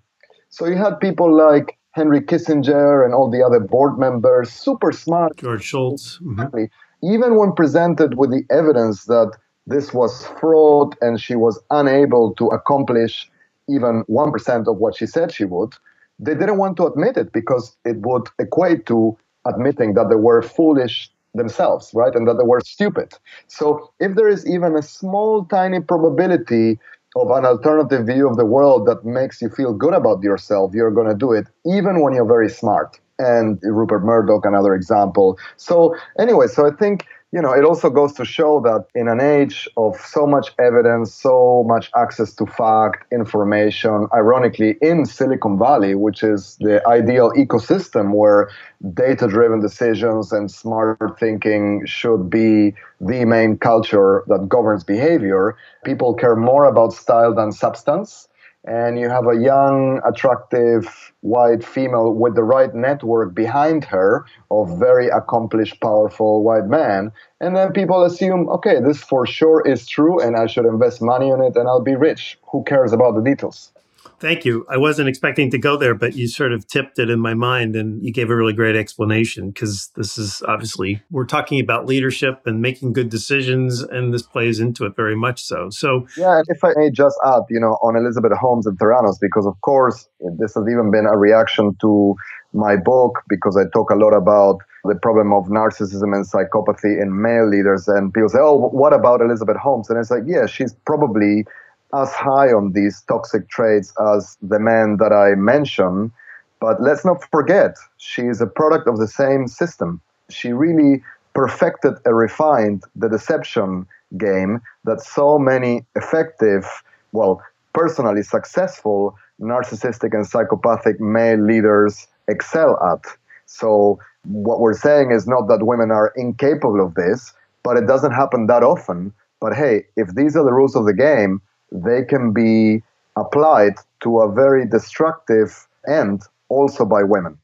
So 0.50 0.66
you 0.66 0.76
had 0.76 1.00
people 1.00 1.34
like 1.34 1.78
Henry 1.92 2.22
Kissinger 2.22 3.06
and 3.06 3.14
all 3.14 3.30
the 3.30 3.44
other 3.44 3.60
board 3.60 3.98
members, 3.98 4.52
super 4.52 4.92
smart. 4.92 5.38
George 5.38 5.64
Shultz. 5.64 6.20
Mm-hmm. 6.20 6.66
Even 7.04 7.36
when 7.38 7.54
presented 7.54 8.18
with 8.18 8.32
the 8.32 8.44
evidence 8.50 9.06
that 9.06 9.32
this 9.66 9.94
was 9.94 10.26
fraud 10.40 10.96
and 11.02 11.22
she 11.22 11.36
was 11.36 11.60
unable 11.70 12.34
to 12.36 12.48
accomplish 12.48 13.30
even 13.70 14.04
1% 14.10 14.68
of 14.68 14.78
what 14.78 14.96
she 14.96 15.06
said 15.06 15.32
she 15.32 15.46
would, 15.46 15.74
they 16.20 16.34
didn't 16.36 16.58
want 16.58 16.78
to 16.78 16.86
admit 16.86 17.18
it 17.18 17.32
because 17.34 17.76
it 17.86 17.98
would 17.98 18.28
equate 18.40 18.86
to 18.88 19.18
admitting 19.46 19.94
that 19.96 20.10
they 20.10 20.16
were 20.16 20.42
foolish 20.42 21.12
themselves, 21.34 21.92
right? 21.94 22.14
And 22.14 22.28
that 22.28 22.38
they 22.38 22.44
were 22.44 22.62
stupid. 22.62 23.14
So 23.48 23.92
if 24.00 24.16
there 24.16 24.28
is 24.28 24.48
even 24.48 24.76
a 24.76 24.82
small, 24.82 25.46
tiny 25.46 25.80
probability 25.80 26.80
of 27.16 27.30
an 27.32 27.46
alternative 27.46 28.06
view 28.06 28.30
of 28.30 28.38
the 28.38 28.46
world 28.46 28.86
that 28.88 29.04
makes 29.04 29.42
you 29.42 29.50
feel 29.50 29.74
good 29.74 29.94
about 29.94 30.24
yourself, 30.24 30.74
you're 30.74 30.92
going 30.92 31.08
to 31.08 31.16
do 31.16 31.32
it, 31.32 31.48
even 31.66 32.02
when 32.02 32.14
you're 32.14 32.26
very 32.26 32.50
smart. 32.50 33.00
And 33.20 33.60
Rupert 33.64 34.04
Murdoch, 34.04 34.46
another 34.46 34.74
example. 34.74 35.38
So, 35.58 35.96
anyway, 36.18 36.48
so 36.48 36.66
I 36.68 36.72
think 36.72 37.06
you 37.32 37.42
know, 37.42 37.54
it 37.54 37.64
also 37.64 37.90
goes 37.90 38.12
to 38.14 38.26
show 38.26 38.60
that 38.62 38.88
in 38.94 39.08
an 39.08 39.22
age 39.22 39.70
of 39.78 39.96
so 40.02 40.28
much 40.28 40.54
evidence, 40.60 41.14
so 41.14 41.64
much 41.66 41.90
access 41.96 42.34
to 42.36 42.46
fact, 42.46 43.06
information, 43.12 44.08
ironically, 44.14 44.76
in 44.82 45.06
Silicon 45.06 45.58
Valley, 45.58 45.96
which 45.96 46.24
is 46.24 46.58
the 46.60 46.86
ideal 46.86 47.32
ecosystem 47.32 48.14
where 48.14 48.50
data 48.94 49.28
driven 49.28 49.62
decisions 49.62 50.34
and 50.34 50.52
smart 50.52 51.18
thinking 51.20 51.86
should 51.86 52.30
be 52.30 52.74
the 53.00 53.24
main 53.24 53.58
culture 53.58 54.24
that 54.28 54.50
governs 54.50 54.84
behavior, 54.84 55.56
people 55.86 56.14
care 56.14 56.36
more 56.36 56.66
about 56.66 56.92
style 56.92 57.34
than 57.34 57.54
substance 57.54 58.28
and 58.66 59.00
you 59.00 59.10
have 59.10 59.28
a 59.28 59.36
young, 59.36 60.02
attractive, 60.06 61.12
white 61.22 61.64
female 61.64 62.14
with 62.14 62.36
the 62.36 62.44
right 62.44 62.74
network 62.76 63.34
behind 63.34 63.84
her 63.86 64.26
of 64.52 64.78
very 64.80 65.08
accomplished, 65.08 65.80
powerful 65.82 66.44
white 66.44 66.66
man. 66.66 67.12
And 67.40 67.56
then 67.56 67.74
people 67.74 68.04
assume, 68.04 68.50
okay, 68.50 68.80
this 68.80 69.02
for 69.04 69.26
sure 69.26 69.68
is 69.68 69.88
true, 69.88 70.20
and 70.20 70.36
I 70.36 70.48
should 70.48 70.66
invest 70.66 71.02
money 71.02 71.32
on 71.32 71.42
it 71.42 71.56
and 71.56 71.68
I'll 71.68 71.82
be 71.82 71.96
rich. 71.96 72.38
Who 72.52 72.64
cares 72.64 72.94
about 72.94 73.16
the 73.16 73.22
details? 73.22 73.72
Thank 74.20 74.46
you. 74.46 74.66
I 74.70 74.78
wasn't 74.78 75.10
expecting 75.10 75.50
to 75.52 75.58
go 75.58 75.78
there, 75.78 75.96
but 75.96 76.16
you 76.16 76.28
sort 76.28 76.54
of 76.54 76.68
tipped 76.68 77.00
it 77.00 77.10
in 77.10 77.20
my 77.20 77.34
mind 77.34 77.76
and 77.76 78.04
you 78.04 78.14
gave 78.14 78.30
a 78.30 78.36
really 78.36 78.54
great 78.54 78.76
explanation 78.76 79.50
because 79.50 79.90
this 79.96 80.18
is 80.18 80.44
obviously, 80.48 81.02
we're 81.10 81.26
talking 81.26 81.60
about 81.60 81.88
leadership 81.88 82.42
and 82.46 82.62
making 82.62 82.94
good 82.94 83.10
decisions, 83.10 83.82
and 83.82 84.14
this 84.14 84.22
plays 84.22 84.60
into 84.60 84.86
it 84.86 84.96
very 84.96 85.16
much 85.16 85.44
so. 85.44 85.70
So, 85.72 86.08
yeah, 86.18 86.42
if 86.48 86.64
I 86.64 86.74
may 86.76 86.92
just 86.92 87.18
add, 87.26 87.42
you 87.50 87.60
know, 87.60 87.78
on 87.82 87.96
Elizabeth 87.96 88.32
Holmes 88.34 88.68
and 88.68 88.78
Theranos, 88.78 89.18
because 89.20 89.46
of 89.48 89.60
course, 89.62 90.08
this 90.38 90.54
has 90.54 90.66
even 90.72 90.92
been 90.92 91.08
a 91.08 91.18
reaction 91.18 91.76
to 91.82 92.16
my 92.54 92.76
book 92.76 93.24
because 93.28 93.58
I 93.58 93.64
talk 93.74 93.90
a 93.90 93.96
lot 93.96 94.14
about 94.14 94.60
the 94.84 94.96
problem 94.96 95.32
of 95.34 95.46
narcissism 95.46 96.14
and 96.16 96.26
psychopathy 96.26 97.02
in 97.02 97.22
male 97.22 97.48
leaders. 97.48 97.88
And 97.88 98.14
people 98.14 98.30
say, 98.30 98.40
oh, 98.42 98.70
what 98.70 98.94
about 98.94 99.22
Elizabeth 99.22 99.58
Holmes? 99.58 99.90
And 99.90 100.00
it's 100.00 100.12
like, 100.12 100.24
yeah, 100.26 100.46
she's 100.48 100.74
probably 100.86 101.46
as 101.94 102.12
high 102.14 102.48
on 102.48 102.72
these 102.74 103.02
toxic 103.08 103.50
traits 103.50 103.94
as 104.00 104.38
the 104.42 104.60
man 104.60 104.98
that 104.98 105.12
I 105.12 105.36
mentioned. 105.36 106.12
But 106.60 106.82
let's 106.82 107.04
not 107.04 107.24
forget, 107.32 107.76
she 107.98 108.24
is 108.24 108.40
a 108.40 108.48
product 108.48 108.88
of 108.88 108.98
the 108.98 109.08
same 109.08 109.48
system. 109.48 110.00
She 110.30 110.54
really 110.54 111.04
perfected 111.34 111.94
and 112.06 112.16
refined 112.16 112.84
the 112.96 113.10
deception 113.10 113.88
game 114.18 114.62
that 114.84 115.02
so 115.02 115.40
many 115.40 115.86
effective, 115.96 116.66
well, 117.14 117.42
personally 117.74 118.22
successful 118.22 119.16
narcissistic 119.42 120.14
and 120.14 120.28
psychopathic 120.28 121.00
male 121.00 121.40
leaders 121.44 122.08
excel 122.28 122.78
at. 122.84 123.04
So, 123.46 124.00
what 124.26 124.60
we're 124.60 124.78
saying 124.78 125.12
is 125.12 125.28
not 125.28 125.48
that 125.48 125.66
women 125.66 125.90
are 125.90 126.14
incapable 126.16 126.86
of 126.86 126.94
this, 126.94 127.34
but 127.64 127.76
it 127.76 127.88
doesn't 127.88 128.12
happen 128.12 128.48
that 128.48 128.64
often. 128.64 129.14
But 129.40 129.56
hey, 129.56 129.86
if 129.98 130.14
these 130.14 130.36
are 130.36 130.44
the 130.44 130.54
rules 130.54 130.76
of 130.76 130.86
the 130.86 130.94
game, 130.94 131.42
they 131.72 132.04
can 132.04 132.34
be 132.34 132.84
applied 133.16 133.74
to 134.04 134.20
a 134.20 134.32
very 134.32 134.68
destructive 134.68 135.68
end 135.88 136.24
also 136.50 136.86
by 136.86 137.04
women. 137.04 137.38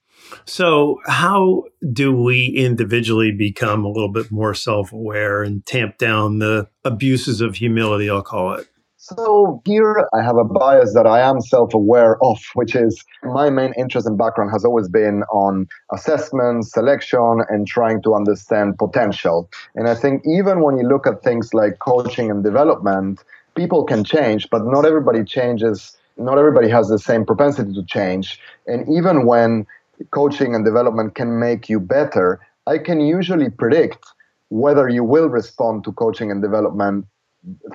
So, 0.46 1.00
how 1.06 1.64
do 1.94 2.12
we 2.12 2.48
individually 2.48 3.32
become 3.32 3.86
a 3.86 3.90
little 3.90 4.12
bit 4.12 4.32
more 4.32 4.54
self 4.54 4.92
aware 4.92 5.42
and 5.42 5.66
tamp 5.66 5.98
down 5.98 6.40
the 6.40 6.68
abuses 6.84 7.40
of 7.40 7.56
humility, 7.56 8.10
I'll 8.10 8.22
call 8.22 8.54
it? 8.56 8.68
So, 8.98 9.62
here 9.64 10.06
I 10.14 10.22
have 10.22 10.36
a 10.36 10.44
bias 10.44 10.94
that 10.94 11.08
I 11.08 11.22
am 11.22 11.40
self 11.40 11.74
aware 11.74 12.22
of, 12.22 12.40
which 12.56 12.76
is 12.76 13.06
my 13.24 13.50
main 13.50 13.74
interest 13.78 14.06
and 14.06 14.18
background 14.18 14.52
has 14.52 14.66
always 14.66 14.90
been 14.90 15.24
on 15.32 15.68
assessment, 15.94 16.66
selection, 16.66 17.44
and 17.48 17.66
trying 17.66 18.02
to 18.04 18.16
understand 18.16 18.78
potential. 18.78 19.50
And 19.76 19.88
I 19.88 19.96
think 19.96 20.24
even 20.26 20.62
when 20.62 20.78
you 20.78 20.86
look 20.88 21.08
at 21.08 21.24
things 21.24 21.54
like 21.54 21.80
coaching 21.80 22.30
and 22.30 22.44
development, 22.44 23.24
people 23.58 23.84
can 23.84 24.06
change, 24.06 24.50
but 24.52 24.66
not 24.66 24.86
everybody 24.86 25.24
changes. 25.26 25.98
Not 26.18 26.38
everybody 26.38 26.70
has 26.70 26.90
the 26.90 27.00
same 27.00 27.26
propensity 27.26 27.74
to 27.74 27.84
change. 27.84 28.40
And 28.68 28.88
even 28.90 29.26
when 29.26 29.68
coaching 30.12 30.56
and 30.56 30.64
development 30.64 31.16
can 31.16 31.40
make 31.40 31.70
you 31.70 31.80
better, 31.80 32.40
I 32.68 32.78
can 32.78 33.02
usually 33.02 33.50
predict 33.50 34.06
whether 34.50 34.88
you 34.90 35.04
will 35.04 35.30
respond 35.30 35.84
to 35.86 35.92
coaching 35.94 36.32
and 36.32 36.42
development 36.42 37.06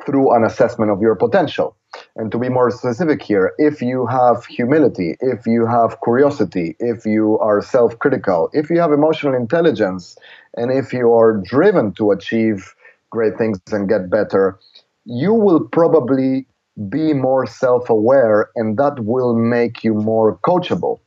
through 0.07 0.35
an 0.35 0.45
assessment 0.45 0.91
of 0.91 1.01
your 1.01 1.17
potential. 1.17 1.77
And 2.17 2.33
to 2.33 2.39
be 2.39 2.49
more 2.49 2.71
specific 2.71 3.23
here, 3.23 3.53
if 3.59 3.83
you 3.83 4.07
have 4.07 4.47
humility, 4.47 5.17
if 5.21 5.47
you 5.47 5.67
have 5.67 5.99
curiosity, 6.03 6.77
if 6.79 7.07
you 7.07 7.39
are 7.41 7.63
self 7.63 7.99
critical, 7.99 8.51
if 8.53 8.71
you 8.71 8.81
have 8.81 8.93
emotional 8.93 9.35
intelligence, 9.35 10.17
and 10.57 10.73
if 10.73 10.93
you 10.93 11.13
are 11.13 11.37
driven 11.39 11.93
to 11.95 12.13
achieve 12.13 12.75
great 13.11 13.37
things 13.39 13.61
and 13.73 13.89
get 13.89 14.11
better, 14.11 14.59
you 15.05 15.35
will 15.35 15.61
probably 15.69 16.47
be 16.89 17.13
more 17.13 17.47
self 17.47 17.91
aware, 17.91 18.51
and 18.57 18.77
that 18.79 19.01
will 19.05 19.35
make 19.37 19.85
you 19.85 19.95
more 19.95 20.39
coachable. 20.47 21.01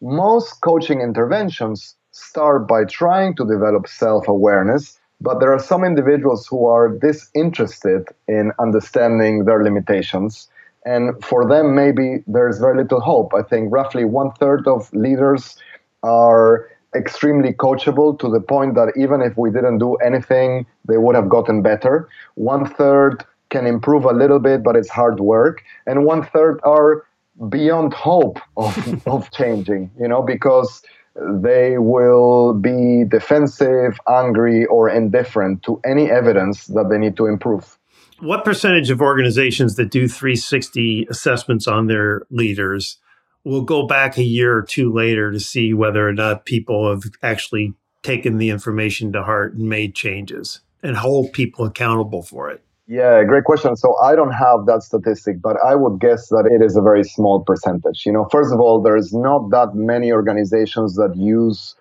Most 0.00 0.60
coaching 0.60 1.00
interventions 1.00 1.94
start 2.12 2.68
by 2.68 2.84
trying 2.84 3.34
to 3.36 3.46
develop 3.46 3.86
self 3.88 4.28
awareness, 4.28 4.98
but 5.20 5.40
there 5.40 5.52
are 5.52 5.58
some 5.58 5.84
individuals 5.84 6.46
who 6.46 6.66
are 6.66 6.88
disinterested 6.88 8.08
in 8.28 8.52
understanding 8.58 9.44
their 9.44 9.62
limitations 9.62 10.48
And 10.86 11.22
for 11.24 11.48
them, 11.48 11.74
maybe 11.74 12.22
there's 12.26 12.58
very 12.58 12.76
little 12.76 13.00
hope. 13.00 13.32
I 13.34 13.42
think 13.42 13.72
roughly 13.72 14.04
one 14.04 14.32
third 14.32 14.66
of 14.68 14.92
leaders 14.92 15.56
are 16.02 16.68
extremely 16.94 17.52
coachable 17.52 18.18
to 18.18 18.28
the 18.30 18.40
point 18.40 18.74
that 18.74 18.92
even 18.96 19.20
if 19.22 19.36
we 19.36 19.50
didn't 19.50 19.78
do 19.78 19.94
anything, 19.96 20.66
they 20.86 20.98
would 20.98 21.16
have 21.16 21.28
gotten 21.28 21.62
better. 21.62 22.08
One 22.34 22.66
third 22.66 23.24
can 23.54 23.66
improve 23.66 24.04
a 24.04 24.12
little 24.12 24.40
bit, 24.40 24.64
but 24.64 24.74
it's 24.74 24.90
hard 24.90 25.20
work. 25.20 25.62
And 25.86 26.04
one 26.04 26.24
third 26.24 26.60
are 26.64 27.06
beyond 27.48 27.94
hope 27.94 28.40
of, 28.56 29.06
of 29.06 29.30
changing, 29.30 29.92
you 29.98 30.08
know, 30.08 30.22
because 30.22 30.82
they 31.16 31.78
will 31.78 32.54
be 32.54 33.04
defensive, 33.08 33.96
angry, 34.08 34.66
or 34.66 34.88
indifferent 34.88 35.62
to 35.62 35.80
any 35.84 36.10
evidence 36.10 36.66
that 36.66 36.88
they 36.90 36.98
need 36.98 37.16
to 37.16 37.26
improve. 37.26 37.78
What 38.18 38.44
percentage 38.44 38.90
of 38.90 39.00
organizations 39.00 39.76
that 39.76 39.90
do 39.92 40.08
360 40.08 41.06
assessments 41.08 41.68
on 41.68 41.86
their 41.86 42.22
leaders 42.30 42.98
will 43.44 43.62
go 43.62 43.86
back 43.86 44.18
a 44.18 44.24
year 44.24 44.56
or 44.56 44.62
two 44.62 44.92
later 44.92 45.30
to 45.30 45.38
see 45.38 45.72
whether 45.72 46.08
or 46.08 46.12
not 46.12 46.44
people 46.44 46.90
have 46.90 47.04
actually 47.22 47.74
taken 48.02 48.38
the 48.38 48.50
information 48.50 49.12
to 49.12 49.22
heart 49.22 49.54
and 49.54 49.68
made 49.68 49.94
changes 49.94 50.60
and 50.82 50.96
hold 50.96 51.32
people 51.32 51.64
accountable 51.64 52.22
for 52.22 52.50
it? 52.50 52.64
Yeah, 52.86 53.24
great 53.24 53.44
question. 53.44 53.76
So 53.76 53.96
I 54.02 54.14
don't 54.14 54.32
have 54.32 54.66
that 54.66 54.82
statistic, 54.82 55.40
but 55.40 55.56
I 55.64 55.74
would 55.74 56.00
guess 56.00 56.28
that 56.28 56.46
it 56.52 56.62
is 56.62 56.76
a 56.76 56.82
very 56.82 57.02
small 57.02 57.40
percentage. 57.42 58.04
You 58.04 58.12
know, 58.12 58.28
first 58.30 58.52
of 58.52 58.60
all, 58.60 58.82
there's 58.82 59.12
not 59.14 59.50
that 59.50 59.74
many 59.74 60.12
organizations 60.12 60.94
that 60.96 61.16
use 61.16 61.76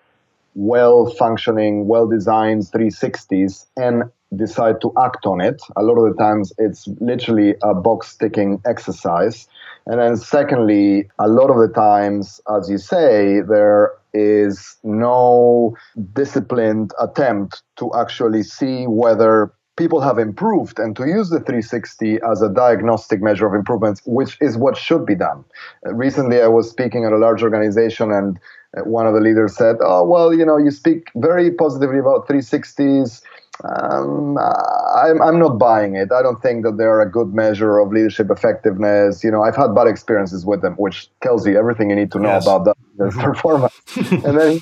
well 0.55 1.07
functioning, 1.07 1.87
well 1.87 2.07
designed 2.07 2.63
360s 2.63 3.65
and 3.75 4.03
decide 4.35 4.79
to 4.81 4.93
act 4.97 5.25
on 5.25 5.41
it. 5.41 5.61
A 5.75 5.83
lot 5.83 5.95
of 5.95 6.15
the 6.15 6.23
times 6.23 6.53
it's 6.57 6.87
literally 7.01 7.55
a 7.63 7.73
box 7.73 8.15
ticking 8.15 8.61
exercise. 8.65 9.47
And 9.85 9.99
then, 9.99 10.15
secondly, 10.15 11.09
a 11.19 11.27
lot 11.27 11.49
of 11.49 11.57
the 11.57 11.67
times, 11.73 12.39
as 12.49 12.69
you 12.69 12.77
say, 12.77 13.41
there 13.41 13.91
is 14.13 14.77
no 14.83 15.75
disciplined 16.13 16.91
attempt 17.01 17.61
to 17.75 17.91
actually 17.93 18.43
see 18.43 18.85
whether 18.87 19.51
people 19.75 20.01
have 20.01 20.19
improved 20.19 20.79
and 20.79 20.95
to 20.95 21.07
use 21.07 21.29
the 21.29 21.39
360 21.39 22.19
as 22.29 22.41
a 22.41 22.49
diagnostic 22.49 23.21
measure 23.21 23.47
of 23.47 23.53
improvements, 23.53 24.01
which 24.05 24.37
is 24.39 24.57
what 24.57 24.77
should 24.77 25.05
be 25.05 25.15
done. 25.15 25.43
recently, 25.83 26.41
I 26.41 26.47
was 26.47 26.69
speaking 26.69 27.05
at 27.05 27.11
a 27.11 27.17
large 27.17 27.41
organization 27.41 28.11
and 28.11 28.39
one 28.85 29.07
of 29.07 29.13
the 29.13 29.19
leaders 29.19 29.55
said, 29.55 29.77
Oh, 29.81 30.03
well, 30.03 30.33
you 30.33 30.45
know, 30.45 30.57
you 30.57 30.71
speak 30.71 31.09
very 31.15 31.51
positively 31.51 31.99
about 31.99 32.27
360s 32.27 33.21
um, 33.63 34.37
I'm, 34.37 35.21
I'm 35.21 35.39
not 35.39 35.59
buying 35.59 35.95
it. 35.95 36.11
I 36.11 36.21
don't 36.21 36.41
think 36.41 36.63
that 36.65 36.77
they're 36.77 37.01
a 37.01 37.09
good 37.09 37.33
measure 37.33 37.79
of 37.79 37.91
leadership 37.91 38.31
effectiveness. 38.31 39.23
You 39.23 39.31
know, 39.31 39.43
I've 39.43 39.55
had 39.55 39.75
bad 39.75 39.87
experiences 39.87 40.45
with 40.45 40.61
them, 40.61 40.73
which 40.73 41.09
tells 41.21 41.45
you 41.45 41.57
everything 41.57 41.89
you 41.89 41.95
need 41.95 42.11
to 42.13 42.19
know 42.19 42.29
yes. 42.29 42.43
about 42.45 42.65
that 42.65 42.77
mm-hmm. 42.97 43.21
performance. 43.21 43.73
and 43.95 44.37
then 44.37 44.59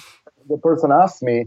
the 0.50 0.58
person 0.58 0.92
asked 0.92 1.24
me, 1.24 1.46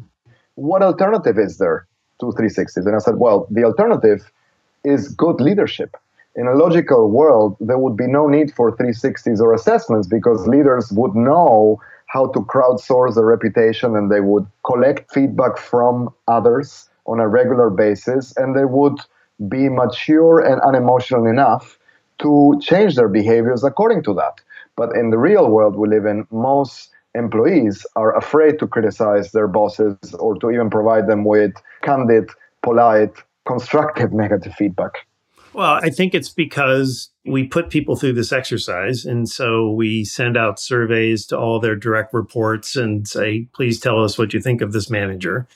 what 0.55 0.83
alternative 0.83 1.39
is 1.39 1.59
there 1.59 1.87
to 2.31 2.37
360s? 2.37 2.87
And 2.87 2.95
I 2.95 2.99
said, 2.99 3.16
well, 3.16 3.47
the 3.51 3.64
alternative 3.64 4.31
is 4.85 5.09
good 5.09 5.41
leadership. 5.41 5.97
In 6.37 6.47
a 6.47 6.55
logical 6.55 7.11
world, 7.11 7.57
there 7.61 7.79
would 7.79 7.97
be 7.97 8.07
no 8.07 8.27
need 8.27 8.53
for 8.53 8.77
360s 8.77 9.41
or 9.41 9.55
assessments 9.55 10.07
because 10.09 10.49
leaders 10.49 10.91
would 10.93 11.14
know 11.14 11.81
how 12.07 12.27
to 12.27 12.41
crowdsource 12.41 13.14
their 13.14 13.25
reputation 13.25 13.97
and 13.97 14.11
they 14.11 14.20
would 14.20 14.47
collect 14.64 15.12
feedback 15.12 15.59
from 15.59 16.12
others 16.29 16.89
on 17.07 17.20
a 17.20 17.29
regular 17.29 17.70
basis 17.70 18.37
and 18.37 18.57
they 18.57 18.64
would 18.64 18.99
be 19.49 19.68
mature 19.68 20.41
and 20.41 20.61
unemotional 20.62 21.27
enough 21.27 21.79
to 22.18 22.59
change 22.62 22.95
their 22.95 23.09
behaviors 23.09 23.64
according 23.64 24.03
to 24.05 24.14
that. 24.14 24.41
But 24.77 24.97
in 24.97 25.11
the 25.11 25.18
real 25.18 25.49
world 25.49 25.77
we 25.77 25.89
live 25.89 26.07
in, 26.07 26.27
most 26.31 26.91
employees 27.15 27.87
are 27.97 28.17
afraid 28.17 28.59
to 28.59 28.67
criticize 28.67 29.33
their 29.33 29.49
bosses 29.49 29.97
or 30.19 30.37
to 30.39 30.51
even 30.51 30.71
provide 30.71 31.07
them 31.07 31.25
with 31.25 31.53
candid, 31.83 32.31
polite, 32.62 33.17
constructive 33.47 34.12
negative 34.25 34.55
feedback. 34.55 35.07
Well, 35.55 35.79
I 35.81 35.91
think 35.91 36.15
it's 36.15 36.31
because 36.31 37.11
we 37.25 37.47
put 37.47 37.71
people 37.71 37.95
through 37.95 38.15
this 38.15 38.33
exercise. 38.33 39.05
And 39.05 39.29
so 39.29 39.71
we 39.71 40.05
send 40.05 40.37
out 40.37 40.59
surveys 40.59 41.27
to 41.27 41.39
all 41.39 41.61
their 41.61 41.77
direct 41.77 42.12
reports 42.12 42.75
and 42.75 43.07
say, 43.07 43.47
please 43.55 43.79
tell 43.79 44.03
us 44.03 44.19
what 44.19 44.35
you 44.35 44.41
think 44.41 44.62
of 44.62 44.73
this 44.73 44.91
manager. 44.91 45.47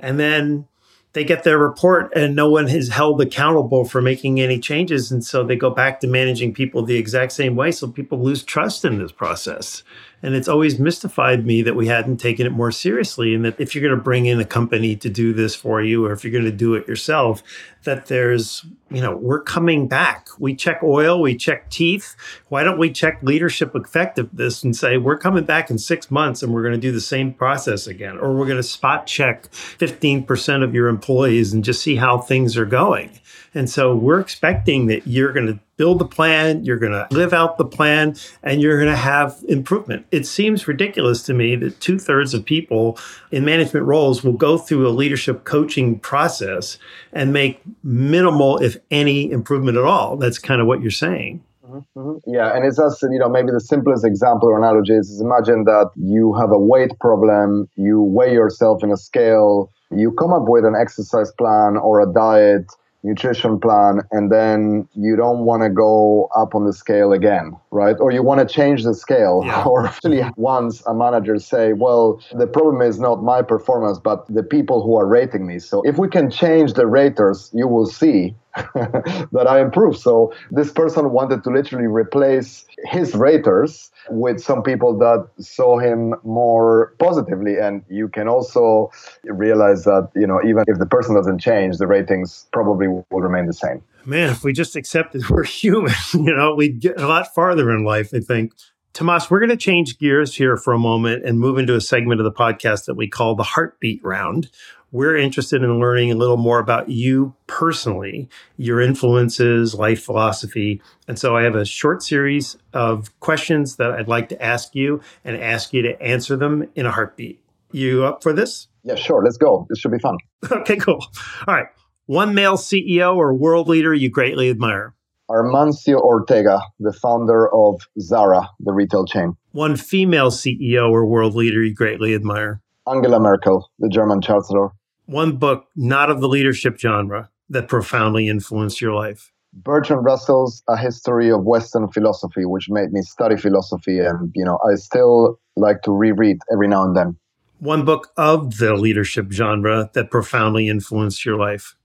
And 0.00 0.18
then 0.18 0.66
they 1.12 1.24
get 1.24 1.44
their 1.44 1.58
report 1.58 2.10
and 2.16 2.34
no 2.34 2.50
one 2.50 2.68
is 2.68 2.88
held 2.88 3.20
accountable 3.20 3.84
for 3.84 4.00
making 4.00 4.40
any 4.40 4.58
changes. 4.58 5.12
And 5.12 5.22
so 5.22 5.44
they 5.44 5.56
go 5.56 5.68
back 5.68 6.00
to 6.00 6.06
managing 6.06 6.54
people 6.54 6.82
the 6.82 6.96
exact 6.96 7.32
same 7.32 7.54
way. 7.54 7.72
So 7.72 7.88
people 7.88 8.22
lose 8.22 8.42
trust 8.42 8.86
in 8.86 8.98
this 8.98 9.12
process. 9.12 9.82
And 10.22 10.34
it's 10.34 10.48
always 10.48 10.78
mystified 10.78 11.44
me 11.44 11.62
that 11.62 11.74
we 11.74 11.88
hadn't 11.88 12.18
taken 12.18 12.46
it 12.46 12.52
more 12.52 12.70
seriously. 12.70 13.34
And 13.34 13.44
that 13.44 13.60
if 13.60 13.74
you're 13.74 13.82
going 13.82 13.96
to 13.96 14.02
bring 14.02 14.26
in 14.26 14.38
a 14.38 14.44
company 14.44 14.94
to 14.96 15.10
do 15.10 15.32
this 15.32 15.54
for 15.54 15.82
you, 15.82 16.06
or 16.06 16.12
if 16.12 16.22
you're 16.22 16.32
going 16.32 16.44
to 16.44 16.52
do 16.52 16.74
it 16.74 16.86
yourself, 16.86 17.42
that 17.84 18.06
there's, 18.06 18.64
you 18.90 19.00
know, 19.00 19.16
we're 19.16 19.42
coming 19.42 19.88
back. 19.88 20.28
We 20.38 20.54
check 20.54 20.82
oil, 20.82 21.20
we 21.20 21.36
check 21.36 21.68
teeth. 21.70 22.14
Why 22.48 22.62
don't 22.62 22.78
we 22.78 22.92
check 22.92 23.20
leadership 23.22 23.74
effectiveness 23.74 24.62
and 24.62 24.76
say, 24.76 24.96
we're 24.96 25.18
coming 25.18 25.44
back 25.44 25.70
in 25.70 25.78
six 25.78 26.10
months 26.10 26.42
and 26.42 26.54
we're 26.54 26.62
going 26.62 26.74
to 26.74 26.80
do 26.80 26.92
the 26.92 27.00
same 27.00 27.34
process 27.34 27.88
again? 27.88 28.18
Or 28.18 28.32
we're 28.32 28.46
going 28.46 28.58
to 28.58 28.62
spot 28.62 29.06
check 29.08 29.50
15% 29.50 30.62
of 30.62 30.74
your 30.74 30.88
employees 30.88 31.52
and 31.52 31.64
just 31.64 31.82
see 31.82 31.96
how 31.96 32.18
things 32.18 32.56
are 32.56 32.66
going. 32.66 33.18
And 33.54 33.68
so 33.68 33.94
we're 33.94 34.20
expecting 34.20 34.86
that 34.86 35.06
you're 35.06 35.32
going 35.32 35.46
to 35.46 35.58
build 35.76 35.98
the 35.98 36.06
plan, 36.06 36.64
you're 36.64 36.78
going 36.78 36.92
to 36.92 37.06
live 37.10 37.32
out 37.32 37.58
the 37.58 37.64
plan, 37.64 38.16
and 38.42 38.60
you're 38.60 38.78
going 38.78 38.90
to 38.90 38.96
have 38.96 39.42
improvement. 39.48 40.06
It 40.10 40.26
seems 40.26 40.68
ridiculous 40.68 41.22
to 41.24 41.34
me 41.34 41.56
that 41.56 41.80
two 41.80 41.98
thirds 41.98 42.34
of 42.34 42.44
people 42.44 42.98
in 43.30 43.44
management 43.44 43.86
roles 43.86 44.22
will 44.22 44.32
go 44.32 44.58
through 44.58 44.86
a 44.86 44.90
leadership 44.90 45.44
coaching 45.44 45.98
process 45.98 46.78
and 47.12 47.32
make 47.32 47.60
minimal, 47.82 48.58
if 48.58 48.76
any, 48.90 49.30
improvement 49.30 49.78
at 49.78 49.84
all. 49.84 50.16
That's 50.16 50.38
kind 50.38 50.60
of 50.60 50.66
what 50.66 50.82
you're 50.82 50.90
saying. 50.90 51.42
Mm-hmm. 51.72 52.30
Yeah, 52.30 52.54
and 52.54 52.66
it's 52.66 52.76
just 52.76 53.02
you 53.02 53.18
know 53.18 53.28
maybe 53.28 53.50
the 53.50 53.60
simplest 53.60 54.04
example 54.04 54.48
or 54.48 54.58
analogy 54.58 54.92
is, 54.92 55.08
is 55.08 55.20
imagine 55.20 55.64
that 55.64 55.90
you 55.96 56.34
have 56.34 56.50
a 56.50 56.58
weight 56.58 56.90
problem, 57.00 57.68
you 57.76 58.02
weigh 58.02 58.32
yourself 58.32 58.82
in 58.82 58.90
a 58.90 58.96
scale, 58.96 59.70
you 59.90 60.12
come 60.12 60.32
up 60.32 60.44
with 60.46 60.64
an 60.64 60.74
exercise 60.74 61.32
plan 61.32 61.76
or 61.76 62.00
a 62.00 62.12
diet, 62.12 62.66
nutrition 63.02 63.58
plan 63.58 64.00
and 64.10 64.30
then 64.30 64.88
you 64.94 65.16
don't 65.16 65.40
want 65.40 65.62
to 65.62 65.70
go 65.70 66.28
up 66.36 66.54
on 66.54 66.64
the 66.64 66.72
scale 66.72 67.12
again 67.12 67.56
right? 67.72 67.96
Or 67.98 68.12
you 68.12 68.22
want 68.22 68.46
to 68.46 68.54
change 68.54 68.84
the 68.84 68.94
scale. 68.94 69.42
Yeah. 69.44 69.64
or 69.66 69.86
actually 69.86 70.22
once 70.36 70.82
a 70.86 70.94
manager 70.94 71.38
say 71.38 71.72
well 71.72 72.20
the 72.32 72.46
problem 72.46 72.82
is 72.82 73.00
not 73.00 73.22
my 73.22 73.42
performance 73.42 73.98
but 73.98 74.26
the 74.28 74.42
people 74.42 74.82
who 74.82 74.96
are 74.96 75.06
rating 75.06 75.46
me. 75.46 75.58
So 75.58 75.82
if 75.82 75.98
we 75.98 76.08
can 76.08 76.30
change 76.30 76.74
the 76.74 76.86
raters 76.86 77.50
you 77.52 77.66
will 77.66 77.86
see 77.86 78.34
that 78.74 79.46
I 79.48 79.60
improved. 79.60 79.98
So 79.98 80.32
this 80.50 80.70
person 80.70 81.10
wanted 81.10 81.42
to 81.44 81.50
literally 81.50 81.86
replace 81.86 82.66
his 82.84 83.14
raters 83.14 83.90
with 84.10 84.40
some 84.40 84.62
people 84.62 84.98
that 84.98 85.28
saw 85.38 85.78
him 85.78 86.14
more 86.22 86.94
positively. 86.98 87.56
And 87.58 87.82
you 87.88 88.08
can 88.08 88.28
also 88.28 88.90
realize 89.24 89.84
that, 89.84 90.10
you 90.14 90.26
know, 90.26 90.40
even 90.44 90.64
if 90.66 90.78
the 90.78 90.86
person 90.86 91.14
doesn't 91.14 91.38
change, 91.38 91.78
the 91.78 91.86
ratings 91.86 92.46
probably 92.52 92.88
will 92.88 93.06
remain 93.10 93.46
the 93.46 93.54
same. 93.54 93.82
Man, 94.04 94.30
if 94.30 94.44
we 94.44 94.52
just 94.52 94.76
accepted 94.76 95.22
we're 95.30 95.44
human, 95.44 95.94
you 96.14 96.34
know, 96.34 96.54
we'd 96.54 96.80
get 96.80 97.00
a 97.00 97.06
lot 97.06 97.34
farther 97.34 97.70
in 97.70 97.84
life, 97.84 98.10
I 98.12 98.20
think. 98.20 98.52
Tomas, 98.92 99.30
we're 99.30 99.38
going 99.38 99.48
to 99.48 99.56
change 99.56 99.98
gears 99.98 100.34
here 100.34 100.58
for 100.58 100.74
a 100.74 100.78
moment 100.78 101.24
and 101.24 101.40
move 101.40 101.56
into 101.56 101.74
a 101.74 101.80
segment 101.80 102.20
of 102.20 102.24
the 102.24 102.32
podcast 102.32 102.84
that 102.84 102.94
we 102.94 103.08
call 103.08 103.34
the 103.34 103.42
heartbeat 103.42 104.04
round, 104.04 104.50
we're 104.92 105.16
interested 105.16 105.62
in 105.62 105.80
learning 105.80 106.12
a 106.12 106.14
little 106.14 106.36
more 106.36 106.58
about 106.58 106.90
you 106.90 107.34
personally, 107.46 108.28
your 108.58 108.80
influences, 108.80 109.74
life 109.74 110.02
philosophy. 110.04 110.82
And 111.08 111.18
so 111.18 111.34
I 111.34 111.42
have 111.42 111.56
a 111.56 111.64
short 111.64 112.02
series 112.02 112.58
of 112.74 113.18
questions 113.18 113.76
that 113.76 113.90
I'd 113.90 114.06
like 114.06 114.28
to 114.28 114.42
ask 114.42 114.74
you 114.74 115.00
and 115.24 115.36
ask 115.36 115.72
you 115.72 115.82
to 115.82 116.00
answer 116.00 116.36
them 116.36 116.68
in 116.74 116.84
a 116.84 116.92
heartbeat. 116.92 117.42
You 117.72 118.04
up 118.04 118.22
for 118.22 118.34
this? 118.34 118.68
Yeah, 118.84 118.96
sure. 118.96 119.24
Let's 119.24 119.38
go. 119.38 119.66
This 119.70 119.78
should 119.78 119.92
be 119.92 119.98
fun. 119.98 120.18
okay, 120.52 120.76
cool. 120.76 121.04
All 121.46 121.54
right. 121.54 121.66
One 122.04 122.34
male 122.34 122.56
CEO 122.56 123.16
or 123.16 123.32
world 123.32 123.68
leader 123.68 123.94
you 123.94 124.10
greatly 124.10 124.50
admire? 124.50 124.94
Amancio 125.30 125.98
Ortega, 125.98 126.60
the 126.78 126.92
founder 126.92 127.48
of 127.54 127.80
Zara, 127.98 128.50
the 128.60 128.72
retail 128.72 129.06
chain. 129.06 129.34
One 129.52 129.76
female 129.76 130.30
CEO 130.30 130.90
or 130.90 131.06
world 131.06 131.34
leader 131.34 131.62
you 131.62 131.72
greatly 131.72 132.14
admire? 132.14 132.60
Angela 132.86 133.18
Merkel, 133.18 133.70
the 133.78 133.88
German 133.88 134.20
chancellor 134.20 134.72
one 135.06 135.36
book 135.36 135.66
not 135.76 136.10
of 136.10 136.20
the 136.20 136.28
leadership 136.28 136.78
genre 136.78 137.30
that 137.48 137.68
profoundly 137.68 138.28
influenced 138.28 138.80
your 138.80 138.94
life? 138.94 139.32
Bertrand 139.54 140.04
Russell's 140.04 140.62
A 140.68 140.76
History 140.76 141.30
of 141.30 141.44
Western 141.44 141.88
Philosophy, 141.88 142.46
which 142.46 142.70
made 142.70 142.92
me 142.92 143.02
study 143.02 143.36
philosophy, 143.36 143.98
and 143.98 144.32
you 144.34 144.44
know 144.44 144.58
I 144.68 144.76
still 144.76 145.38
like 145.56 145.82
to 145.82 145.92
reread 145.92 146.38
every 146.50 146.68
now 146.68 146.84
and 146.84 146.96
then. 146.96 147.16
One 147.58 147.84
book 147.84 148.08
of 148.16 148.58
the 148.58 148.74
leadership 148.74 149.30
genre 149.30 149.90
that 149.92 150.10
profoundly 150.10 150.68
influenced 150.68 151.24
your 151.24 151.36
life. 151.36 151.76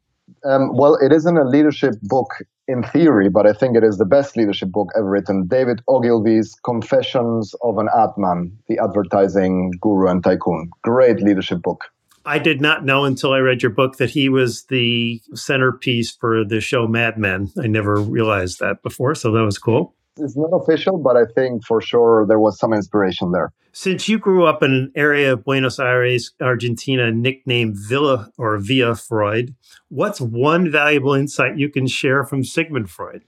Um, 0.43 0.75
well, 0.75 0.95
it 0.95 1.11
isn't 1.11 1.37
a 1.37 1.43
leadership 1.43 1.95
book 2.03 2.29
in 2.67 2.83
theory, 2.83 3.29
but 3.29 3.45
I 3.45 3.53
think 3.53 3.77
it 3.77 3.83
is 3.83 3.97
the 3.97 4.05
best 4.05 4.35
leadership 4.35 4.71
book 4.71 4.89
ever 4.97 5.09
written. 5.09 5.47
David 5.47 5.81
Ogilvy's 5.87 6.55
Confessions 6.65 7.53
of 7.61 7.77
an 7.77 7.87
Ad 7.95 8.09
Man, 8.17 8.51
the 8.67 8.79
advertising 8.81 9.71
guru 9.81 10.09
and 10.09 10.23
tycoon. 10.23 10.69
Great 10.83 11.21
leadership 11.21 11.61
book. 11.61 11.85
I 12.27 12.39
did 12.39 12.59
not 12.59 12.83
know 12.83 13.05
until 13.05 13.31
I 13.31 13.39
read 13.39 13.63
your 13.63 13.71
book 13.71 13.97
that 13.97 14.09
he 14.09 14.27
was 14.27 14.65
the 14.65 15.21
centerpiece 15.33 16.11
for 16.11 16.43
the 16.43 16.59
show 16.59 16.85
Mad 16.85 17.17
Men. 17.17 17.49
I 17.57 17.67
never 17.67 17.95
realized 17.95 18.59
that 18.59 18.83
before, 18.83 19.15
so 19.15 19.31
that 19.31 19.45
was 19.45 19.57
cool. 19.57 19.95
It's 20.17 20.35
not 20.35 20.49
official, 20.51 20.97
but 20.97 21.15
I 21.15 21.23
think 21.33 21.63
for 21.65 21.79
sure 21.81 22.25
there 22.27 22.39
was 22.39 22.59
some 22.59 22.73
inspiration 22.73 23.31
there. 23.31 23.53
Since 23.71 24.09
you 24.09 24.19
grew 24.19 24.45
up 24.45 24.61
in 24.61 24.73
an 24.73 24.91
area 24.93 25.33
of 25.33 25.45
Buenos 25.45 25.79
Aires, 25.79 26.33
Argentina, 26.41 27.11
nicknamed 27.11 27.77
Villa 27.77 28.29
or 28.37 28.57
Via 28.57 28.95
Freud, 28.95 29.55
what's 29.87 30.19
one 30.19 30.69
valuable 30.69 31.13
insight 31.13 31.57
you 31.57 31.69
can 31.69 31.87
share 31.87 32.25
from 32.25 32.43
Sigmund 32.43 32.89
Freud? 32.89 33.21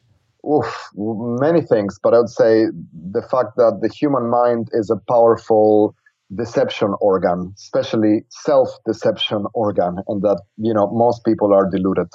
Oof, 0.45 0.89
many 0.95 1.61
things, 1.61 1.99
but 2.01 2.13
I 2.13 2.19
would 2.19 2.29
say 2.29 2.65
the 3.11 3.21
fact 3.21 3.55
that 3.55 3.79
the 3.81 3.89
human 3.89 4.29
mind 4.29 4.69
is 4.73 4.89
a 4.89 4.97
powerful 5.07 5.95
deception 6.35 6.93
organ, 7.01 7.53
especially 7.57 8.23
self-deception 8.29 9.45
organ, 9.53 9.97
and 10.07 10.21
that 10.21 10.41
you 10.57 10.73
know 10.73 10.89
most 10.91 11.25
people 11.25 11.53
are 11.53 11.69
deluded. 11.69 12.07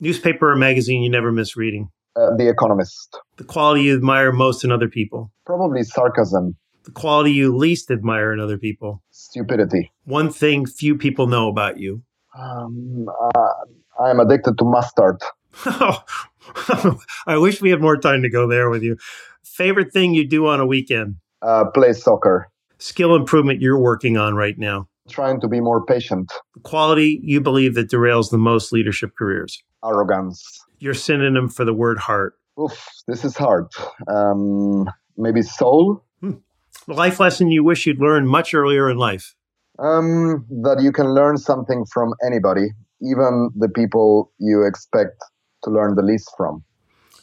Newspaper 0.00 0.52
or 0.52 0.56
magazine 0.56 1.02
you 1.02 1.10
never 1.10 1.32
miss 1.32 1.56
reading? 1.56 1.88
Uh, 2.16 2.36
the 2.36 2.48
Economist. 2.48 3.18
The 3.36 3.44
quality 3.44 3.82
you 3.82 3.96
admire 3.96 4.32
most 4.32 4.64
in 4.64 4.70
other 4.70 4.88
people? 4.88 5.32
Probably 5.46 5.82
sarcasm. 5.82 6.56
The 6.84 6.92
quality 6.92 7.32
you 7.32 7.56
least 7.56 7.90
admire 7.90 8.32
in 8.32 8.40
other 8.40 8.58
people? 8.58 9.02
Stupidity. 9.10 9.90
One 10.04 10.30
thing 10.30 10.66
few 10.66 10.96
people 10.96 11.26
know 11.26 11.48
about 11.48 11.78
you? 11.78 12.02
Um, 12.38 13.06
uh, 13.08 13.48
I 14.00 14.10
am 14.10 14.20
addicted 14.20 14.58
to 14.58 14.64
mustard. 14.64 15.20
I 17.26 17.38
wish 17.38 17.62
we 17.62 17.70
had 17.70 17.80
more 17.80 17.96
time 17.96 18.22
to 18.22 18.28
go 18.28 18.46
there 18.46 18.68
with 18.68 18.82
you. 18.82 18.96
Favorite 19.42 19.92
thing 19.92 20.14
you 20.14 20.28
do 20.28 20.46
on 20.46 20.60
a 20.60 20.66
weekend? 20.66 21.16
Uh, 21.40 21.64
play 21.72 21.92
soccer 21.92 22.50
skill 22.78 23.14
improvement 23.14 23.60
you're 23.60 23.78
working 23.78 24.16
on 24.16 24.34
right 24.34 24.58
now? 24.58 24.88
Trying 25.08 25.40
to 25.42 25.48
be 25.48 25.60
more 25.60 25.84
patient. 25.84 26.32
The 26.54 26.60
quality 26.60 27.20
you 27.22 27.40
believe 27.40 27.74
that 27.74 27.90
derails 27.90 28.30
the 28.30 28.38
most 28.38 28.72
leadership 28.72 29.12
careers? 29.18 29.62
Arrogance. 29.84 30.42
Your 30.78 30.94
synonym 30.94 31.48
for 31.48 31.64
the 31.64 31.74
word 31.74 31.98
heart? 31.98 32.34
Oof, 32.60 32.88
this 33.06 33.24
is 33.24 33.36
hard. 33.36 33.66
Um, 34.08 34.88
maybe 35.16 35.42
soul? 35.42 36.04
Hmm. 36.20 36.34
The 36.86 36.94
life 36.94 37.20
lesson 37.20 37.50
you 37.50 37.64
wish 37.64 37.86
you'd 37.86 38.00
learned 38.00 38.28
much 38.28 38.54
earlier 38.54 38.88
in 38.88 38.96
life? 38.96 39.34
Um, 39.78 40.46
that 40.62 40.80
you 40.80 40.92
can 40.92 41.14
learn 41.14 41.36
something 41.36 41.84
from 41.92 42.14
anybody, 42.24 42.68
even 43.02 43.50
the 43.56 43.68
people 43.68 44.32
you 44.38 44.64
expect 44.64 45.22
to 45.64 45.70
learn 45.70 45.96
the 45.96 46.02
least 46.02 46.30
from. 46.36 46.62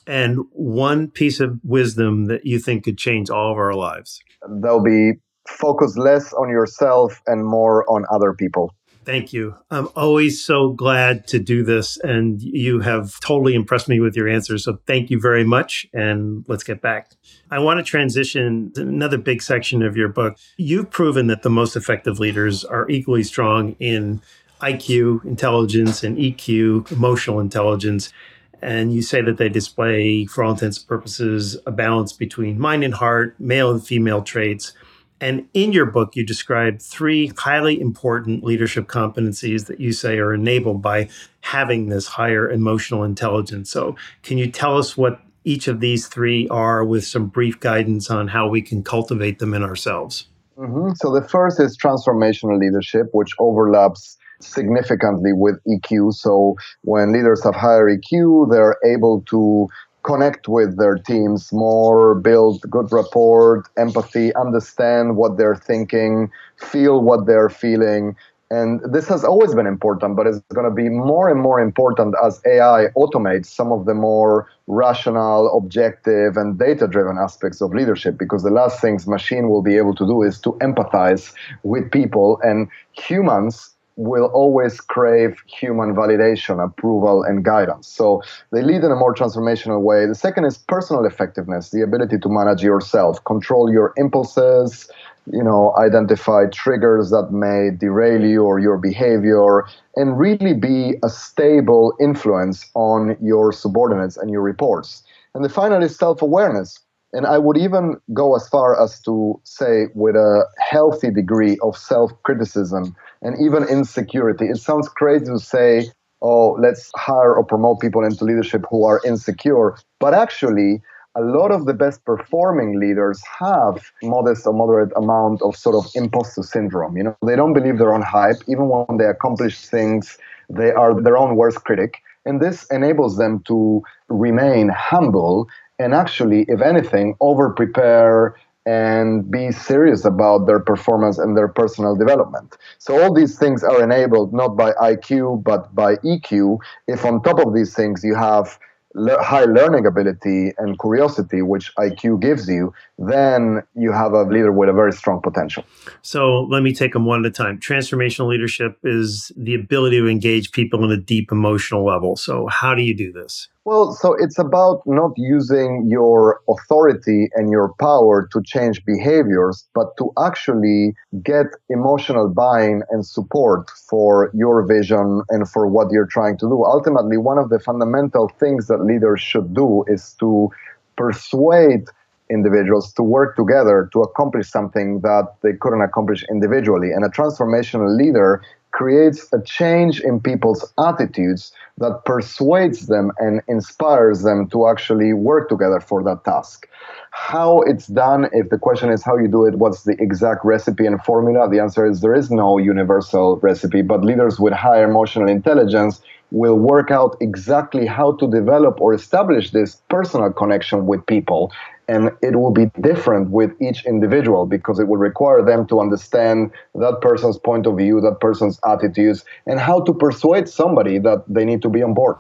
And 0.05 0.39
one 0.51 1.09
piece 1.09 1.39
of 1.39 1.59
wisdom 1.63 2.25
that 2.25 2.45
you 2.45 2.59
think 2.59 2.83
could 2.83 2.97
change 2.97 3.29
all 3.29 3.51
of 3.51 3.57
our 3.57 3.73
lives? 3.73 4.19
There'll 4.61 4.83
be 4.83 5.13
focus 5.51 5.97
less 5.97 6.33
on 6.33 6.49
yourself 6.49 7.21
and 7.27 7.45
more 7.45 7.89
on 7.89 8.05
other 8.11 8.33
people. 8.33 8.73
Thank 9.03 9.33
you. 9.33 9.55
I'm 9.71 9.89
always 9.95 10.43
so 10.43 10.69
glad 10.69 11.25
to 11.29 11.39
do 11.39 11.63
this, 11.63 11.97
and 11.97 12.39
you 12.39 12.81
have 12.81 13.19
totally 13.19 13.55
impressed 13.55 13.89
me 13.89 13.99
with 13.99 14.15
your 14.15 14.27
answers. 14.27 14.63
So 14.63 14.79
thank 14.85 15.09
you 15.09 15.19
very 15.19 15.43
much. 15.43 15.87
And 15.91 16.45
let's 16.47 16.63
get 16.63 16.81
back. 16.81 17.11
I 17.49 17.57
want 17.57 17.79
to 17.79 17.83
transition 17.83 18.71
to 18.73 18.81
another 18.81 19.17
big 19.17 19.41
section 19.41 19.81
of 19.81 19.97
your 19.97 20.07
book. 20.07 20.37
You've 20.57 20.91
proven 20.91 21.27
that 21.27 21.41
the 21.41 21.49
most 21.49 21.75
effective 21.75 22.19
leaders 22.19 22.63
are 22.63 22.87
equally 22.89 23.23
strong 23.23 23.75
in 23.79 24.21
IQ, 24.61 25.25
intelligence, 25.25 26.03
and 26.03 26.15
EQ, 26.17 26.91
emotional 26.91 27.39
intelligence. 27.39 28.13
And 28.61 28.93
you 28.93 29.01
say 29.01 29.23
that 29.23 29.37
they 29.37 29.49
display, 29.49 30.27
for 30.27 30.43
all 30.43 30.51
intents 30.51 30.77
and 30.77 30.87
purposes, 30.87 31.57
a 31.65 31.71
balance 31.71 32.13
between 32.13 32.59
mind 32.59 32.83
and 32.83 32.93
heart, 32.93 33.35
male 33.39 33.71
and 33.71 33.83
female 33.83 34.21
traits 34.21 34.73
and 35.21 35.47
in 35.53 35.71
your 35.71 35.85
book, 35.85 36.15
you 36.15 36.25
describe 36.25 36.81
three 36.81 37.31
highly 37.37 37.79
important 37.79 38.43
leadership 38.43 38.87
competencies 38.87 39.67
that 39.67 39.79
you 39.79 39.93
say 39.93 40.17
are 40.17 40.33
enabled 40.33 40.81
by 40.81 41.09
having 41.41 41.89
this 41.89 42.07
higher 42.07 42.49
emotional 42.49 43.03
intelligence. 43.03 43.69
So, 43.69 43.95
can 44.23 44.39
you 44.39 44.51
tell 44.51 44.77
us 44.77 44.97
what 44.97 45.21
each 45.43 45.67
of 45.67 45.79
these 45.79 46.07
three 46.07 46.47
are 46.49 46.83
with 46.83 47.05
some 47.05 47.27
brief 47.27 47.59
guidance 47.59 48.09
on 48.09 48.27
how 48.27 48.47
we 48.47 48.63
can 48.63 48.83
cultivate 48.83 49.37
them 49.37 49.53
in 49.53 49.63
ourselves? 49.63 50.27
Mm-hmm. 50.57 50.93
So, 50.95 51.13
the 51.13 51.27
first 51.29 51.59
is 51.59 51.77
transformational 51.77 52.59
leadership, 52.59 53.07
which 53.13 53.31
overlaps 53.37 54.17
significantly 54.39 55.33
with 55.33 55.59
EQ. 55.67 56.13
So, 56.13 56.55
when 56.81 57.13
leaders 57.13 57.43
have 57.43 57.53
higher 57.53 57.95
EQ, 57.95 58.51
they're 58.51 58.77
able 58.83 59.21
to 59.29 59.67
connect 60.03 60.47
with 60.47 60.77
their 60.77 60.95
teams 60.95 61.51
more, 61.53 62.15
build 62.15 62.61
good 62.69 62.91
rapport, 62.91 63.63
empathy, 63.77 64.33
understand 64.35 65.15
what 65.15 65.37
they're 65.37 65.55
thinking, 65.55 66.31
feel 66.57 67.01
what 67.01 67.25
they're 67.25 67.49
feeling. 67.49 68.15
And 68.49 68.81
this 68.83 69.07
has 69.07 69.23
always 69.23 69.55
been 69.55 69.65
important, 69.65 70.17
but 70.17 70.27
it's 70.27 70.39
going 70.53 70.69
to 70.69 70.75
be 70.75 70.89
more 70.89 71.29
and 71.29 71.39
more 71.39 71.61
important 71.61 72.15
as 72.21 72.41
AI 72.45 72.87
automates 72.97 73.45
some 73.45 73.71
of 73.71 73.85
the 73.85 73.93
more 73.93 74.49
rational, 74.67 75.57
objective, 75.57 76.35
and 76.35 76.59
data 76.59 76.85
driven 76.85 77.17
aspects 77.17 77.61
of 77.61 77.73
leadership. 77.73 78.17
Because 78.17 78.43
the 78.43 78.49
last 78.49 78.81
things 78.81 79.07
machine 79.07 79.47
will 79.47 79.61
be 79.61 79.77
able 79.77 79.95
to 79.95 80.05
do 80.05 80.21
is 80.21 80.37
to 80.41 80.51
empathize 80.61 81.33
with 81.63 81.89
people, 81.91 82.41
and 82.43 82.67
humans 82.91 83.73
will 84.01 84.25
always 84.33 84.81
crave 84.81 85.41
human 85.45 85.93
validation, 85.93 86.63
approval, 86.63 87.23
and 87.23 87.45
guidance. 87.45 87.87
So 87.87 88.21
they 88.51 88.61
lead 88.61 88.83
in 88.83 88.91
a 88.91 88.95
more 88.95 89.13
transformational 89.13 89.81
way. 89.81 90.05
The 90.05 90.15
second 90.15 90.45
is 90.45 90.57
personal 90.57 91.05
effectiveness, 91.05 91.69
the 91.69 91.81
ability 91.81 92.17
to 92.19 92.29
manage 92.29 92.63
yourself, 92.63 93.23
control 93.25 93.71
your 93.71 93.93
impulses, 93.97 94.89
you 95.31 95.43
know, 95.43 95.75
identify 95.77 96.47
triggers 96.51 97.11
that 97.11 97.31
may 97.31 97.69
derail 97.77 98.25
you 98.25 98.43
or 98.43 98.59
your 98.59 98.77
behavior, 98.77 99.65
and 99.95 100.17
really 100.17 100.53
be 100.53 100.95
a 101.03 101.09
stable 101.09 101.93
influence 101.99 102.69
on 102.73 103.15
your 103.21 103.51
subordinates 103.51 104.17
and 104.17 104.31
your 104.31 104.41
reports. 104.41 105.03
And 105.35 105.45
the 105.45 105.49
final 105.49 105.83
is 105.83 105.95
self 105.95 106.21
awareness. 106.21 106.79
And 107.13 107.25
I 107.25 107.37
would 107.37 107.57
even 107.57 107.97
go 108.13 108.35
as 108.35 108.47
far 108.47 108.81
as 108.81 109.01
to 109.01 109.39
say, 109.43 109.87
with 109.93 110.15
a 110.15 110.45
healthy 110.59 111.11
degree 111.11 111.57
of 111.61 111.77
self 111.77 112.11
criticism 112.23 112.95
and 113.21 113.35
even 113.39 113.63
insecurity. 113.67 114.45
It 114.45 114.57
sounds 114.57 114.87
crazy 114.87 115.25
to 115.25 115.39
say, 115.39 115.91
oh, 116.21 116.51
let's 116.59 116.91
hire 116.95 117.35
or 117.35 117.43
promote 117.43 117.79
people 117.81 118.03
into 118.03 118.23
leadership 118.23 118.65
who 118.69 118.85
are 118.85 119.01
insecure. 119.05 119.75
But 119.99 120.13
actually, 120.13 120.81
a 121.15 121.21
lot 121.21 121.51
of 121.51 121.65
the 121.65 121.73
best 121.73 122.05
performing 122.05 122.79
leaders 122.79 123.21
have 123.39 123.91
modest 124.01 124.47
or 124.47 124.53
moderate 124.53 124.91
amount 124.95 125.41
of 125.41 125.57
sort 125.57 125.75
of 125.75 125.91
imposter 125.93 126.43
syndrome. 126.43 126.95
You 126.95 127.03
know, 127.03 127.17
they 127.25 127.35
don't 127.35 127.53
believe 127.53 127.77
their 127.77 127.93
own 127.93 128.01
hype. 128.01 128.37
Even 128.47 128.69
when 128.69 128.97
they 128.97 129.05
accomplish 129.05 129.65
things, 129.65 130.17
they 130.49 130.71
are 130.71 130.99
their 131.01 131.17
own 131.17 131.35
worst 131.35 131.63
critic. 131.65 132.01
And 132.25 132.39
this 132.39 132.65
enables 132.71 133.17
them 133.17 133.41
to 133.47 133.81
remain 134.07 134.69
humble 134.69 135.47
and 135.81 135.93
actually, 135.93 136.45
if 136.47 136.61
anything, 136.61 137.15
over 137.19 137.49
prepare 137.49 138.35
and 138.65 139.29
be 139.31 139.51
serious 139.51 140.05
about 140.05 140.45
their 140.45 140.59
performance 140.59 141.17
and 141.17 141.35
their 141.35 141.47
personal 141.47 141.95
development. 141.95 142.57
So 142.77 143.01
all 143.01 143.13
these 143.13 143.37
things 143.39 143.63
are 143.63 143.83
enabled 143.83 144.33
not 144.33 144.55
by 144.55 144.71
IQ 144.73 145.43
but 145.43 145.73
by 145.73 145.95
EQ. 145.97 146.59
If 146.87 147.03
on 147.03 147.23
top 147.23 147.39
of 147.39 147.55
these 147.55 147.73
things 147.73 148.03
you 148.03 148.13
have 148.13 148.59
le- 148.93 149.21
high 149.23 149.45
learning 149.45 149.85
ability 149.85 150.51
and 150.57 150.79
curiosity, 150.79 151.41
which 151.41 151.73
IQ 151.75 152.21
gives 152.21 152.47
you, 152.47 152.73
then 152.99 153.63
you 153.75 153.91
have 153.91 154.13
a 154.13 154.23
leader 154.23 154.51
with 154.51 154.69
a 154.69 154.73
very 154.73 154.93
strong 154.93 155.21
potential. 155.21 155.63
So 156.01 156.41
let 156.43 156.61
me 156.61 156.73
take 156.73 156.93
them 156.93 157.05
one 157.05 157.25
at 157.25 157.31
a 157.31 157.33
time. 157.33 157.59
Transformational 157.59 158.27
leadership 158.27 158.77
is 158.83 159.31
the 159.35 159.55
ability 159.55 159.99
to 159.99 160.07
engage 160.07 160.51
people 160.51 160.83
on 160.83 160.91
a 160.91 160.97
deep 160.97 161.31
emotional 161.31 161.85
level. 161.85 162.15
So 162.15 162.47
how 162.47 162.75
do 162.75 162.83
you 162.83 162.95
do 162.95 163.11
this? 163.11 163.47
Well, 163.63 163.91
so 163.93 164.15
it's 164.19 164.39
about 164.39 164.81
not 164.87 165.11
using 165.17 165.85
your 165.87 166.41
authority 166.49 167.29
and 167.35 167.51
your 167.51 167.73
power 167.79 168.27
to 168.31 168.41
change 168.43 168.83
behaviors, 168.85 169.67
but 169.75 169.95
to 169.97 170.11
actually 170.19 170.95
get 171.21 171.45
emotional 171.69 172.29
buy-in 172.29 172.81
and 172.89 173.05
support 173.05 173.69
for 173.87 174.31
your 174.33 174.65
vision 174.65 175.21
and 175.29 175.47
for 175.47 175.67
what 175.67 175.91
you're 175.91 176.07
trying 176.07 176.37
to 176.39 176.47
do. 176.47 176.63
Ultimately, 176.65 177.17
one 177.17 177.37
of 177.37 177.49
the 177.49 177.59
fundamental 177.59 178.29
things 178.39 178.65
that 178.65 178.83
leaders 178.83 179.21
should 179.21 179.53
do 179.53 179.83
is 179.87 180.15
to 180.19 180.49
persuade 180.97 181.85
individuals 182.31 182.93
to 182.93 183.03
work 183.03 183.35
together 183.35 183.89
to 183.93 184.01
accomplish 184.01 184.49
something 184.49 185.01
that 185.01 185.27
they 185.43 185.53
couldn't 185.53 185.81
accomplish 185.81 186.25
individually. 186.31 186.91
And 186.91 187.05
a 187.05 187.09
transformational 187.09 187.95
leader 187.95 188.41
creates 188.71 189.27
a 189.33 189.41
change 189.41 189.99
in 190.01 190.19
people's 190.19 190.73
attitudes 190.79 191.51
that 191.77 192.01
persuades 192.05 192.87
them 192.87 193.11
and 193.17 193.41
inspires 193.47 194.23
them 194.23 194.47
to 194.49 194.67
actually 194.67 195.13
work 195.13 195.49
together 195.49 195.79
for 195.79 196.03
that 196.03 196.23
task. 196.23 196.67
How 197.11 197.61
it's 197.61 197.87
done, 197.87 198.29
if 198.31 198.49
the 198.49 198.57
question 198.57 198.89
is 198.89 199.03
how 199.03 199.17
you 199.17 199.27
do 199.27 199.45
it, 199.45 199.55
what's 199.55 199.83
the 199.83 199.95
exact 199.99 200.45
recipe 200.45 200.85
and 200.85 201.01
formula? 201.03 201.49
The 201.49 201.59
answer 201.59 201.85
is 201.85 202.01
there 202.01 202.15
is 202.15 202.31
no 202.31 202.57
universal 202.57 203.37
recipe, 203.37 203.81
but 203.81 204.03
leaders 204.03 204.39
with 204.39 204.53
high 204.53 204.83
emotional 204.83 205.29
intelligence 205.29 206.01
will 206.31 206.57
work 206.57 206.91
out 206.91 207.17
exactly 207.19 207.85
how 207.85 208.13
to 208.13 208.29
develop 208.29 208.79
or 208.79 208.93
establish 208.93 209.51
this 209.51 209.81
personal 209.89 210.31
connection 210.31 210.85
with 210.87 211.05
people. 211.05 211.51
And 211.91 212.11
it 212.21 212.35
will 212.37 212.55
be 212.61 212.67
different 212.79 213.31
with 213.31 213.51
each 213.59 213.85
individual 213.85 214.45
because 214.45 214.79
it 214.79 214.87
will 214.87 215.03
require 215.09 215.43
them 215.43 215.67
to 215.67 215.81
understand 215.85 216.51
that 216.75 217.01
person's 217.01 217.37
point 217.37 217.65
of 217.67 217.77
view, 217.77 217.99
that 218.01 218.17
person's 218.21 218.59
attitudes, 218.65 219.25
and 219.45 219.59
how 219.59 219.81
to 219.81 219.93
persuade 219.93 220.47
somebody 220.47 220.99
that 220.99 221.19
they 221.27 221.43
need 221.43 221.61
to 221.63 221.69
be 221.69 221.83
on 221.83 221.93
board. 221.93 222.15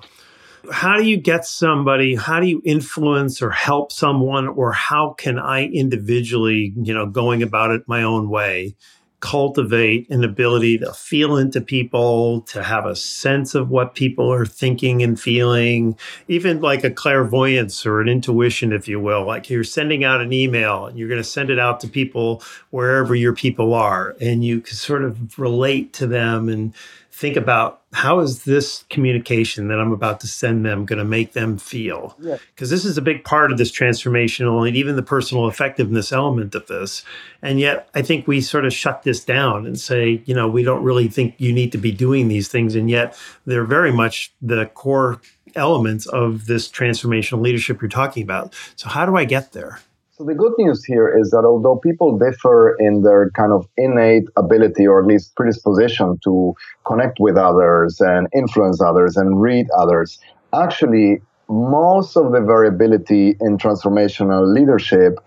How 0.71 0.97
do 0.97 1.03
you 1.03 1.17
get 1.17 1.45
somebody 1.45 2.15
how 2.15 2.39
do 2.39 2.47
you 2.47 2.61
influence 2.63 3.41
or 3.41 3.49
help 3.49 3.91
someone 3.91 4.47
or 4.47 4.71
how 4.73 5.15
can 5.17 5.39
i 5.39 5.65
individually 5.65 6.71
you 6.87 6.93
know 6.93 7.07
going 7.07 7.41
about 7.41 7.71
it 7.71 7.81
my 7.87 8.03
own 8.03 8.29
way 8.29 8.75
cultivate 9.21 10.09
an 10.09 10.23
ability 10.23 10.79
to 10.79 10.91
feel 10.93 11.37
into 11.37 11.61
people, 11.61 12.41
to 12.41 12.61
have 12.63 12.85
a 12.85 12.95
sense 12.95 13.55
of 13.55 13.69
what 13.69 13.95
people 13.95 14.31
are 14.31 14.45
thinking 14.45 15.01
and 15.01 15.19
feeling, 15.19 15.95
even 16.27 16.59
like 16.59 16.83
a 16.83 16.91
clairvoyance 16.91 17.85
or 17.85 18.01
an 18.01 18.09
intuition, 18.09 18.73
if 18.73 18.87
you 18.87 18.99
will. 18.99 19.25
Like 19.25 19.49
you're 19.49 19.63
sending 19.63 20.03
out 20.03 20.21
an 20.21 20.33
email 20.33 20.87
and 20.87 20.97
you're 20.97 21.07
going 21.07 21.21
to 21.21 21.23
send 21.23 21.49
it 21.49 21.59
out 21.59 21.79
to 21.81 21.87
people 21.87 22.43
wherever 22.71 23.15
your 23.15 23.33
people 23.33 23.73
are, 23.73 24.15
and 24.19 24.43
you 24.43 24.59
can 24.59 24.75
sort 24.75 25.03
of 25.03 25.39
relate 25.39 25.93
to 25.93 26.07
them 26.07 26.49
and 26.49 26.73
think 27.21 27.37
about 27.37 27.83
how 27.93 28.19
is 28.19 28.45
this 28.45 28.83
communication 28.89 29.67
that 29.67 29.79
I'm 29.79 29.91
about 29.91 30.19
to 30.21 30.27
send 30.27 30.65
them 30.65 30.85
going 30.85 30.97
to 30.97 31.05
make 31.05 31.33
them 31.33 31.59
feel? 31.59 32.15
Because 32.17 32.71
yeah. 32.71 32.75
this 32.75 32.83
is 32.83 32.97
a 32.97 33.01
big 33.01 33.23
part 33.23 33.51
of 33.51 33.59
this 33.59 33.71
transformational 33.71 34.67
and 34.67 34.75
even 34.75 34.95
the 34.95 35.03
personal 35.03 35.47
effectiveness 35.47 36.11
element 36.11 36.55
of 36.55 36.65
this. 36.65 37.03
And 37.43 37.59
yet, 37.59 37.89
I 37.93 38.01
think 38.01 38.27
we 38.27 38.41
sort 38.41 38.65
of 38.65 38.73
shut 38.73 39.03
this 39.03 39.23
down 39.23 39.67
and 39.67 39.79
say, 39.79 40.23
you 40.25 40.33
know, 40.33 40.47
we 40.47 40.63
don't 40.63 40.83
really 40.83 41.07
think 41.07 41.35
you 41.37 41.53
need 41.53 41.71
to 41.73 41.77
be 41.77 41.91
doing 41.91 42.27
these 42.27 42.47
things. 42.47 42.73
And 42.73 42.89
yet, 42.89 43.15
they're 43.45 43.65
very 43.65 43.91
much 43.91 44.33
the 44.41 44.65
core 44.65 45.21
elements 45.53 46.07
of 46.07 46.47
this 46.47 46.67
transformational 46.67 47.41
leadership 47.41 47.83
you're 47.83 47.89
talking 47.89 48.23
about. 48.23 48.55
So, 48.75 48.89
how 48.89 49.05
do 49.05 49.15
I 49.15 49.25
get 49.25 49.51
there? 49.51 49.79
So 50.21 50.27
the 50.27 50.35
good 50.35 50.53
news 50.59 50.85
here 50.85 51.09
is 51.09 51.31
that 51.31 51.45
although 51.45 51.77
people 51.77 52.15
differ 52.15 52.75
in 52.77 53.01
their 53.01 53.31
kind 53.31 53.51
of 53.51 53.67
innate 53.75 54.25
ability 54.37 54.85
or 54.85 55.01
at 55.01 55.07
least 55.07 55.35
predisposition 55.35 56.19
to 56.23 56.53
connect 56.85 57.17
with 57.19 57.37
others 57.37 57.99
and 57.99 58.27
influence 58.31 58.79
others 58.83 59.17
and 59.17 59.41
read 59.41 59.65
others, 59.75 60.19
actually 60.53 61.23
most 61.49 62.15
of 62.15 62.33
the 62.33 62.39
variability 62.39 63.35
in 63.41 63.57
transformational 63.57 64.45
leadership 64.53 65.17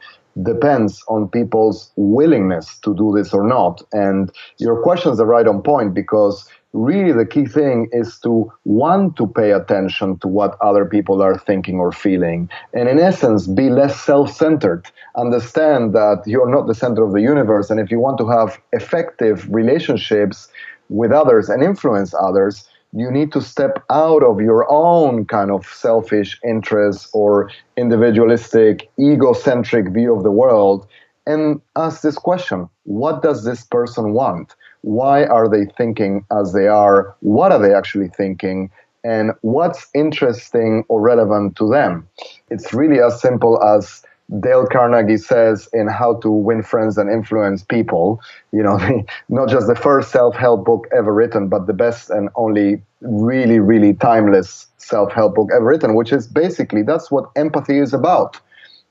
depends 0.44 1.02
on 1.08 1.28
people's 1.28 1.90
willingness 1.96 2.78
to 2.84 2.94
do 2.94 3.12
this 3.16 3.34
or 3.34 3.44
not. 3.44 3.82
And 3.90 4.30
your 4.58 4.80
questions 4.80 5.18
are 5.18 5.26
right 5.26 5.48
on 5.48 5.60
point 5.62 5.92
because 5.92 6.48
really 6.74 7.12
the 7.12 7.24
key 7.24 7.46
thing 7.46 7.88
is 7.92 8.18
to 8.18 8.52
want 8.64 9.16
to 9.16 9.26
pay 9.28 9.52
attention 9.52 10.18
to 10.18 10.28
what 10.28 10.58
other 10.60 10.84
people 10.84 11.22
are 11.22 11.38
thinking 11.38 11.78
or 11.78 11.92
feeling. 11.92 12.50
And 12.74 12.88
in 12.88 12.98
essence, 12.98 13.46
be 13.46 13.70
less 13.70 13.98
self 13.98 14.30
centered. 14.30 14.84
Understand 15.16 15.94
that 15.94 16.24
you're 16.26 16.50
not 16.50 16.66
the 16.66 16.74
center 16.74 17.04
of 17.04 17.12
the 17.12 17.22
universe. 17.22 17.70
And 17.70 17.80
if 17.80 17.90
you 17.90 18.00
want 18.00 18.18
to 18.18 18.28
have 18.28 18.60
effective 18.72 19.46
relationships 19.48 20.48
with 20.88 21.12
others 21.12 21.48
and 21.48 21.62
influence 21.62 22.12
others, 22.20 22.68
you 22.92 23.10
need 23.10 23.32
to 23.32 23.40
step 23.40 23.82
out 23.90 24.22
of 24.22 24.40
your 24.40 24.70
own 24.70 25.24
kind 25.26 25.50
of 25.50 25.66
selfish 25.66 26.38
interests 26.44 27.08
or 27.12 27.50
individualistic, 27.76 28.90
egocentric 29.00 29.92
view 29.92 30.14
of 30.14 30.22
the 30.22 30.30
world 30.30 30.86
and 31.26 31.60
ask 31.76 32.02
this 32.02 32.16
question 32.16 32.68
What 32.84 33.22
does 33.22 33.44
this 33.44 33.64
person 33.64 34.12
want? 34.12 34.54
Why 34.84 35.24
are 35.24 35.48
they 35.48 35.64
thinking 35.78 36.26
as 36.30 36.52
they 36.52 36.68
are? 36.68 37.16
What 37.20 37.52
are 37.52 37.58
they 37.58 37.74
actually 37.74 38.08
thinking? 38.08 38.70
And 39.02 39.32
what's 39.40 39.88
interesting 39.94 40.84
or 40.88 41.00
relevant 41.00 41.56
to 41.56 41.68
them? 41.68 42.06
It's 42.50 42.74
really 42.74 43.00
as 43.00 43.18
simple 43.20 43.62
as 43.62 44.02
Dale 44.40 44.66
Carnegie 44.66 45.16
says 45.16 45.68
in 45.72 45.88
How 45.88 46.16
to 46.20 46.30
Win 46.30 46.62
Friends 46.62 46.98
and 46.98 47.10
Influence 47.10 47.62
People, 47.62 48.20
you 48.52 48.62
know, 48.62 48.78
not 49.30 49.48
just 49.48 49.68
the 49.68 49.74
first 49.74 50.10
self 50.10 50.36
help 50.36 50.66
book 50.66 50.86
ever 50.96 51.14
written, 51.14 51.48
but 51.48 51.66
the 51.66 51.72
best 51.72 52.10
and 52.10 52.28
only 52.36 52.82
really, 53.00 53.60
really 53.60 53.94
timeless 53.94 54.66
self 54.76 55.12
help 55.12 55.34
book 55.34 55.48
ever 55.54 55.64
written, 55.64 55.94
which 55.94 56.12
is 56.12 56.26
basically 56.26 56.82
that's 56.82 57.10
what 57.10 57.30
empathy 57.36 57.78
is 57.78 57.94
about. 57.94 58.38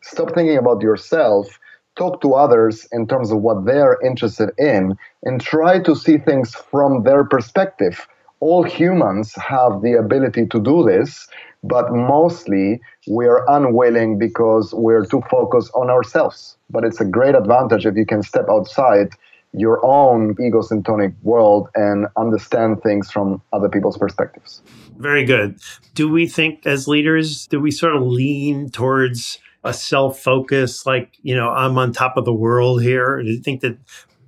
Stop 0.02 0.34
thinking 0.34 0.58
about 0.58 0.82
yourself 0.82 1.60
talk 1.96 2.22
to 2.22 2.34
others 2.34 2.88
in 2.92 3.08
terms 3.08 3.32
of 3.32 3.40
what 3.40 3.66
they're 3.66 4.00
interested 4.02 4.50
in 4.58 4.98
and 5.24 5.42
try 5.42 5.80
to 5.80 5.96
see 5.96 6.18
things 6.18 6.56
from 6.56 7.04
their 7.04 7.24
perspective. 7.24 8.08
All 8.40 8.64
humans 8.64 9.34
have 9.36 9.82
the 9.82 9.94
ability 9.94 10.48
to 10.48 10.60
do 10.60 10.84
this, 10.84 11.28
but 11.64 11.92
mostly 11.94 12.82
we're 13.08 13.46
unwilling 13.48 14.20
because 14.20 14.74
we're 14.74 15.06
too 15.06 15.22
focused 15.30 15.72
on 15.76 15.90
ourselves. 15.90 16.58
But 16.70 16.84
it's 16.84 17.00
a 17.00 17.06
great 17.06 17.36
advantage 17.36 17.86
if 17.86 17.96
you 17.96 18.06
can 18.06 18.22
step 18.22 18.46
outside 18.50 19.10
your 19.54 19.86
own 19.86 20.36
egocentric 20.42 21.14
world 21.22 21.70
and 21.76 22.08
understand 22.18 22.82
things 22.82 23.12
from 23.12 23.42
other 23.54 23.70
people's 23.70 23.98
perspectives. 23.98 24.62
Very 24.98 25.24
good. 25.26 25.60
Do 25.94 26.10
we 26.10 26.28
think 26.28 26.66
as 26.66 26.88
leaders, 26.88 27.48
do 27.48 27.60
we 27.60 27.72
sort 27.72 27.96
of 27.96 28.02
lean 28.02 28.70
towards 28.70 29.40
a 29.64 29.74
self 29.74 30.20
focus, 30.20 30.86
like, 30.86 31.18
you 31.22 31.36
know, 31.36 31.50
I'm 31.50 31.78
on 31.78 31.94
top 31.94 32.18
of 32.18 32.26
the 32.26 32.34
world 32.34 32.82
here? 32.82 33.22
Do 33.22 33.30
you 33.30 33.42
think 33.42 33.62
that 33.62 33.78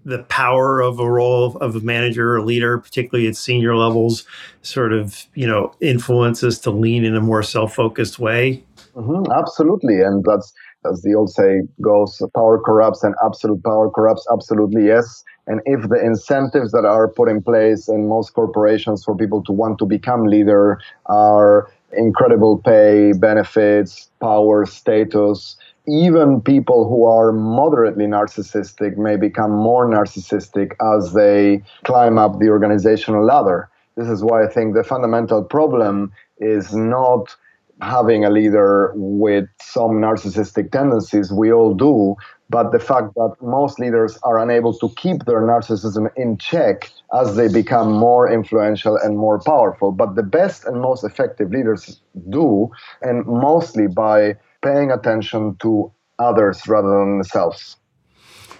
the 0.05 0.19
power 0.23 0.81
of 0.81 0.99
a 0.99 1.09
role 1.09 1.57
of 1.57 1.75
a 1.75 1.79
manager 1.79 2.35
or 2.35 2.41
leader, 2.41 2.77
particularly 2.77 3.27
at 3.27 3.35
senior 3.35 3.75
levels, 3.75 4.23
sort 4.61 4.93
of, 4.93 5.25
you 5.33 5.47
know, 5.47 5.73
influences 5.81 6.59
to 6.59 6.71
lean 6.71 7.03
in 7.03 7.15
a 7.15 7.21
more 7.21 7.43
self 7.43 7.73
focused 7.73 8.19
way? 8.19 8.63
Mm-hmm, 8.95 9.31
absolutely. 9.31 10.01
And 10.01 10.23
that's, 10.23 10.53
as 10.89 11.01
the 11.01 11.15
old 11.15 11.31
say 11.31 11.61
goes, 11.81 12.21
power 12.35 12.61
corrupts 12.63 13.03
and 13.03 13.15
absolute 13.23 13.63
power 13.63 13.89
corrupts. 13.89 14.25
Absolutely, 14.31 14.85
yes. 14.85 15.23
And 15.47 15.61
if 15.65 15.89
the 15.89 16.03
incentives 16.03 16.71
that 16.71 16.85
are 16.85 17.07
put 17.07 17.29
in 17.29 17.41
place 17.41 17.87
in 17.87 18.07
most 18.07 18.33
corporations 18.33 19.03
for 19.03 19.15
people 19.15 19.43
to 19.43 19.51
want 19.51 19.77
to 19.79 19.85
become 19.85 20.25
leader 20.25 20.79
are 21.07 21.69
incredible 21.93 22.59
pay, 22.59 23.13
benefits, 23.13 24.09
power, 24.21 24.65
status. 24.65 25.55
Even 25.87 26.41
people 26.41 26.89
who 26.89 27.05
are 27.05 27.31
moderately 27.31 28.05
narcissistic 28.05 28.97
may 28.97 29.17
become 29.17 29.51
more 29.51 29.87
narcissistic 29.87 30.73
as 30.95 31.13
they 31.13 31.63
climb 31.83 32.17
up 32.17 32.39
the 32.39 32.49
organizational 32.49 33.23
ladder. 33.23 33.69
This 33.95 34.09
is 34.09 34.23
why 34.23 34.43
I 34.43 34.47
think 34.47 34.73
the 34.73 34.83
fundamental 34.83 35.43
problem 35.43 36.11
is 36.39 36.75
not 36.75 37.35
having 37.81 38.23
a 38.23 38.29
leader 38.29 38.93
with 38.95 39.45
some 39.61 39.91
narcissistic 40.01 40.71
tendencies. 40.71 41.31
We 41.31 41.51
all 41.51 41.73
do, 41.73 42.15
but 42.49 42.71
the 42.71 42.79
fact 42.79 43.13
that 43.15 43.35
most 43.41 43.79
leaders 43.79 44.17
are 44.23 44.39
unable 44.39 44.73
to 44.79 44.89
keep 44.95 45.25
their 45.25 45.41
narcissism 45.41 46.09
in 46.15 46.37
check 46.37 46.91
as 47.13 47.35
they 47.35 47.47
become 47.47 47.91
more 47.91 48.31
influential 48.31 48.97
and 48.97 49.17
more 49.17 49.39
powerful. 49.39 49.91
But 49.91 50.15
the 50.15 50.23
best 50.23 50.65
and 50.65 50.81
most 50.81 51.03
effective 51.03 51.51
leaders 51.51 52.01
do, 52.29 52.69
and 53.01 53.25
mostly 53.25 53.87
by 53.87 54.35
paying 54.63 54.91
attention 54.91 55.57
to 55.61 55.91
others 56.19 56.67
rather 56.67 56.89
than 56.89 57.17
themselves. 57.17 57.77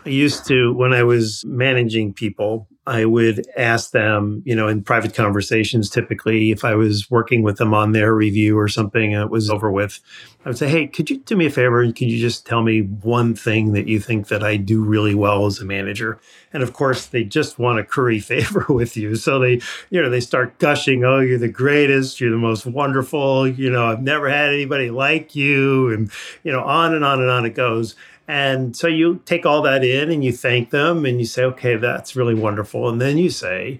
I 0.06 0.10
used 0.10 0.46
to, 0.48 0.74
when 0.74 0.94
I 0.94 1.04
was 1.04 1.44
managing 1.48 2.14
people, 2.14 2.68
I 2.88 3.06
would 3.06 3.48
ask 3.58 3.92
them, 3.92 4.44
you 4.46 4.56
know, 4.56 4.68
in 4.68 4.84
private 4.84 5.16
conversations, 5.16 5.90
typically, 5.90 6.52
if 6.52 6.64
I 6.64 6.76
was 6.76 7.10
working 7.10 7.42
with 7.42 7.58
them 7.58 7.74
on 7.74 7.94
their 7.94 8.14
review 8.14 8.58
or 8.58 8.68
something 8.68 9.14
and 9.14 9.24
it 9.24 9.32
was 9.32 9.50
over 9.50 9.72
with, 9.72 10.00
I 10.46 10.50
would 10.50 10.58
say, 10.58 10.70
Hey, 10.70 10.86
could 10.86 11.10
you 11.10 11.18
do 11.18 11.36
me 11.36 11.48
a 11.48 11.50
favor? 11.50 11.84
Could 11.84 12.02
you 12.02 12.20
just 12.20 12.46
tell 12.46 12.62
me 12.62 12.82
one 12.82 13.34
thing 13.34 13.74
that 13.74 13.88
you 13.88 14.00
think 14.00 14.28
that 14.28 14.44
I 14.44 14.58
do 14.58 14.84
really 14.84 15.16
well 15.16 15.48
as 15.48 15.60
a 15.60 15.66
manager? 15.66 16.20
And 16.54 16.62
of 16.62 16.74
course, 16.74 17.08
they 17.08 17.24
just 17.24 17.58
want 17.58 17.78
to 17.78 17.84
curry 17.84 18.20
favor 18.20 18.66
with 18.70 18.96
you. 18.96 19.16
So 19.16 19.40
they, 19.40 19.62
you 19.90 20.00
know, 20.00 20.12
they 20.12 20.22
start 20.22 20.60
gushing, 20.60 21.04
Oh, 21.04 21.20
you're 21.20 21.40
the 21.40 21.48
greatest. 21.48 22.22
You're 22.22 22.32
the 22.32 22.38
most 22.38 22.68
wonderful. 22.68 23.48
You 23.48 23.72
know, 23.72 23.88
I've 23.88 24.04
never 24.04 24.30
had 24.30 24.50
anybody 24.50 24.92
like 24.92 25.36
you. 25.36 25.92
And, 25.92 26.12
you 26.44 26.52
know, 26.52 26.62
on 26.62 26.94
and 26.94 27.04
on 27.04 27.20
and 27.20 27.32
on 27.32 27.46
it 27.46 27.56
goes. 27.56 27.96
And 28.28 28.76
so 28.76 28.88
you 28.88 29.22
take 29.26 29.46
all 29.46 29.62
that 29.62 29.84
in 29.84 30.12
and 30.12 30.24
you 30.24 30.32
thank 30.32 30.72
them 30.72 31.06
and 31.06 31.20
you 31.20 31.26
say, 31.26 31.44
okay, 31.44 31.76
that's 31.76 32.16
really 32.16 32.34
wonderful. 32.34 32.90
And 32.90 33.00
then 33.00 33.18
you 33.18 33.30
say, 33.30 33.80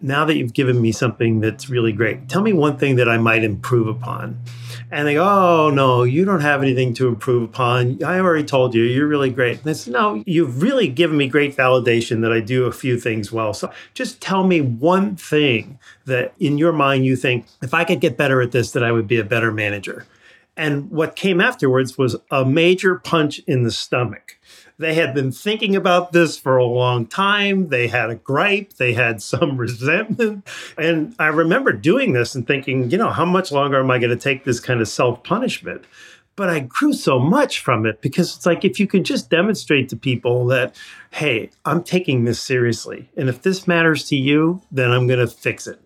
now 0.00 0.24
that 0.24 0.36
you've 0.36 0.52
given 0.52 0.80
me 0.80 0.92
something 0.92 1.40
that's 1.40 1.68
really 1.68 1.92
great, 1.92 2.28
tell 2.28 2.42
me 2.42 2.52
one 2.52 2.76
thing 2.76 2.96
that 2.96 3.08
I 3.08 3.18
might 3.18 3.42
improve 3.42 3.88
upon. 3.88 4.38
And 4.90 5.06
they 5.06 5.14
go, 5.14 5.24
oh, 5.24 5.70
no, 5.70 6.04
you 6.04 6.24
don't 6.24 6.40
have 6.40 6.62
anything 6.62 6.94
to 6.94 7.08
improve 7.08 7.42
upon. 7.42 8.02
I 8.04 8.20
already 8.20 8.44
told 8.44 8.74
you, 8.74 8.84
you're 8.84 9.08
really 9.08 9.30
great. 9.30 9.60
And 9.60 9.68
I 9.68 9.72
said, 9.72 9.92
no, 9.92 10.22
you've 10.24 10.62
really 10.62 10.88
given 10.88 11.16
me 11.16 11.28
great 11.28 11.56
validation 11.56 12.22
that 12.22 12.32
I 12.32 12.40
do 12.40 12.64
a 12.64 12.72
few 12.72 12.98
things 12.98 13.32
well. 13.32 13.52
So 13.52 13.72
just 13.92 14.20
tell 14.20 14.44
me 14.44 14.60
one 14.60 15.16
thing 15.16 15.78
that 16.04 16.32
in 16.38 16.58
your 16.58 16.72
mind 16.72 17.04
you 17.04 17.16
think, 17.16 17.46
if 17.60 17.74
I 17.74 17.84
could 17.84 18.00
get 18.00 18.16
better 18.16 18.40
at 18.40 18.52
this, 18.52 18.70
that 18.72 18.84
I 18.84 18.92
would 18.92 19.08
be 19.08 19.18
a 19.18 19.24
better 19.24 19.50
manager. 19.50 20.06
And 20.58 20.90
what 20.90 21.14
came 21.14 21.40
afterwards 21.40 21.96
was 21.96 22.16
a 22.32 22.44
major 22.44 22.96
punch 22.98 23.38
in 23.46 23.62
the 23.62 23.70
stomach. 23.70 24.38
They 24.76 24.94
had 24.94 25.14
been 25.14 25.30
thinking 25.30 25.76
about 25.76 26.10
this 26.10 26.36
for 26.36 26.56
a 26.56 26.64
long 26.64 27.06
time. 27.06 27.68
They 27.68 27.86
had 27.86 28.10
a 28.10 28.16
gripe, 28.16 28.74
they 28.74 28.92
had 28.92 29.22
some 29.32 29.56
resentment. 29.56 30.46
And 30.76 31.14
I 31.18 31.28
remember 31.28 31.72
doing 31.72 32.12
this 32.12 32.34
and 32.34 32.44
thinking, 32.44 32.90
you 32.90 32.98
know, 32.98 33.10
how 33.10 33.24
much 33.24 33.52
longer 33.52 33.78
am 33.78 33.90
I 33.90 33.98
going 33.98 34.10
to 34.10 34.16
take 34.16 34.44
this 34.44 34.58
kind 34.58 34.80
of 34.80 34.88
self 34.88 35.22
punishment? 35.22 35.84
But 36.34 36.48
I 36.48 36.60
grew 36.60 36.92
so 36.92 37.20
much 37.20 37.60
from 37.60 37.86
it 37.86 38.00
because 38.00 38.36
it's 38.36 38.46
like 38.46 38.64
if 38.64 38.78
you 38.78 38.86
can 38.86 39.02
just 39.02 39.30
demonstrate 39.30 39.88
to 39.88 39.96
people 39.96 40.46
that, 40.46 40.76
hey, 41.12 41.50
I'm 41.64 41.82
taking 41.82 42.24
this 42.24 42.40
seriously. 42.40 43.10
And 43.16 43.28
if 43.28 43.42
this 43.42 43.66
matters 43.66 44.06
to 44.08 44.16
you, 44.16 44.60
then 44.70 44.92
I'm 44.92 45.06
going 45.06 45.18
to 45.18 45.26
fix 45.26 45.66
it. 45.66 45.80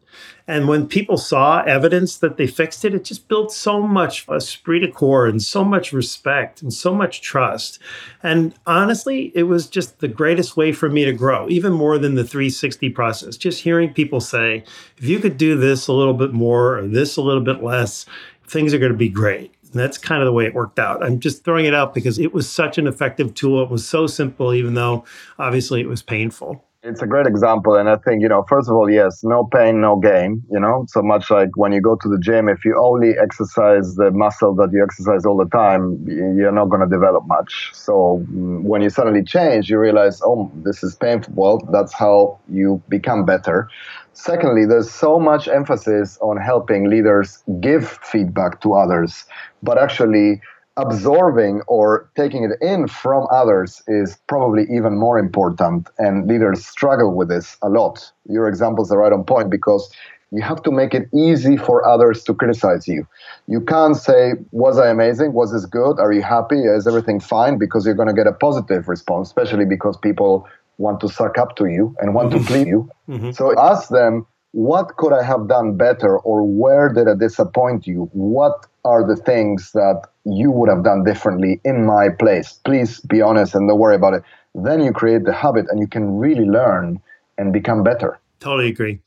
And 0.53 0.69
when 0.69 0.87
people 0.87 1.17
saw 1.17 1.63
evidence 1.63 2.19
that 2.19 2.37
they 2.37 2.47
fixed 2.47 2.85
it, 2.85 2.95
it 2.95 3.05
just 3.05 3.27
built 3.27 3.51
so 3.51 3.81
much 3.81 4.29
uh, 4.29 4.35
esprit 4.35 4.81
de 4.81 4.93
corps 4.93 5.27
and 5.27 5.41
so 5.41 5.65
much 5.65 5.95
respect 5.95 6.61
and 6.61 6.71
so 6.71 6.95
much 6.95 7.23
trust. 7.23 7.79
And 8.23 8.55
honestly, 8.67 9.33
it 9.35 9.45
was 9.45 9.67
just 9.67 10.01
the 10.01 10.09
greatest 10.09 10.55
way 10.55 10.73
for 10.73 10.91
me 10.91 11.07
to 11.07 11.13
grow, 11.15 11.49
even 11.49 11.73
more 11.73 11.97
than 11.97 12.17
the 12.17 12.23
360 12.23 12.91
process. 12.91 13.39
Just 13.39 13.63
hearing 13.63 13.95
people 13.95 14.21
say, 14.21 14.63
if 14.99 15.05
you 15.05 15.21
could 15.21 15.39
do 15.39 15.57
this 15.57 15.89
a 15.89 15.95
little 15.95 16.13
bit 16.13 16.35
more 16.35 16.81
or 16.81 16.87
this 16.87 17.17
a 17.17 17.23
little 17.23 17.43
bit 17.43 17.63
less, 17.63 18.05
things 18.47 18.75
are 18.75 18.79
going 18.79 18.93
to 18.93 18.99
be 18.99 19.09
great. 19.09 19.55
And 19.63 19.81
that's 19.81 19.97
kind 19.97 20.21
of 20.21 20.27
the 20.27 20.35
way 20.35 20.45
it 20.45 20.53
worked 20.53 20.79
out. 20.79 21.03
I'm 21.03 21.19
just 21.19 21.47
throwing 21.47 21.65
it 21.65 21.73
out 21.73 21.95
because 21.95 22.19
it 22.19 22.35
was 22.35 22.47
such 22.47 22.77
an 22.77 22.87
effective 22.87 23.33
tool. 23.33 23.63
It 23.63 23.71
was 23.71 23.89
so 23.89 24.07
simple, 24.07 24.53
even 24.53 24.75
though 24.75 25.07
obviously 25.39 25.81
it 25.81 25.89
was 25.89 26.03
painful. 26.03 26.63
It's 26.85 27.01
a 27.01 27.07
great 27.07 27.27
example. 27.27 27.77
And 27.77 27.89
I 27.89 27.95
think, 27.95 28.23
you 28.23 28.29
know, 28.29 28.45
first 28.49 28.69
of 28.69 28.75
all, 28.75 28.91
yes, 28.91 29.23
no 29.23 29.45
pain, 29.45 29.81
no 29.81 29.97
gain, 29.97 30.43
you 30.51 30.59
know, 30.59 30.85
so 30.89 31.01
much 31.01 31.31
like 31.31 31.51
when 31.55 31.71
you 31.71 31.81
go 31.81 31.95
to 31.95 32.09
the 32.09 32.19
gym, 32.19 32.49
if 32.49 32.65
you 32.65 32.77
only 32.77 33.15
exercise 33.23 33.95
the 33.95 34.11
muscle 34.11 34.53
that 34.57 34.71
you 34.73 34.83
exercise 34.83 35.25
all 35.25 35.37
the 35.37 35.49
time, 35.57 36.05
you're 36.09 36.51
not 36.51 36.71
going 36.71 36.81
to 36.81 36.89
develop 36.89 37.25
much. 37.29 37.71
So 37.73 38.27
mm, 38.33 38.63
when 38.63 38.83
you 38.83 38.91
suddenly 38.91 39.23
change, 39.23 39.71
you 39.71 39.79
realize, 39.79 40.21
oh, 40.25 40.51
this 40.65 40.83
is 40.83 40.97
painful. 40.97 41.33
Well, 41.37 41.59
that's 41.73 41.93
how 41.93 42.41
you 42.49 42.83
become 42.89 43.25
better. 43.25 43.69
Secondly, 44.15 44.67
there's 44.67 44.91
so 44.91 45.21
much 45.21 45.47
emphasis 45.47 46.19
on 46.21 46.37
helping 46.37 46.91
leaders 46.91 47.45
give 47.61 47.89
feedback 48.03 48.61
to 48.63 48.75
others, 48.75 49.25
but 49.63 49.79
actually 49.79 50.41
absorbing 50.77 51.61
or 51.67 52.11
taking 52.17 52.45
it 52.45 52.53
in 52.67 52.89
from 52.89 53.27
others 53.31 53.83
is 53.87 54.19
probably 54.27 54.65
even 54.75 54.99
more 54.99 55.19
important 55.19 55.89
and 55.99 56.27
leaders 56.27 56.65
struggle 56.65 57.15
with 57.15 57.29
this 57.29 57.57
a 57.63 57.69
lot. 57.69 58.11
Your 58.29 58.49
examples 58.49 58.91
are 58.91 58.99
right 58.99 59.13
on 59.13 59.25
point 59.25 59.51
because 59.51 59.93
you 60.31 60.41
have 60.43 60.63
to 60.63 60.71
make 60.71 60.95
it 60.95 61.09
easy 61.15 61.59
for 61.59 61.87
others 61.87 62.25
to 62.25 62.35
criticize 62.35 62.89
you. 62.89 63.07
You 63.49 63.61
can't 63.61 63.97
say 63.97 64.33
was 64.51 64.79
i 64.79 64.89
amazing? 64.89 65.35
Was 65.35 65.53
this 65.53 65.67
good? 65.67 66.01
Are 66.01 66.13
you 66.13 66.23
happy? 66.23 66.61
Is 66.61 66.87
everything 66.87 67.21
fine? 67.21 67.59
Because 67.59 67.85
you're 67.85 67.95
going 67.95 68.09
to 68.09 68.15
get 68.15 68.27
a 68.27 68.33
positive 68.33 68.89
response 68.89 69.29
especially 69.29 69.67
because 69.67 69.97
people 69.99 70.49
want 70.79 71.01
to 71.01 71.09
suck 71.09 71.37
up 71.37 71.55
to 71.57 71.67
you 71.67 71.95
and 72.01 72.15
want 72.15 72.31
mm-hmm. 72.31 72.39
to 72.39 72.47
please 72.47 72.67
you. 72.67 72.91
Mm-hmm. 73.09 73.33
so 73.33 73.59
ask 73.59 73.91
them 73.91 74.27
what 74.53 74.97
could 74.97 75.13
I 75.13 75.23
have 75.23 75.49
done 75.49 75.77
better 75.77 76.19
or 76.19 76.43
where 76.45 76.93
did 76.93 77.09
I 77.09 77.15
disappoint 77.15 77.87
you? 77.87 78.09
What 78.13 78.67
are 78.85 79.07
the 79.07 79.17
things 79.17 79.73
that 79.73 80.03
you 80.25 80.51
would 80.51 80.69
have 80.69 80.85
done 80.85 81.05
differently 81.05 81.61
in 81.65 81.87
my 81.87 82.09
place? 82.09 82.53
Please 82.65 83.01
be 83.01 83.21
honest 83.21 83.55
and 83.55 83.69
don't 83.69 83.79
worry 83.79 83.97
about 83.97 84.15
it. 84.15 84.23
Then 84.55 84.81
you 84.83 84.93
create 84.93 85.25
the 85.25 85.33
habit 85.33 85.67
and 85.71 85.81
you 85.81 85.87
can 85.87 86.17
really 86.19 86.45
learn 86.45 87.01
and 87.39 87.53
become 87.53 87.83
better. 87.83 88.19
Totally 88.41 88.69
agree. 88.69 89.01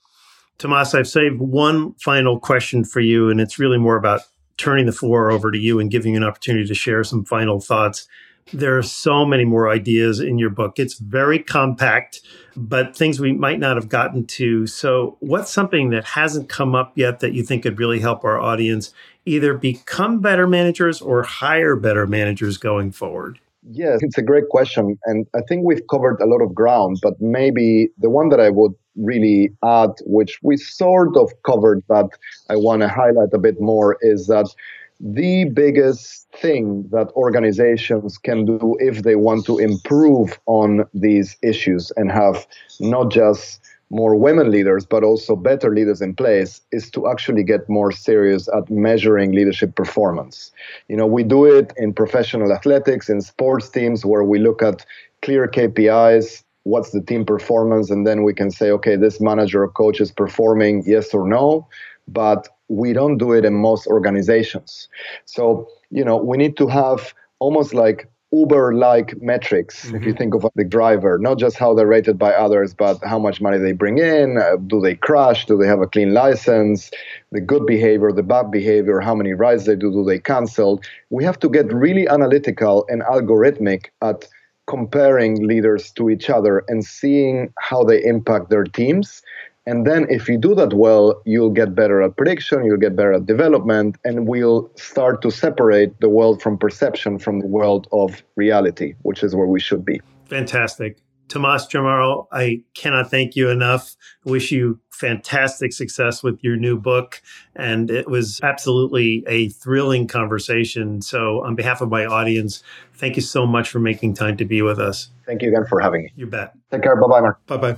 Tomas, 0.58 0.96
I've 0.96 1.08
saved 1.08 1.40
one 1.40 1.94
final 1.96 2.40
question 2.40 2.86
for 2.86 3.02
you, 3.02 3.30
and 3.30 3.42
it's 3.42 3.60
really 3.60 3.78
more 3.78 3.98
about 3.98 4.22
turning 4.58 4.86
the 4.86 4.94
floor 4.94 5.30
over 5.30 5.52
to 5.52 5.58
you 5.58 5.80
and 5.80 5.92
giving 5.92 6.14
you 6.14 6.18
an 6.18 6.24
opportunity 6.24 6.66
to 6.66 6.74
share 6.74 7.04
some 7.04 7.26
final 7.26 7.60
thoughts. 7.60 8.08
There 8.54 8.78
are 8.78 8.84
so 8.84 9.26
many 9.26 9.44
more 9.44 9.70
ideas 9.70 10.20
in 10.20 10.38
your 10.38 10.52
book. 10.52 10.78
It's 10.78 11.00
very 11.00 11.40
compact, 11.40 12.22
but 12.56 12.96
things 12.96 13.20
we 13.20 13.34
might 13.34 13.60
not 13.60 13.76
have 13.76 13.90
gotten 13.90 14.28
to. 14.28 14.68
So, 14.68 15.18
what's 15.20 15.52
something 15.52 15.90
that 15.90 16.06
hasn't 16.06 16.48
come 16.48 16.76
up 16.76 16.92
yet 16.96 17.22
that 17.22 17.34
you 17.34 17.42
think 17.42 17.64
could 17.64 17.80
really 17.80 18.00
help 18.00 18.24
our 18.24 18.40
audience 18.40 18.94
either 19.26 19.56
become 19.56 20.20
better 20.20 20.46
managers 20.46 21.02
or 21.02 21.24
hire 21.24 21.76
better 21.76 22.06
managers 22.06 22.58
going 22.58 22.92
forward? 22.92 23.40
Yes, 23.72 24.00
it's 24.04 24.20
a 24.20 24.22
great 24.22 24.50
question. 24.50 25.00
And 25.06 25.26
I 25.34 25.40
think 25.48 25.66
we've 25.66 25.82
covered 25.90 26.22
a 26.22 26.28
lot 26.28 26.44
of 26.44 26.54
ground, 26.54 27.00
but 27.02 27.20
maybe 27.20 27.90
the 27.98 28.12
one 28.12 28.30
that 28.30 28.40
I 28.40 28.52
would 28.52 28.74
really 28.96 29.50
add, 29.64 29.90
which 30.06 30.40
we 30.44 30.56
sort 30.58 31.18
of 31.18 31.32
covered, 31.44 31.84
but 31.88 32.10
I 32.50 32.58
want 32.58 32.84
to 32.84 32.88
highlight 32.88 33.30
a 33.34 33.40
bit 33.40 33.60
more, 33.60 33.98
is 34.02 34.28
that 34.28 34.54
the 35.00 35.46
biggest 35.46 36.28
thing 36.32 36.88
that 36.92 37.12
organizations 37.16 38.18
can 38.18 38.46
do 38.46 38.78
if 38.80 39.04
they 39.04 39.16
want 39.16 39.46
to 39.46 39.58
improve 39.58 40.40
on 40.46 40.86
these 40.94 41.38
issues 41.44 41.92
and 41.98 42.12
have 42.12 42.48
not 42.80 43.12
just 43.12 43.60
more 43.92 44.16
women 44.16 44.50
leaders, 44.50 44.86
but 44.86 45.04
also 45.04 45.36
better 45.36 45.74
leaders 45.74 46.02
in 46.02 46.16
place, 46.16 46.62
is 46.72 46.90
to 46.90 47.08
actually 47.08 47.44
get 47.44 47.70
more 47.70 47.92
serious 47.92 48.50
at 48.50 48.70
measuring 48.70 49.32
leadership 49.32 49.76
performance. 49.76 50.52
You 50.88 50.98
know, 50.98 51.06
we 51.06 51.24
do 51.24 51.46
it 51.46 51.72
in 51.78 51.94
professional 51.94 52.52
athletics, 52.52 53.10
in 53.10 53.22
sports 53.22 53.70
teams, 53.70 54.06
where 54.06 54.24
we 54.24 54.40
look 54.40 54.64
at 54.64 54.86
clear 55.22 55.48
KPIs, 55.48 56.44
what's 56.64 56.92
the 56.92 57.02
team 57.02 57.26
performance, 57.26 57.92
and 57.92 58.08
then 58.08 58.24
we 58.24 58.34
can 58.34 58.50
say, 58.50 58.72
okay, 58.72 58.96
this 58.96 59.22
manager 59.22 59.64
or 59.64 59.70
coach 59.70 60.02
is 60.02 60.12
performing, 60.12 60.84
yes 60.86 61.14
or 61.14 61.28
no. 61.28 61.68
But 62.08 62.48
we 62.68 62.94
don't 62.94 63.18
do 63.18 63.32
it 63.34 63.46
in 63.46 63.54
most 63.54 63.88
organizations. 63.88 64.88
So, 65.26 65.68
you 65.92 66.04
know, 66.04 66.18
we 66.18 66.38
need 66.38 66.58
to 66.58 66.68
have 66.68 67.14
almost 67.40 67.74
like 67.74 68.10
Uber 68.32 68.74
like 68.74 69.22
metrics. 69.22 69.86
Mm-hmm. 69.86 69.96
If 69.96 70.04
you 70.04 70.10
mm-hmm. 70.10 70.18
think 70.18 70.36
of 70.36 70.46
the 70.56 70.64
driver, 70.64 71.18
not 71.20 71.38
just 71.38 71.58
how 71.58 71.74
they're 71.74 71.88
rated 71.88 72.18
by 72.18 72.34
others, 72.34 72.74
but 72.74 73.00
how 73.04 73.20
much 73.20 73.40
money 73.40 73.58
they 73.58 73.72
bring 73.72 73.98
in, 73.98 74.38
uh, 74.38 74.58
do 74.68 74.82
they 74.82 74.96
crash, 74.96 75.46
do 75.46 75.58
they 75.58 75.68
have 75.68 75.82
a 75.82 75.88
clean 75.88 76.14
license, 76.14 76.92
the 77.32 77.40
good 77.40 77.66
behavior, 77.66 78.12
the 78.12 78.24
bad 78.24 78.52
behavior, 78.52 79.00
how 79.00 79.16
many 79.16 79.34
rides 79.34 79.66
they 79.66 79.76
do, 79.76 79.92
do 79.92 80.04
they 80.04 80.20
cancel. 80.20 80.82
We 81.10 81.24
have 81.24 81.40
to 81.40 81.50
get 81.50 81.72
really 81.72 82.08
analytical 82.08 82.86
and 82.90 83.02
algorithmic 83.04 83.86
at 84.02 84.28
comparing 84.68 85.46
leaders 85.48 85.92
to 85.92 86.10
each 86.10 86.30
other 86.30 86.64
and 86.68 86.84
seeing 86.84 87.54
how 87.60 87.84
they 87.84 88.04
impact 88.04 88.50
their 88.50 88.64
teams 88.64 89.22
and 89.66 89.86
then 89.86 90.06
if 90.10 90.30
you 90.30 90.38
do 90.38 90.54
that 90.56 90.74
well, 90.74 91.22
you'll 91.26 91.50
get 91.50 91.74
better 91.74 92.02
at 92.02 92.16
prediction, 92.18 92.66
you'll 92.66 92.78
get 92.78 92.96
better 92.96 93.14
at 93.14 93.26
development, 93.26 93.98
and 94.04 94.28
we'll 94.28 94.70
start 94.76 95.22
to 95.24 95.32
separate 95.32 96.00
the 96.02 96.10
world 96.10 96.42
from 96.42 96.58
perception 96.58 97.18
from 97.18 97.40
the 97.40 97.48
world 97.48 97.88
of 97.92 98.24
reality, 98.36 98.94
which 99.02 99.24
is 99.24 99.36
where 99.36 99.48
we 99.48 99.60
should 99.60 99.84
be. 99.84 100.00
Fantastic. 100.30 100.98
Tomas 101.28 101.66
Chamorro, 101.66 102.28
I 102.32 102.62
cannot 102.76 103.10
thank 103.10 103.36
you 103.36 103.50
enough. 103.50 103.96
Wish 104.26 104.52
you 104.52 104.80
fantastic 104.92 105.74
success 105.74 106.22
with 106.22 106.40
your 106.44 106.56
new 106.56 106.78
book. 106.78 107.22
And 107.56 107.90
it 107.90 108.08
was 108.08 108.40
absolutely 108.44 109.24
a 109.28 109.50
thrilling 109.50 110.08
conversation. 110.08 111.02
So, 111.02 111.44
on 111.44 111.56
behalf 111.56 111.82
of 111.82 111.90
my 111.90 112.06
audience, 112.06 112.62
thank 112.94 113.16
you 113.16 113.24
so 113.24 113.46
much 113.48 113.70
for 113.70 113.80
making 113.80 114.14
time 114.14 114.38
to 114.38 114.46
be 114.46 114.62
with 114.62 114.80
us. 114.80 115.10
Thank 115.26 115.42
you 115.42 115.50
again 115.50 115.66
for 115.68 115.80
having 115.80 116.04
me. 116.04 116.14
You 116.16 116.28
bet. 116.28 116.54
Take 116.72 116.84
care. 116.84 116.96
Bye 116.96 117.08
bye, 117.08 117.22
Mark. 117.22 117.46
Bye 117.48 117.58
bye. 117.58 117.78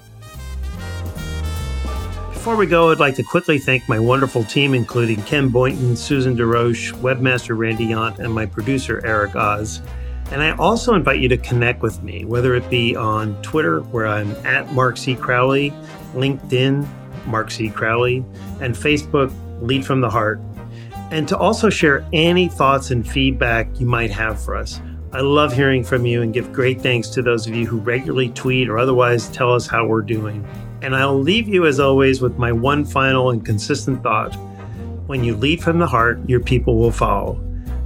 Before 2.48 2.60
we 2.60 2.66
go, 2.66 2.92
I'd 2.92 3.00
like 3.00 3.16
to 3.16 3.24
quickly 3.24 3.60
thank 3.60 3.90
my 3.90 4.00
wonderful 4.00 4.42
team, 4.42 4.74
including 4.74 5.22
Ken 5.24 5.50
Boynton, 5.50 5.98
Susan 5.98 6.34
DeRoche, 6.34 6.94
webmaster 7.02 7.58
Randy 7.58 7.88
Yant, 7.88 8.20
and 8.20 8.34
my 8.34 8.46
producer, 8.46 9.06
Eric 9.06 9.36
Oz. 9.36 9.82
And 10.32 10.42
I 10.42 10.56
also 10.56 10.94
invite 10.94 11.20
you 11.20 11.28
to 11.28 11.36
connect 11.36 11.82
with 11.82 12.02
me, 12.02 12.24
whether 12.24 12.56
it 12.56 12.70
be 12.70 12.96
on 12.96 13.36
Twitter, 13.42 13.82
where 13.82 14.08
I'm 14.08 14.32
at 14.46 14.72
Mark 14.72 14.96
C. 14.96 15.14
Crowley, 15.14 15.72
LinkedIn, 16.14 16.88
Mark 17.26 17.52
C. 17.52 17.68
Crowley, 17.68 18.24
and 18.62 18.74
Facebook, 18.74 19.30
Lead 19.62 19.86
from 19.86 20.00
the 20.00 20.10
Heart, 20.10 20.40
and 21.12 21.28
to 21.28 21.38
also 21.38 21.70
share 21.70 22.08
any 22.14 22.48
thoughts 22.48 22.92
and 22.92 23.06
feedback 23.06 23.78
you 23.78 23.86
might 23.86 24.12
have 24.12 24.42
for 24.42 24.56
us. 24.56 24.80
I 25.12 25.20
love 25.20 25.52
hearing 25.52 25.84
from 25.84 26.06
you 26.06 26.22
and 26.22 26.34
give 26.34 26.54
great 26.54 26.80
thanks 26.80 27.10
to 27.10 27.22
those 27.22 27.46
of 27.46 27.54
you 27.54 27.68
who 27.68 27.80
regularly 27.80 28.30
tweet 28.30 28.70
or 28.70 28.78
otherwise 28.78 29.28
tell 29.28 29.54
us 29.54 29.68
how 29.68 29.86
we're 29.86 30.02
doing. 30.02 30.48
And 30.82 30.96
I'll 30.96 31.20
leave 31.20 31.48
you, 31.48 31.66
as 31.66 31.80
always, 31.80 32.22
with 32.22 32.38
my 32.38 32.52
one 32.52 32.86
final 32.86 33.32
and 33.32 33.46
consistent 33.46 34.04
thought. 34.04 34.36
When 35.08 35.24
you 35.24 35.36
lead 35.36 35.62
from 35.62 35.80
the 35.80 35.88
heart, 35.88 36.20
your 36.28 36.40
people 36.40 36.78
will 36.78 36.92
follow. 36.92 37.42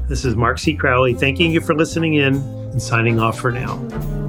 This 0.08 0.26
is 0.26 0.36
Mark 0.36 0.60
C. 0.60 0.74
Crowley 0.74 1.14
thanking 1.14 1.52
you 1.52 1.62
for 1.62 1.74
listening 1.74 2.16
in 2.16 2.36
and 2.36 2.82
signing 2.82 3.20
off 3.20 3.40
for 3.40 3.52
now. 3.52 4.21